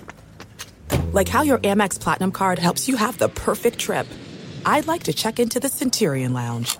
Like 1.12 1.28
how 1.28 1.42
your 1.42 1.58
Amex 1.58 2.00
Platinum 2.00 2.32
card 2.32 2.58
helps 2.58 2.88
you 2.88 2.96
have 2.96 3.18
the 3.18 3.28
perfect 3.28 3.78
trip. 3.78 4.06
I'd 4.64 4.86
like 4.86 5.02
to 5.02 5.12
check 5.12 5.38
into 5.38 5.60
the 5.60 5.68
Centurion 5.68 6.32
Lounge. 6.32 6.78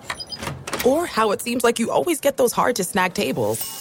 Or 0.86 1.04
how 1.04 1.32
it 1.32 1.42
seems 1.42 1.62
like 1.62 1.78
you 1.78 1.90
always 1.90 2.22
get 2.22 2.38
those 2.38 2.54
hard 2.54 2.76
to 2.76 2.84
snag 2.84 3.12
tables. 3.12 3.80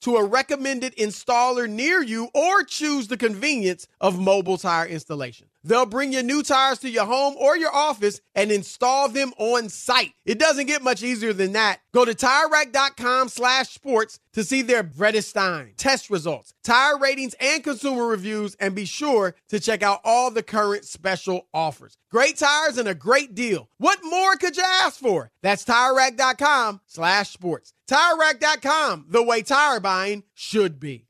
to 0.00 0.16
a 0.16 0.24
recommended 0.24 0.96
installer 0.96 1.68
near 1.68 2.02
you 2.02 2.28
or 2.34 2.62
choose 2.64 3.08
the 3.08 3.16
convenience 3.16 3.86
of 4.00 4.18
mobile 4.18 4.58
tire 4.58 4.86
installation. 4.86 5.46
They'll 5.62 5.86
bring 5.86 6.12
your 6.12 6.22
new 6.22 6.42
tires 6.42 6.78
to 6.80 6.90
your 6.90 7.06
home 7.06 7.34
or 7.38 7.56
your 7.56 7.74
office 7.74 8.20
and 8.34 8.50
install 8.50 9.08
them 9.08 9.32
on 9.38 9.68
site. 9.68 10.12
It 10.24 10.38
doesn't 10.38 10.66
get 10.66 10.82
much 10.82 11.02
easier 11.02 11.32
than 11.32 11.52
that. 11.52 11.80
Go 11.92 12.04
to 12.04 12.14
TireRack.com 12.14 13.28
slash 13.28 13.68
sports 13.68 14.18
to 14.32 14.44
see 14.44 14.62
their 14.62 14.84
Vredestein 14.84 15.76
test 15.76 16.10
results, 16.10 16.54
tire 16.62 16.98
ratings, 16.98 17.34
and 17.40 17.64
consumer 17.64 18.06
reviews, 18.06 18.54
and 18.56 18.74
be 18.74 18.84
sure 18.84 19.34
to 19.48 19.60
check 19.60 19.82
out 19.82 20.00
all 20.04 20.30
the 20.30 20.42
current 20.42 20.84
special 20.84 21.48
offers. 21.52 21.96
Great 22.10 22.36
tires 22.36 22.78
and 22.78 22.88
a 22.88 22.94
great 22.94 23.34
deal. 23.34 23.68
What 23.78 23.98
more 24.02 24.36
could 24.36 24.56
you 24.56 24.64
ask 24.66 24.98
for? 24.98 25.30
That's 25.42 25.64
TireRack.com 25.64 26.80
slash 26.86 27.30
sports. 27.30 27.72
TireRack.com, 27.88 29.06
the 29.08 29.22
way 29.22 29.42
tire 29.42 29.80
buying 29.80 30.22
should 30.34 30.78
be. 30.78 31.06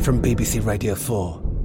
From 0.00 0.20
BBC 0.20 0.64
Radio 0.64 0.94
4, 0.94 1.40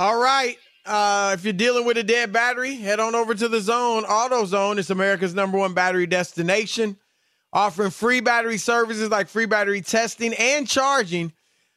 All 0.00 0.18
right. 0.18 0.56
Uh, 0.86 1.32
if 1.34 1.44
you're 1.44 1.52
dealing 1.52 1.84
with 1.84 1.98
a 1.98 2.02
dead 2.02 2.32
battery, 2.32 2.74
head 2.74 3.00
on 3.00 3.14
over 3.14 3.34
to 3.34 3.48
the 3.48 3.60
Zone. 3.60 4.04
AutoZone 4.04 4.78
is 4.78 4.88
America's 4.88 5.34
number 5.34 5.58
one 5.58 5.74
battery 5.74 6.06
destination, 6.06 6.96
offering 7.52 7.90
free 7.90 8.20
battery 8.20 8.56
services 8.56 9.10
like 9.10 9.28
free 9.28 9.44
battery 9.44 9.82
testing 9.82 10.32
and 10.32 10.66
charging. 10.66 11.34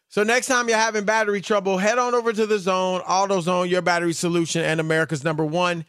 So 0.08 0.24
next 0.24 0.48
time 0.48 0.70
you're 0.70 0.78
having 0.78 1.04
battery 1.04 1.42
trouble, 1.42 1.78
head 1.78 1.98
on 2.00 2.16
over 2.16 2.32
to 2.32 2.46
the 2.46 2.58
Zone. 2.60 3.02
AutoZone, 3.02 3.70
your 3.70 3.82
battery 3.82 4.14
solution, 4.14 4.64
and 4.64 4.80
America's 4.80 5.26
number 5.26 5.44
one 5.44 5.84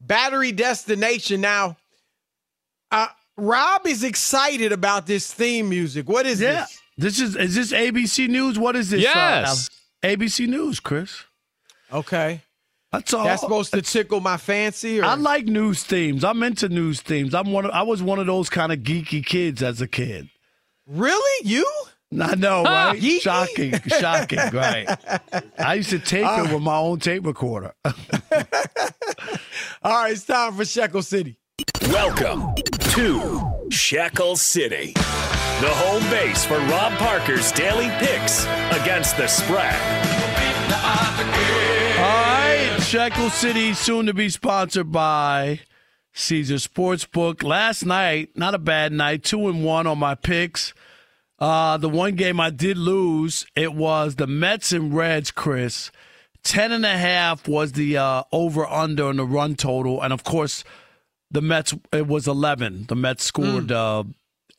battery 0.00 0.52
destination. 0.52 1.42
Now, 1.42 1.76
uh, 2.90 3.08
Rob 3.36 3.86
is 3.86 4.02
excited 4.02 4.72
about 4.72 5.06
this 5.06 5.30
theme 5.30 5.68
music. 5.68 6.08
What 6.08 6.24
is 6.24 6.40
Yeah. 6.40 6.60
this? 6.62 6.80
This 6.96 7.20
is 7.20 7.36
is 7.36 7.54
this 7.54 7.72
ABC 7.72 8.28
News? 8.28 8.58
What 8.58 8.76
is 8.76 8.88
this? 8.88 9.00
uh, 9.04 9.10
Yes. 9.44 9.68
ABC 10.02 10.46
News, 10.46 10.80
Chris. 10.80 11.24
Okay. 11.92 12.40
That's 12.92 13.12
all. 13.12 13.24
That's 13.24 13.42
supposed 13.42 13.72
to 13.74 13.82
tickle 13.82 14.20
my 14.20 14.36
fancy. 14.36 15.00
Or? 15.00 15.04
I 15.04 15.14
like 15.14 15.44
news 15.46 15.82
themes. 15.82 16.24
I'm 16.24 16.42
into 16.42 16.68
news 16.68 17.00
themes. 17.02 17.34
I'm 17.34 17.52
one. 17.52 17.64
Of, 17.66 17.72
I 17.72 17.82
was 17.82 18.02
one 18.02 18.18
of 18.18 18.26
those 18.26 18.48
kind 18.48 18.72
of 18.72 18.78
geeky 18.80 19.24
kids 19.24 19.62
as 19.62 19.80
a 19.80 19.88
kid. 19.88 20.28
Really, 20.86 21.46
you? 21.48 21.68
I 22.18 22.36
know, 22.36 22.62
right? 22.62 22.98
Geeky? 22.98 23.20
Shocking, 23.20 23.74
shocking, 23.88 24.38
right? 24.52 24.86
I 25.58 25.74
used 25.74 25.90
to 25.90 25.98
tape 25.98 26.24
Uh. 26.26 26.44
it 26.48 26.52
with 26.54 26.62
my 26.62 26.76
own 26.76 27.00
tape 27.00 27.26
recorder. 27.26 27.74
All 27.84 27.92
right, 29.84 30.12
it's 30.12 30.24
time 30.24 30.54
for 30.54 30.64
Shekel 30.64 31.02
City. 31.02 31.38
Welcome 31.88 32.54
to 32.94 33.66
Shekel 33.70 34.36
City, 34.36 34.92
the 34.94 35.70
home 35.70 36.02
base 36.10 36.44
for 36.44 36.58
Rob 36.58 36.92
Parker's 36.94 37.50
daily 37.52 37.88
picks 37.98 38.44
against 38.80 39.16
the 39.16 39.26
spread. 39.26 40.25
Shekel 42.86 43.30
City, 43.30 43.74
soon 43.74 44.06
to 44.06 44.14
be 44.14 44.28
sponsored 44.28 44.92
by 44.92 45.58
Caesar 46.12 46.54
Sportsbook. 46.54 47.42
Last 47.42 47.84
night, 47.84 48.30
not 48.36 48.54
a 48.54 48.58
bad 48.58 48.92
night, 48.92 49.24
two 49.24 49.48
and 49.48 49.64
one 49.64 49.88
on 49.88 49.98
my 49.98 50.14
picks. 50.14 50.72
Uh, 51.40 51.78
the 51.78 51.88
one 51.88 52.14
game 52.14 52.38
I 52.38 52.50
did 52.50 52.78
lose, 52.78 53.44
it 53.56 53.74
was 53.74 54.14
the 54.14 54.28
Mets 54.28 54.70
and 54.70 54.94
Reds, 54.94 55.32
Chris. 55.32 55.90
Ten 56.44 56.70
and 56.70 56.86
a 56.86 56.96
half 56.96 57.48
was 57.48 57.72
the 57.72 57.96
uh, 57.96 58.22
over 58.30 58.64
under 58.64 59.06
on 59.06 59.16
the 59.16 59.26
run 59.26 59.56
total, 59.56 60.00
and 60.00 60.12
of 60.12 60.22
course, 60.22 60.62
the 61.28 61.42
Mets 61.42 61.74
it 61.92 62.06
was 62.06 62.28
eleven. 62.28 62.84
The 62.86 62.94
Mets 62.94 63.24
scored 63.24 63.72
uh, 63.72 64.04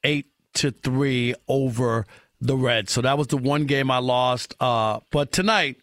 eight 0.03 0.27
to 0.55 0.71
three 0.71 1.33
over 1.47 2.05
the 2.41 2.57
Reds, 2.57 2.91
so 2.91 2.99
that 3.01 3.17
was 3.17 3.27
the 3.27 3.37
one 3.37 3.63
game 3.67 3.89
I 3.89 3.99
lost. 3.99 4.53
Uh, 4.59 4.99
but 5.11 5.31
tonight, 5.31 5.77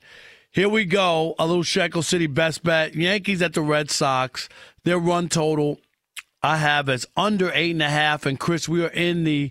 here 0.55 0.69
we 0.69 0.85
go. 0.85 1.35
A 1.39 1.47
little 1.47 1.63
Shekel 1.63 2.03
City 2.03 2.27
best 2.27 2.63
bet. 2.63 2.95
Yankees 2.95 3.43
at 3.43 3.53
the 3.55 3.61
Red 3.63 3.91
Sox. 3.91 4.49
Their 4.85 4.99
run 4.99 5.29
total 5.29 5.81
I 6.43 6.57
have 6.59 6.89
as 6.89 7.07
under 7.17 7.51
eight 7.53 7.73
and 7.73 7.83
a 7.83 7.89
half. 7.91 8.25
And 8.25 8.39
Chris, 8.39 8.69
we 8.69 8.85
are 8.85 8.89
in 8.89 9.25
the 9.25 9.51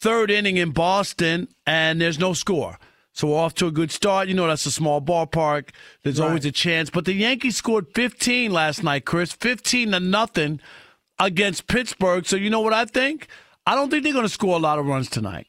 third 0.00 0.30
inning 0.30 0.56
in 0.56 0.70
Boston, 0.72 1.48
and 1.66 2.00
there's 2.00 2.18
no 2.18 2.32
score. 2.32 2.78
So 3.14 3.28
we're 3.28 3.38
off 3.38 3.54
to 3.56 3.66
a 3.66 3.70
good 3.70 3.90
start. 3.90 4.28
You 4.28 4.34
know, 4.34 4.46
that's 4.46 4.66
a 4.66 4.70
small 4.70 5.00
ballpark. 5.00 5.68
There's 6.02 6.18
Right. 6.18 6.28
always 6.28 6.44
a 6.44 6.52
chance. 6.52 6.90
But 6.90 7.04
the 7.04 7.12
Yankees 7.12 7.56
scored 7.56 7.86
15 7.94 8.52
last 8.52 8.82
night, 8.82 9.04
Chris. 9.04 9.32
15 9.32 9.92
to 9.92 10.00
nothing 10.00 10.60
against 11.18 11.66
Pittsburgh. 11.66 12.26
So 12.26 12.36
you 12.36 12.50
know 12.50 12.60
what 12.60 12.72
I 12.72 12.84
think? 12.84 13.28
I 13.66 13.74
don't 13.74 13.90
think 13.90 14.02
they're 14.02 14.12
going 14.12 14.24
to 14.24 14.28
score 14.32 14.56
a 14.56 14.60
lot 14.60 14.78
of 14.78 14.86
runs 14.86 15.08
tonight. 15.08 15.46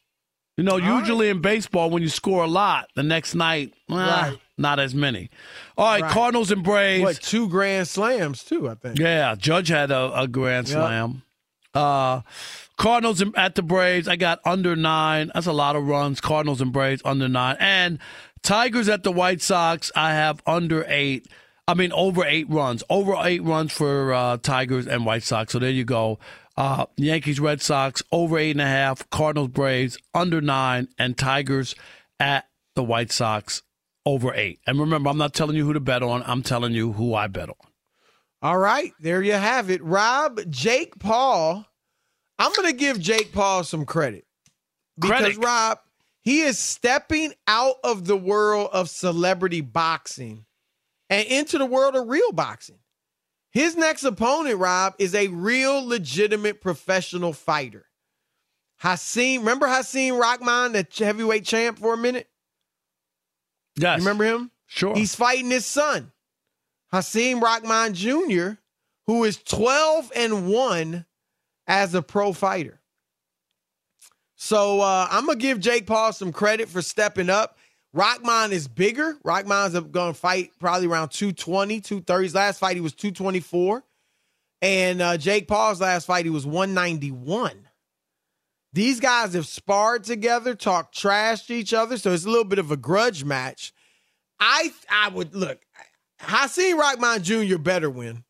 You 0.57 0.63
know, 0.63 0.77
usually 0.77 1.29
in 1.29 1.41
baseball, 1.41 1.89
when 1.89 2.03
you 2.03 2.09
score 2.09 2.43
a 2.43 2.47
lot, 2.47 2.89
the 2.95 3.01
next 3.01 3.33
night, 3.33 3.73
Right. 3.89 4.37
Not 4.57 4.79
as 4.79 4.93
many. 4.93 5.29
All 5.77 5.85
right, 5.85 6.01
Right. 6.03 6.11
Cardinals 6.11 6.51
and 6.51 6.63
Braves. 6.63 7.03
What 7.03 7.21
two 7.21 7.47
grand 7.49 7.87
slams 7.87 8.43
too? 8.43 8.69
I 8.69 8.75
think. 8.75 8.99
Yeah, 8.99 9.35
Judge 9.35 9.69
had 9.69 9.91
a, 9.91 10.21
a 10.21 10.27
grand 10.27 10.67
Yep. 10.67 10.75
slam. 10.77 11.21
Uh, 11.73 12.21
Cardinals 12.77 13.23
at 13.35 13.55
the 13.55 13.63
Braves. 13.63 14.07
I 14.07 14.15
got 14.15 14.39
under 14.45 14.75
nine. 14.75 15.31
That's 15.33 15.47
a 15.47 15.53
lot 15.53 15.75
of 15.75 15.87
runs. 15.87 16.21
Cardinals 16.21 16.61
and 16.61 16.71
Braves 16.71 17.01
under 17.05 17.27
nine. 17.27 17.55
And 17.59 17.99
Tigers 18.43 18.89
at 18.89 19.03
the 19.03 19.11
White 19.11 19.41
Sox. 19.41 19.91
I 19.95 20.11
have 20.13 20.41
under 20.45 20.85
eight. 20.87 21.27
I 21.67 21.73
mean 21.75 21.91
over 21.93 22.25
eight 22.25 22.49
runs. 22.49 22.83
Over 22.89 23.15
eight 23.23 23.41
runs 23.43 23.71
for 23.71 24.13
uh, 24.13 24.37
Tigers 24.37 24.85
and 24.85 25.05
White 25.05 25.23
Sox. 25.23 25.53
So 25.53 25.59
there 25.59 25.69
you 25.71 25.85
go. 25.85 26.19
Uh, 26.55 26.85
Yankees, 26.97 27.39
Red 27.39 27.61
Sox 27.61 28.03
over 28.11 28.37
eight 28.37 28.51
and 28.51 28.61
a 28.61 28.67
half. 28.67 29.09
Cardinals, 29.09 29.47
Braves 29.49 29.97
under 30.13 30.41
nine, 30.41 30.87
and 30.99 31.17
Tigers 31.17 31.73
at 32.19 32.47
the 32.75 32.83
White 32.83 33.11
Sox 33.11 33.63
over 34.05 34.33
eight. 34.33 34.59
And 34.67 34.79
remember, 34.79 35.09
I'm 35.09 35.17
not 35.17 35.33
telling 35.33 35.55
you 35.55 35.65
who 35.65 35.73
to 35.73 35.79
bet 35.79 36.03
on. 36.03 36.23
I'm 36.25 36.43
telling 36.43 36.73
you 36.73 36.93
who 36.93 37.13
I 37.13 37.27
bet 37.27 37.49
on. 37.49 37.55
All 38.41 38.57
right, 38.57 38.91
there 38.99 39.21
you 39.21 39.33
have 39.33 39.69
it. 39.69 39.81
Rob, 39.83 40.39
Jake 40.49 40.99
Paul. 40.99 41.65
I'm 42.37 42.51
going 42.53 42.69
to 42.69 42.77
give 42.77 42.99
Jake 42.99 43.31
Paul 43.31 43.63
some 43.63 43.85
credit. 43.85 44.25
Because, 44.99 45.21
Credit. 45.21 45.37
Rob, 45.37 45.77
he 46.21 46.41
is 46.41 46.57
stepping 46.59 47.33
out 47.47 47.75
of 47.83 48.05
the 48.05 48.17
world 48.17 48.69
of 48.73 48.89
celebrity 48.89 49.61
boxing 49.61 50.45
and 51.09 51.27
into 51.27 51.57
the 51.57 51.65
world 51.65 51.95
of 51.95 52.07
real 52.07 52.31
boxing. 52.31 52.79
His 53.51 53.77
next 53.77 54.03
opponent, 54.03 54.57
Rob, 54.57 54.95
is 54.99 55.13
a 55.13 55.27
real 55.27 55.85
legitimate 55.85 56.59
professional 56.59 57.33
fighter. 57.33 57.85
Hasim, 58.81 59.39
remember 59.39 59.67
Hasim 59.67 60.19
Rahman, 60.19 60.73
the 60.73 60.85
heavyweight 60.97 61.45
champ 61.45 61.79
for 61.79 61.93
a 61.93 61.97
minute? 61.97 62.27
Yes. 63.75 63.99
You 63.99 64.05
remember 64.05 64.25
him? 64.25 64.51
Sure. 64.67 64.95
He's 64.95 65.15
fighting 65.15 65.51
his 65.51 65.65
son, 65.65 66.11
Hasim 66.91 67.41
Rahman 67.41 67.93
Jr., 67.93 68.59
who 69.05 69.23
is 69.23 69.37
12 69.37 70.11
and 70.15 70.47
1 70.47 71.05
as 71.67 71.93
a 71.93 72.01
pro 72.01 72.33
fighter. 72.33 72.79
So 74.35 74.81
uh, 74.81 75.07
I'm 75.09 75.25
going 75.25 75.39
to 75.39 75.41
give 75.41 75.59
Jake 75.59 75.87
Paul 75.87 76.11
some 76.11 76.31
credit 76.33 76.69
for 76.69 76.81
stepping 76.81 77.29
up. 77.29 77.57
Rahman 77.93 78.51
is 78.51 78.67
bigger. 78.67 79.17
Rahman's 79.23 79.79
going 79.79 80.13
to 80.13 80.19
fight 80.19 80.51
probably 80.59 80.87
around 80.87 81.09
220, 81.09 81.79
230. 81.79 82.23
His 82.23 82.35
last 82.35 82.59
fight, 82.59 82.75
he 82.75 82.81
was 82.81 82.93
224. 82.93 83.83
And 84.61 85.01
uh, 85.01 85.17
Jake 85.17 85.47
Paul's 85.47 85.79
last 85.81 86.05
fight, 86.05 86.25
he 86.25 86.31
was 86.31 86.45
191. 86.45 87.51
These 88.73 88.99
guys 88.99 89.33
have 89.35 89.45
sparred 89.45 90.03
together, 90.03 90.55
talked 90.55 90.97
trash 90.97 91.45
to 91.45 91.53
each 91.53 91.73
other, 91.73 91.97
so 91.97 92.11
it's 92.11 92.25
a 92.25 92.29
little 92.29 92.43
bit 92.43 92.59
of 92.59 92.71
a 92.71 92.77
grudge 92.77 93.23
match. 93.23 93.71
I 94.39 94.71
I 94.89 95.09
would 95.09 95.35
look, 95.35 95.59
Hasim 96.19 96.77
Rahman 96.77 97.23
Jr. 97.23 97.57
better 97.57 97.89
win. 97.89 98.23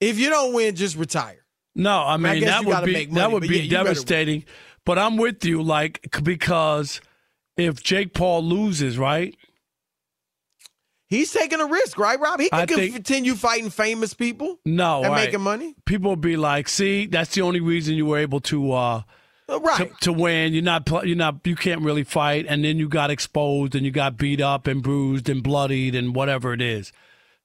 If 0.00 0.18
you 0.18 0.28
don't 0.28 0.52
win, 0.52 0.76
just 0.76 0.96
retire. 0.96 1.44
No, 1.74 1.98
I 2.02 2.14
I 2.14 2.16
mean 2.18 2.40
guess 2.40 2.50
that 2.50 2.64
would 2.66 2.84
be 2.84 2.92
make 2.92 3.12
that 3.12 3.32
would 3.32 3.42
be 3.42 3.48
you 3.60 3.70
better 3.70 3.84
win. 3.84 3.84
devastating. 3.94 4.44
But 4.84 4.98
I'm 4.98 5.16
with 5.16 5.44
you, 5.44 5.62
like 5.62 6.06
because 6.22 7.00
if 7.56 7.82
Jake 7.82 8.12
Paul 8.12 8.44
loses, 8.44 8.98
right? 8.98 9.34
He's 11.08 11.30
taking 11.32 11.60
a 11.60 11.66
risk, 11.66 11.98
right, 11.98 12.18
Rob? 12.18 12.40
He 12.40 12.48
can 12.50 12.66
think- 12.66 12.94
continue 12.94 13.36
fighting 13.36 13.70
famous 13.70 14.12
people 14.12 14.58
No, 14.64 15.02
and 15.02 15.12
right. 15.12 15.26
making 15.26 15.40
money. 15.40 15.74
People 15.84 16.10
will 16.10 16.16
be 16.16 16.36
like, 16.36 16.68
"See, 16.68 17.06
that's 17.06 17.34
the 17.34 17.42
only 17.42 17.60
reason 17.60 17.94
you 17.94 18.06
were 18.06 18.18
able 18.18 18.40
to 18.40 18.72
uh, 18.72 19.02
Uh, 19.48 19.60
right. 19.60 19.90
to, 19.92 19.96
to 20.00 20.12
win. 20.12 20.52
You're 20.52 20.62
not 20.62 20.88
you're 21.06 21.16
not 21.16 21.36
you 21.44 21.54
can't 21.56 21.82
really 21.82 22.04
fight, 22.04 22.46
and 22.48 22.64
then 22.64 22.78
you 22.78 22.88
got 22.88 23.10
exposed 23.10 23.74
and 23.74 23.84
you 23.86 23.92
got 23.92 24.16
beat 24.16 24.40
up 24.40 24.66
and 24.66 24.82
bruised 24.82 25.28
and 25.28 25.42
bloodied 25.42 25.94
and 25.94 26.14
whatever 26.14 26.52
it 26.52 26.60
is." 26.60 26.92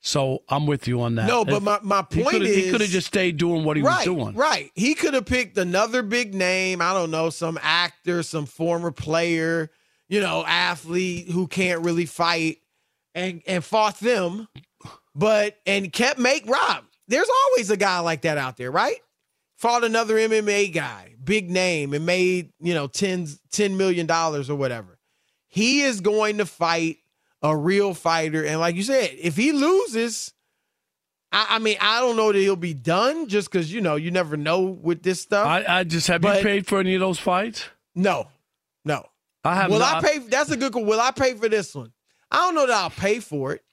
So 0.04 0.42
I'm 0.50 0.66
with 0.66 0.88
you 0.88 1.00
on 1.02 1.14
that. 1.16 1.28
No, 1.28 1.46
but 1.46 1.58
If- 1.58 1.64
my, 1.64 1.80
my 1.84 2.04
he 2.10 2.24
point 2.24 2.32
coulda- 2.38 2.46
is 2.48 2.56
he 2.56 2.72
could 2.72 2.82
have 2.82 2.90
just 2.90 3.06
stayed 3.06 3.38
doing 3.38 3.64
what 3.64 3.78
he 3.78 3.84
right, 3.84 3.98
was 3.98 4.06
doing. 4.06 4.36
Right. 4.36 4.72
He 4.74 4.96
could 4.96 5.14
have 5.14 5.26
picked 5.28 5.56
another 5.60 6.02
big 6.02 6.34
name. 6.34 6.82
I 6.82 6.92
don't 6.94 7.12
know, 7.12 7.30
some 7.30 7.60
actor, 7.62 8.24
some 8.24 8.48
former 8.48 8.90
player, 8.90 9.70
you 10.10 10.20
know, 10.20 10.44
athlete 10.48 11.30
who 11.30 11.46
can't 11.48 11.82
really 11.86 12.08
fight 12.08 12.58
and 13.14 13.44
and 13.46 13.64
fought 13.64 14.00
them, 14.00 14.48
but 15.14 15.60
and 15.68 15.94
kept 15.94 16.18
make 16.18 16.48
Rob. 16.48 16.84
There's 17.08 17.30
always 17.46 17.70
a 17.70 17.78
guy 17.78 18.00
like 18.00 18.22
that 18.22 18.40
out 18.40 18.58
there, 18.58 18.72
right? 18.72 18.98
Fought 19.62 19.84
another 19.84 20.16
MMA 20.16 20.74
guy, 20.74 21.14
big 21.24 21.52
name, 21.52 21.94
and 21.94 22.04
made, 22.04 22.52
you 22.60 22.74
know, 22.74 22.88
10, 22.88 23.28
$10 23.52 23.78
million 23.78 24.10
or 24.10 24.56
whatever. 24.56 24.98
He 25.48 25.82
is 25.84 26.02
going 26.02 26.40
to 26.40 26.48
fight 26.48 26.98
a 27.44 27.56
real 27.56 27.94
fighter. 27.94 28.44
And 28.44 28.60
like 28.60 28.76
you 28.76 28.82
said, 28.82 29.12
if 29.20 29.36
he 29.36 29.52
loses, 29.52 30.34
I, 31.32 31.46
I 31.52 31.60
mean, 31.60 31.78
I 31.80 32.00
don't 32.00 32.16
know 32.16 32.32
that 32.32 32.40
he'll 32.40 32.56
be 32.56 32.74
done 32.74 33.28
just 33.28 33.52
because, 33.52 33.72
you 33.72 33.82
know, 33.82 33.98
you 33.98 34.10
never 34.10 34.36
know 34.36 34.62
with 34.62 35.04
this 35.04 35.22
stuff. 35.22 35.46
I, 35.46 35.64
I 35.68 35.84
just 35.84 36.08
have 36.08 36.22
But- 36.22 36.38
you 36.38 36.44
paid 36.44 36.66
for 36.66 36.80
any 36.80 36.96
of 36.96 37.00
those 37.02 37.20
fights? 37.20 37.66
No, 37.94 38.30
no. 38.84 39.06
I 39.44 39.56
have 39.56 39.70
Will 39.70 39.80
not. 39.80 40.04
I 40.04 40.08
pay? 40.08 40.18
That's 40.20 40.50
a 40.50 40.58
good 40.58 40.74
one. 40.74 40.88
Will 40.88 41.00
I 41.00 41.12
pay 41.12 41.36
for 41.36 41.50
this 41.50 41.76
one? 41.76 41.92
I 42.32 42.38
don't 42.38 42.56
know 42.56 42.66
that 42.68 42.76
I'll 42.76 42.90
pay 42.90 43.20
for 43.20 43.54
it. 43.54 43.64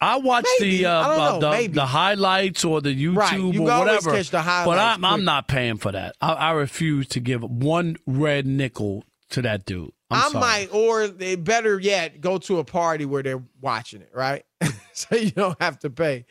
I 0.00 0.16
watch 0.16 0.46
Maybe. 0.58 0.78
the 0.78 0.86
uh, 0.86 1.08
don't 1.16 1.20
uh, 1.20 1.38
know. 1.50 1.62
the, 1.62 1.66
the 1.68 1.86
highlights 1.86 2.64
or 2.64 2.80
the 2.80 2.94
YouTube 2.94 3.16
Right. 3.16 3.38
You 3.38 3.68
or 3.68 3.78
whatever. 3.80 4.12
catch 4.12 4.30
the 4.30 4.42
but 4.42 4.78
I'm, 4.78 5.04
I'm 5.04 5.24
not 5.24 5.46
paying 5.46 5.76
for 5.76 5.92
that. 5.92 6.16
I, 6.20 6.32
I 6.32 6.50
refuse 6.52 7.06
to 7.08 7.20
give 7.20 7.42
one 7.42 7.96
red 8.06 8.46
nickel 8.46 9.04
to 9.30 9.42
that 9.42 9.66
dude. 9.66 9.92
I'm 10.10 10.18
I 10.18 10.28
sorry. 10.28 10.40
might, 10.40 10.68
or 10.74 11.06
they 11.06 11.36
better 11.36 11.78
yet, 11.78 12.20
go 12.20 12.38
to 12.38 12.58
a 12.58 12.64
party 12.64 13.04
where 13.04 13.22
they're 13.22 13.42
watching 13.60 14.00
it, 14.00 14.10
right? 14.14 14.44
so 14.92 15.16
you 15.16 15.30
don't 15.30 15.60
have 15.60 15.78
to 15.80 15.90
pay. 15.90 16.24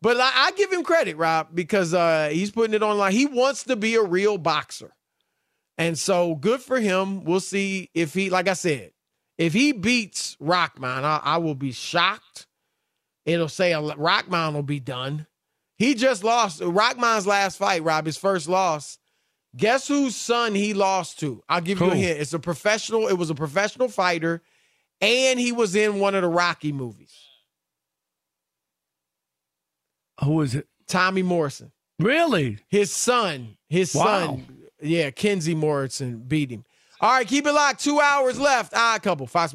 But 0.00 0.18
I, 0.20 0.30
I 0.34 0.52
give 0.52 0.72
him 0.72 0.84
credit, 0.84 1.16
Rob, 1.16 1.48
because 1.52 1.92
uh, 1.94 2.28
he's 2.32 2.50
putting 2.50 2.74
it 2.74 2.82
online. 2.82 3.12
He 3.12 3.26
wants 3.26 3.64
to 3.64 3.76
be 3.76 3.96
a 3.96 4.02
real 4.02 4.38
boxer. 4.38 4.92
And 5.78 5.98
so 5.98 6.34
good 6.34 6.60
for 6.60 6.80
him. 6.80 7.24
We'll 7.24 7.40
see 7.40 7.90
if 7.92 8.14
he, 8.14 8.30
like 8.30 8.48
I 8.48 8.54
said, 8.54 8.92
if 9.36 9.52
he 9.52 9.72
beats 9.72 10.36
Rahman, 10.40 11.04
I, 11.04 11.20
I 11.22 11.36
will 11.38 11.54
be 11.54 11.72
shocked. 11.72 12.45
It'll 13.26 13.48
say 13.48 13.72
a, 13.72 13.80
Rahman 13.80 14.54
will 14.54 14.62
be 14.62 14.80
done. 14.80 15.26
He 15.76 15.94
just 15.94 16.24
lost 16.24 16.62
Rahman's 16.64 17.26
last 17.26 17.58
fight, 17.58 17.82
Rob, 17.82 18.06
his 18.06 18.16
first 18.16 18.48
loss. 18.48 18.98
Guess 19.54 19.88
whose 19.88 20.14
son 20.16 20.54
he 20.54 20.72
lost 20.74 21.18
to? 21.20 21.42
I'll 21.48 21.60
give 21.60 21.80
you 21.80 21.90
a 21.90 21.94
hint. 21.94 22.20
It's 22.20 22.32
a 22.32 22.38
professional, 22.38 23.08
it 23.08 23.14
was 23.14 23.28
a 23.30 23.34
professional 23.34 23.88
fighter, 23.88 24.42
and 25.00 25.38
he 25.40 25.52
was 25.52 25.74
in 25.74 25.98
one 25.98 26.14
of 26.14 26.22
the 26.22 26.28
Rocky 26.28 26.72
movies. 26.72 27.12
Who 30.24 30.40
is 30.40 30.54
it? 30.54 30.66
Tommy 30.86 31.22
Morrison. 31.22 31.72
Really? 31.98 32.58
His 32.68 32.92
son, 32.92 33.56
his 33.68 33.94
Wow. 33.94 34.04
son, 34.04 34.68
yeah, 34.80 35.10
Kenzie 35.10 35.54
Morrison 35.54 36.18
beat 36.26 36.50
him. 36.50 36.64
All 37.00 37.10
right, 37.12 37.26
keep 37.26 37.46
it 37.46 37.52
locked. 37.52 37.82
Two 37.82 38.00
hours 38.00 38.38
left. 38.38 38.72
Odd 38.74 39.02
couple. 39.02 39.26
Fox. 39.26 39.54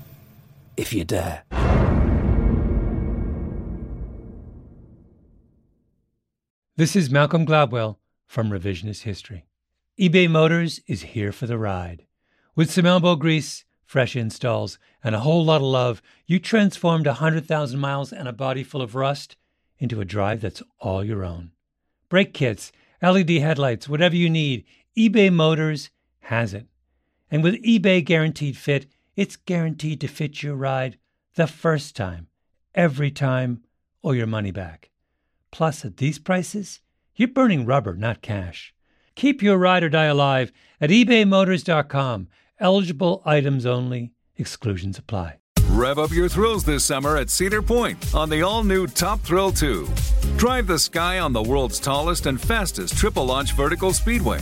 if 0.81 0.91
you 0.93 1.03
dare. 1.03 1.43
This 6.75 6.95
is 6.95 7.11
Malcolm 7.11 7.45
Gladwell 7.45 7.97
from 8.25 8.49
Revisionist 8.49 9.03
History. 9.03 9.45
eBay 9.99 10.27
Motors 10.27 10.79
is 10.87 11.03
here 11.13 11.31
for 11.31 11.45
the 11.45 11.59
ride. 11.59 12.07
With 12.55 12.71
some 12.71 12.87
elbow 12.87 13.15
grease, 13.15 13.63
fresh 13.85 14.15
installs, 14.15 14.79
and 15.03 15.13
a 15.13 15.19
whole 15.19 15.45
lot 15.45 15.57
of 15.57 15.67
love, 15.67 16.01
you 16.25 16.39
transformed 16.39 17.05
100,000 17.05 17.79
miles 17.79 18.11
and 18.11 18.27
a 18.27 18.33
body 18.33 18.63
full 18.63 18.81
of 18.81 18.95
rust 18.95 19.35
into 19.77 20.01
a 20.01 20.05
drive 20.05 20.41
that's 20.41 20.63
all 20.79 21.03
your 21.03 21.23
own. 21.23 21.51
Brake 22.09 22.33
kits, 22.33 22.71
LED 23.03 23.29
headlights, 23.29 23.87
whatever 23.87 24.15
you 24.15 24.31
need, 24.31 24.65
eBay 24.97 25.31
Motors 25.31 25.91
has 26.21 26.55
it. 26.55 26.65
And 27.29 27.43
with 27.43 27.63
eBay 27.63 28.03
Guaranteed 28.03 28.57
Fit, 28.57 28.87
it's 29.15 29.35
guaranteed 29.35 30.01
to 30.01 30.07
fit 30.07 30.41
your 30.41 30.55
ride 30.55 30.97
the 31.35 31.47
first 31.47 31.95
time, 31.95 32.27
every 32.75 33.11
time, 33.11 33.63
or 34.01 34.15
your 34.15 34.27
money 34.27 34.51
back. 34.51 34.89
Plus, 35.51 35.83
at 35.85 35.97
these 35.97 36.19
prices, 36.19 36.79
you're 37.15 37.27
burning 37.27 37.65
rubber, 37.65 37.95
not 37.95 38.21
cash. 38.21 38.73
Keep 39.15 39.41
your 39.41 39.57
ride 39.57 39.83
or 39.83 39.89
die 39.89 40.05
alive 40.05 40.51
at 40.79 40.89
ebaymotors.com. 40.89 42.27
Eligible 42.59 43.21
items 43.25 43.65
only, 43.65 44.13
exclusions 44.37 44.97
apply. 44.97 45.37
Rev 45.71 45.99
up 45.99 46.11
your 46.11 46.29
thrills 46.29 46.63
this 46.63 46.83
summer 46.83 47.17
at 47.17 47.29
Cedar 47.29 47.61
Point 47.61 48.13
on 48.13 48.29
the 48.29 48.41
all 48.41 48.63
new 48.63 48.87
Top 48.87 49.21
Thrill 49.21 49.51
2. 49.51 49.87
Drive 50.37 50.67
the 50.67 50.79
sky 50.79 51.19
on 51.19 51.33
the 51.33 51.41
world's 51.41 51.79
tallest 51.79 52.25
and 52.25 52.39
fastest 52.39 52.97
triple 52.97 53.25
launch 53.25 53.53
vertical 53.53 53.93
speedway. 53.93 54.41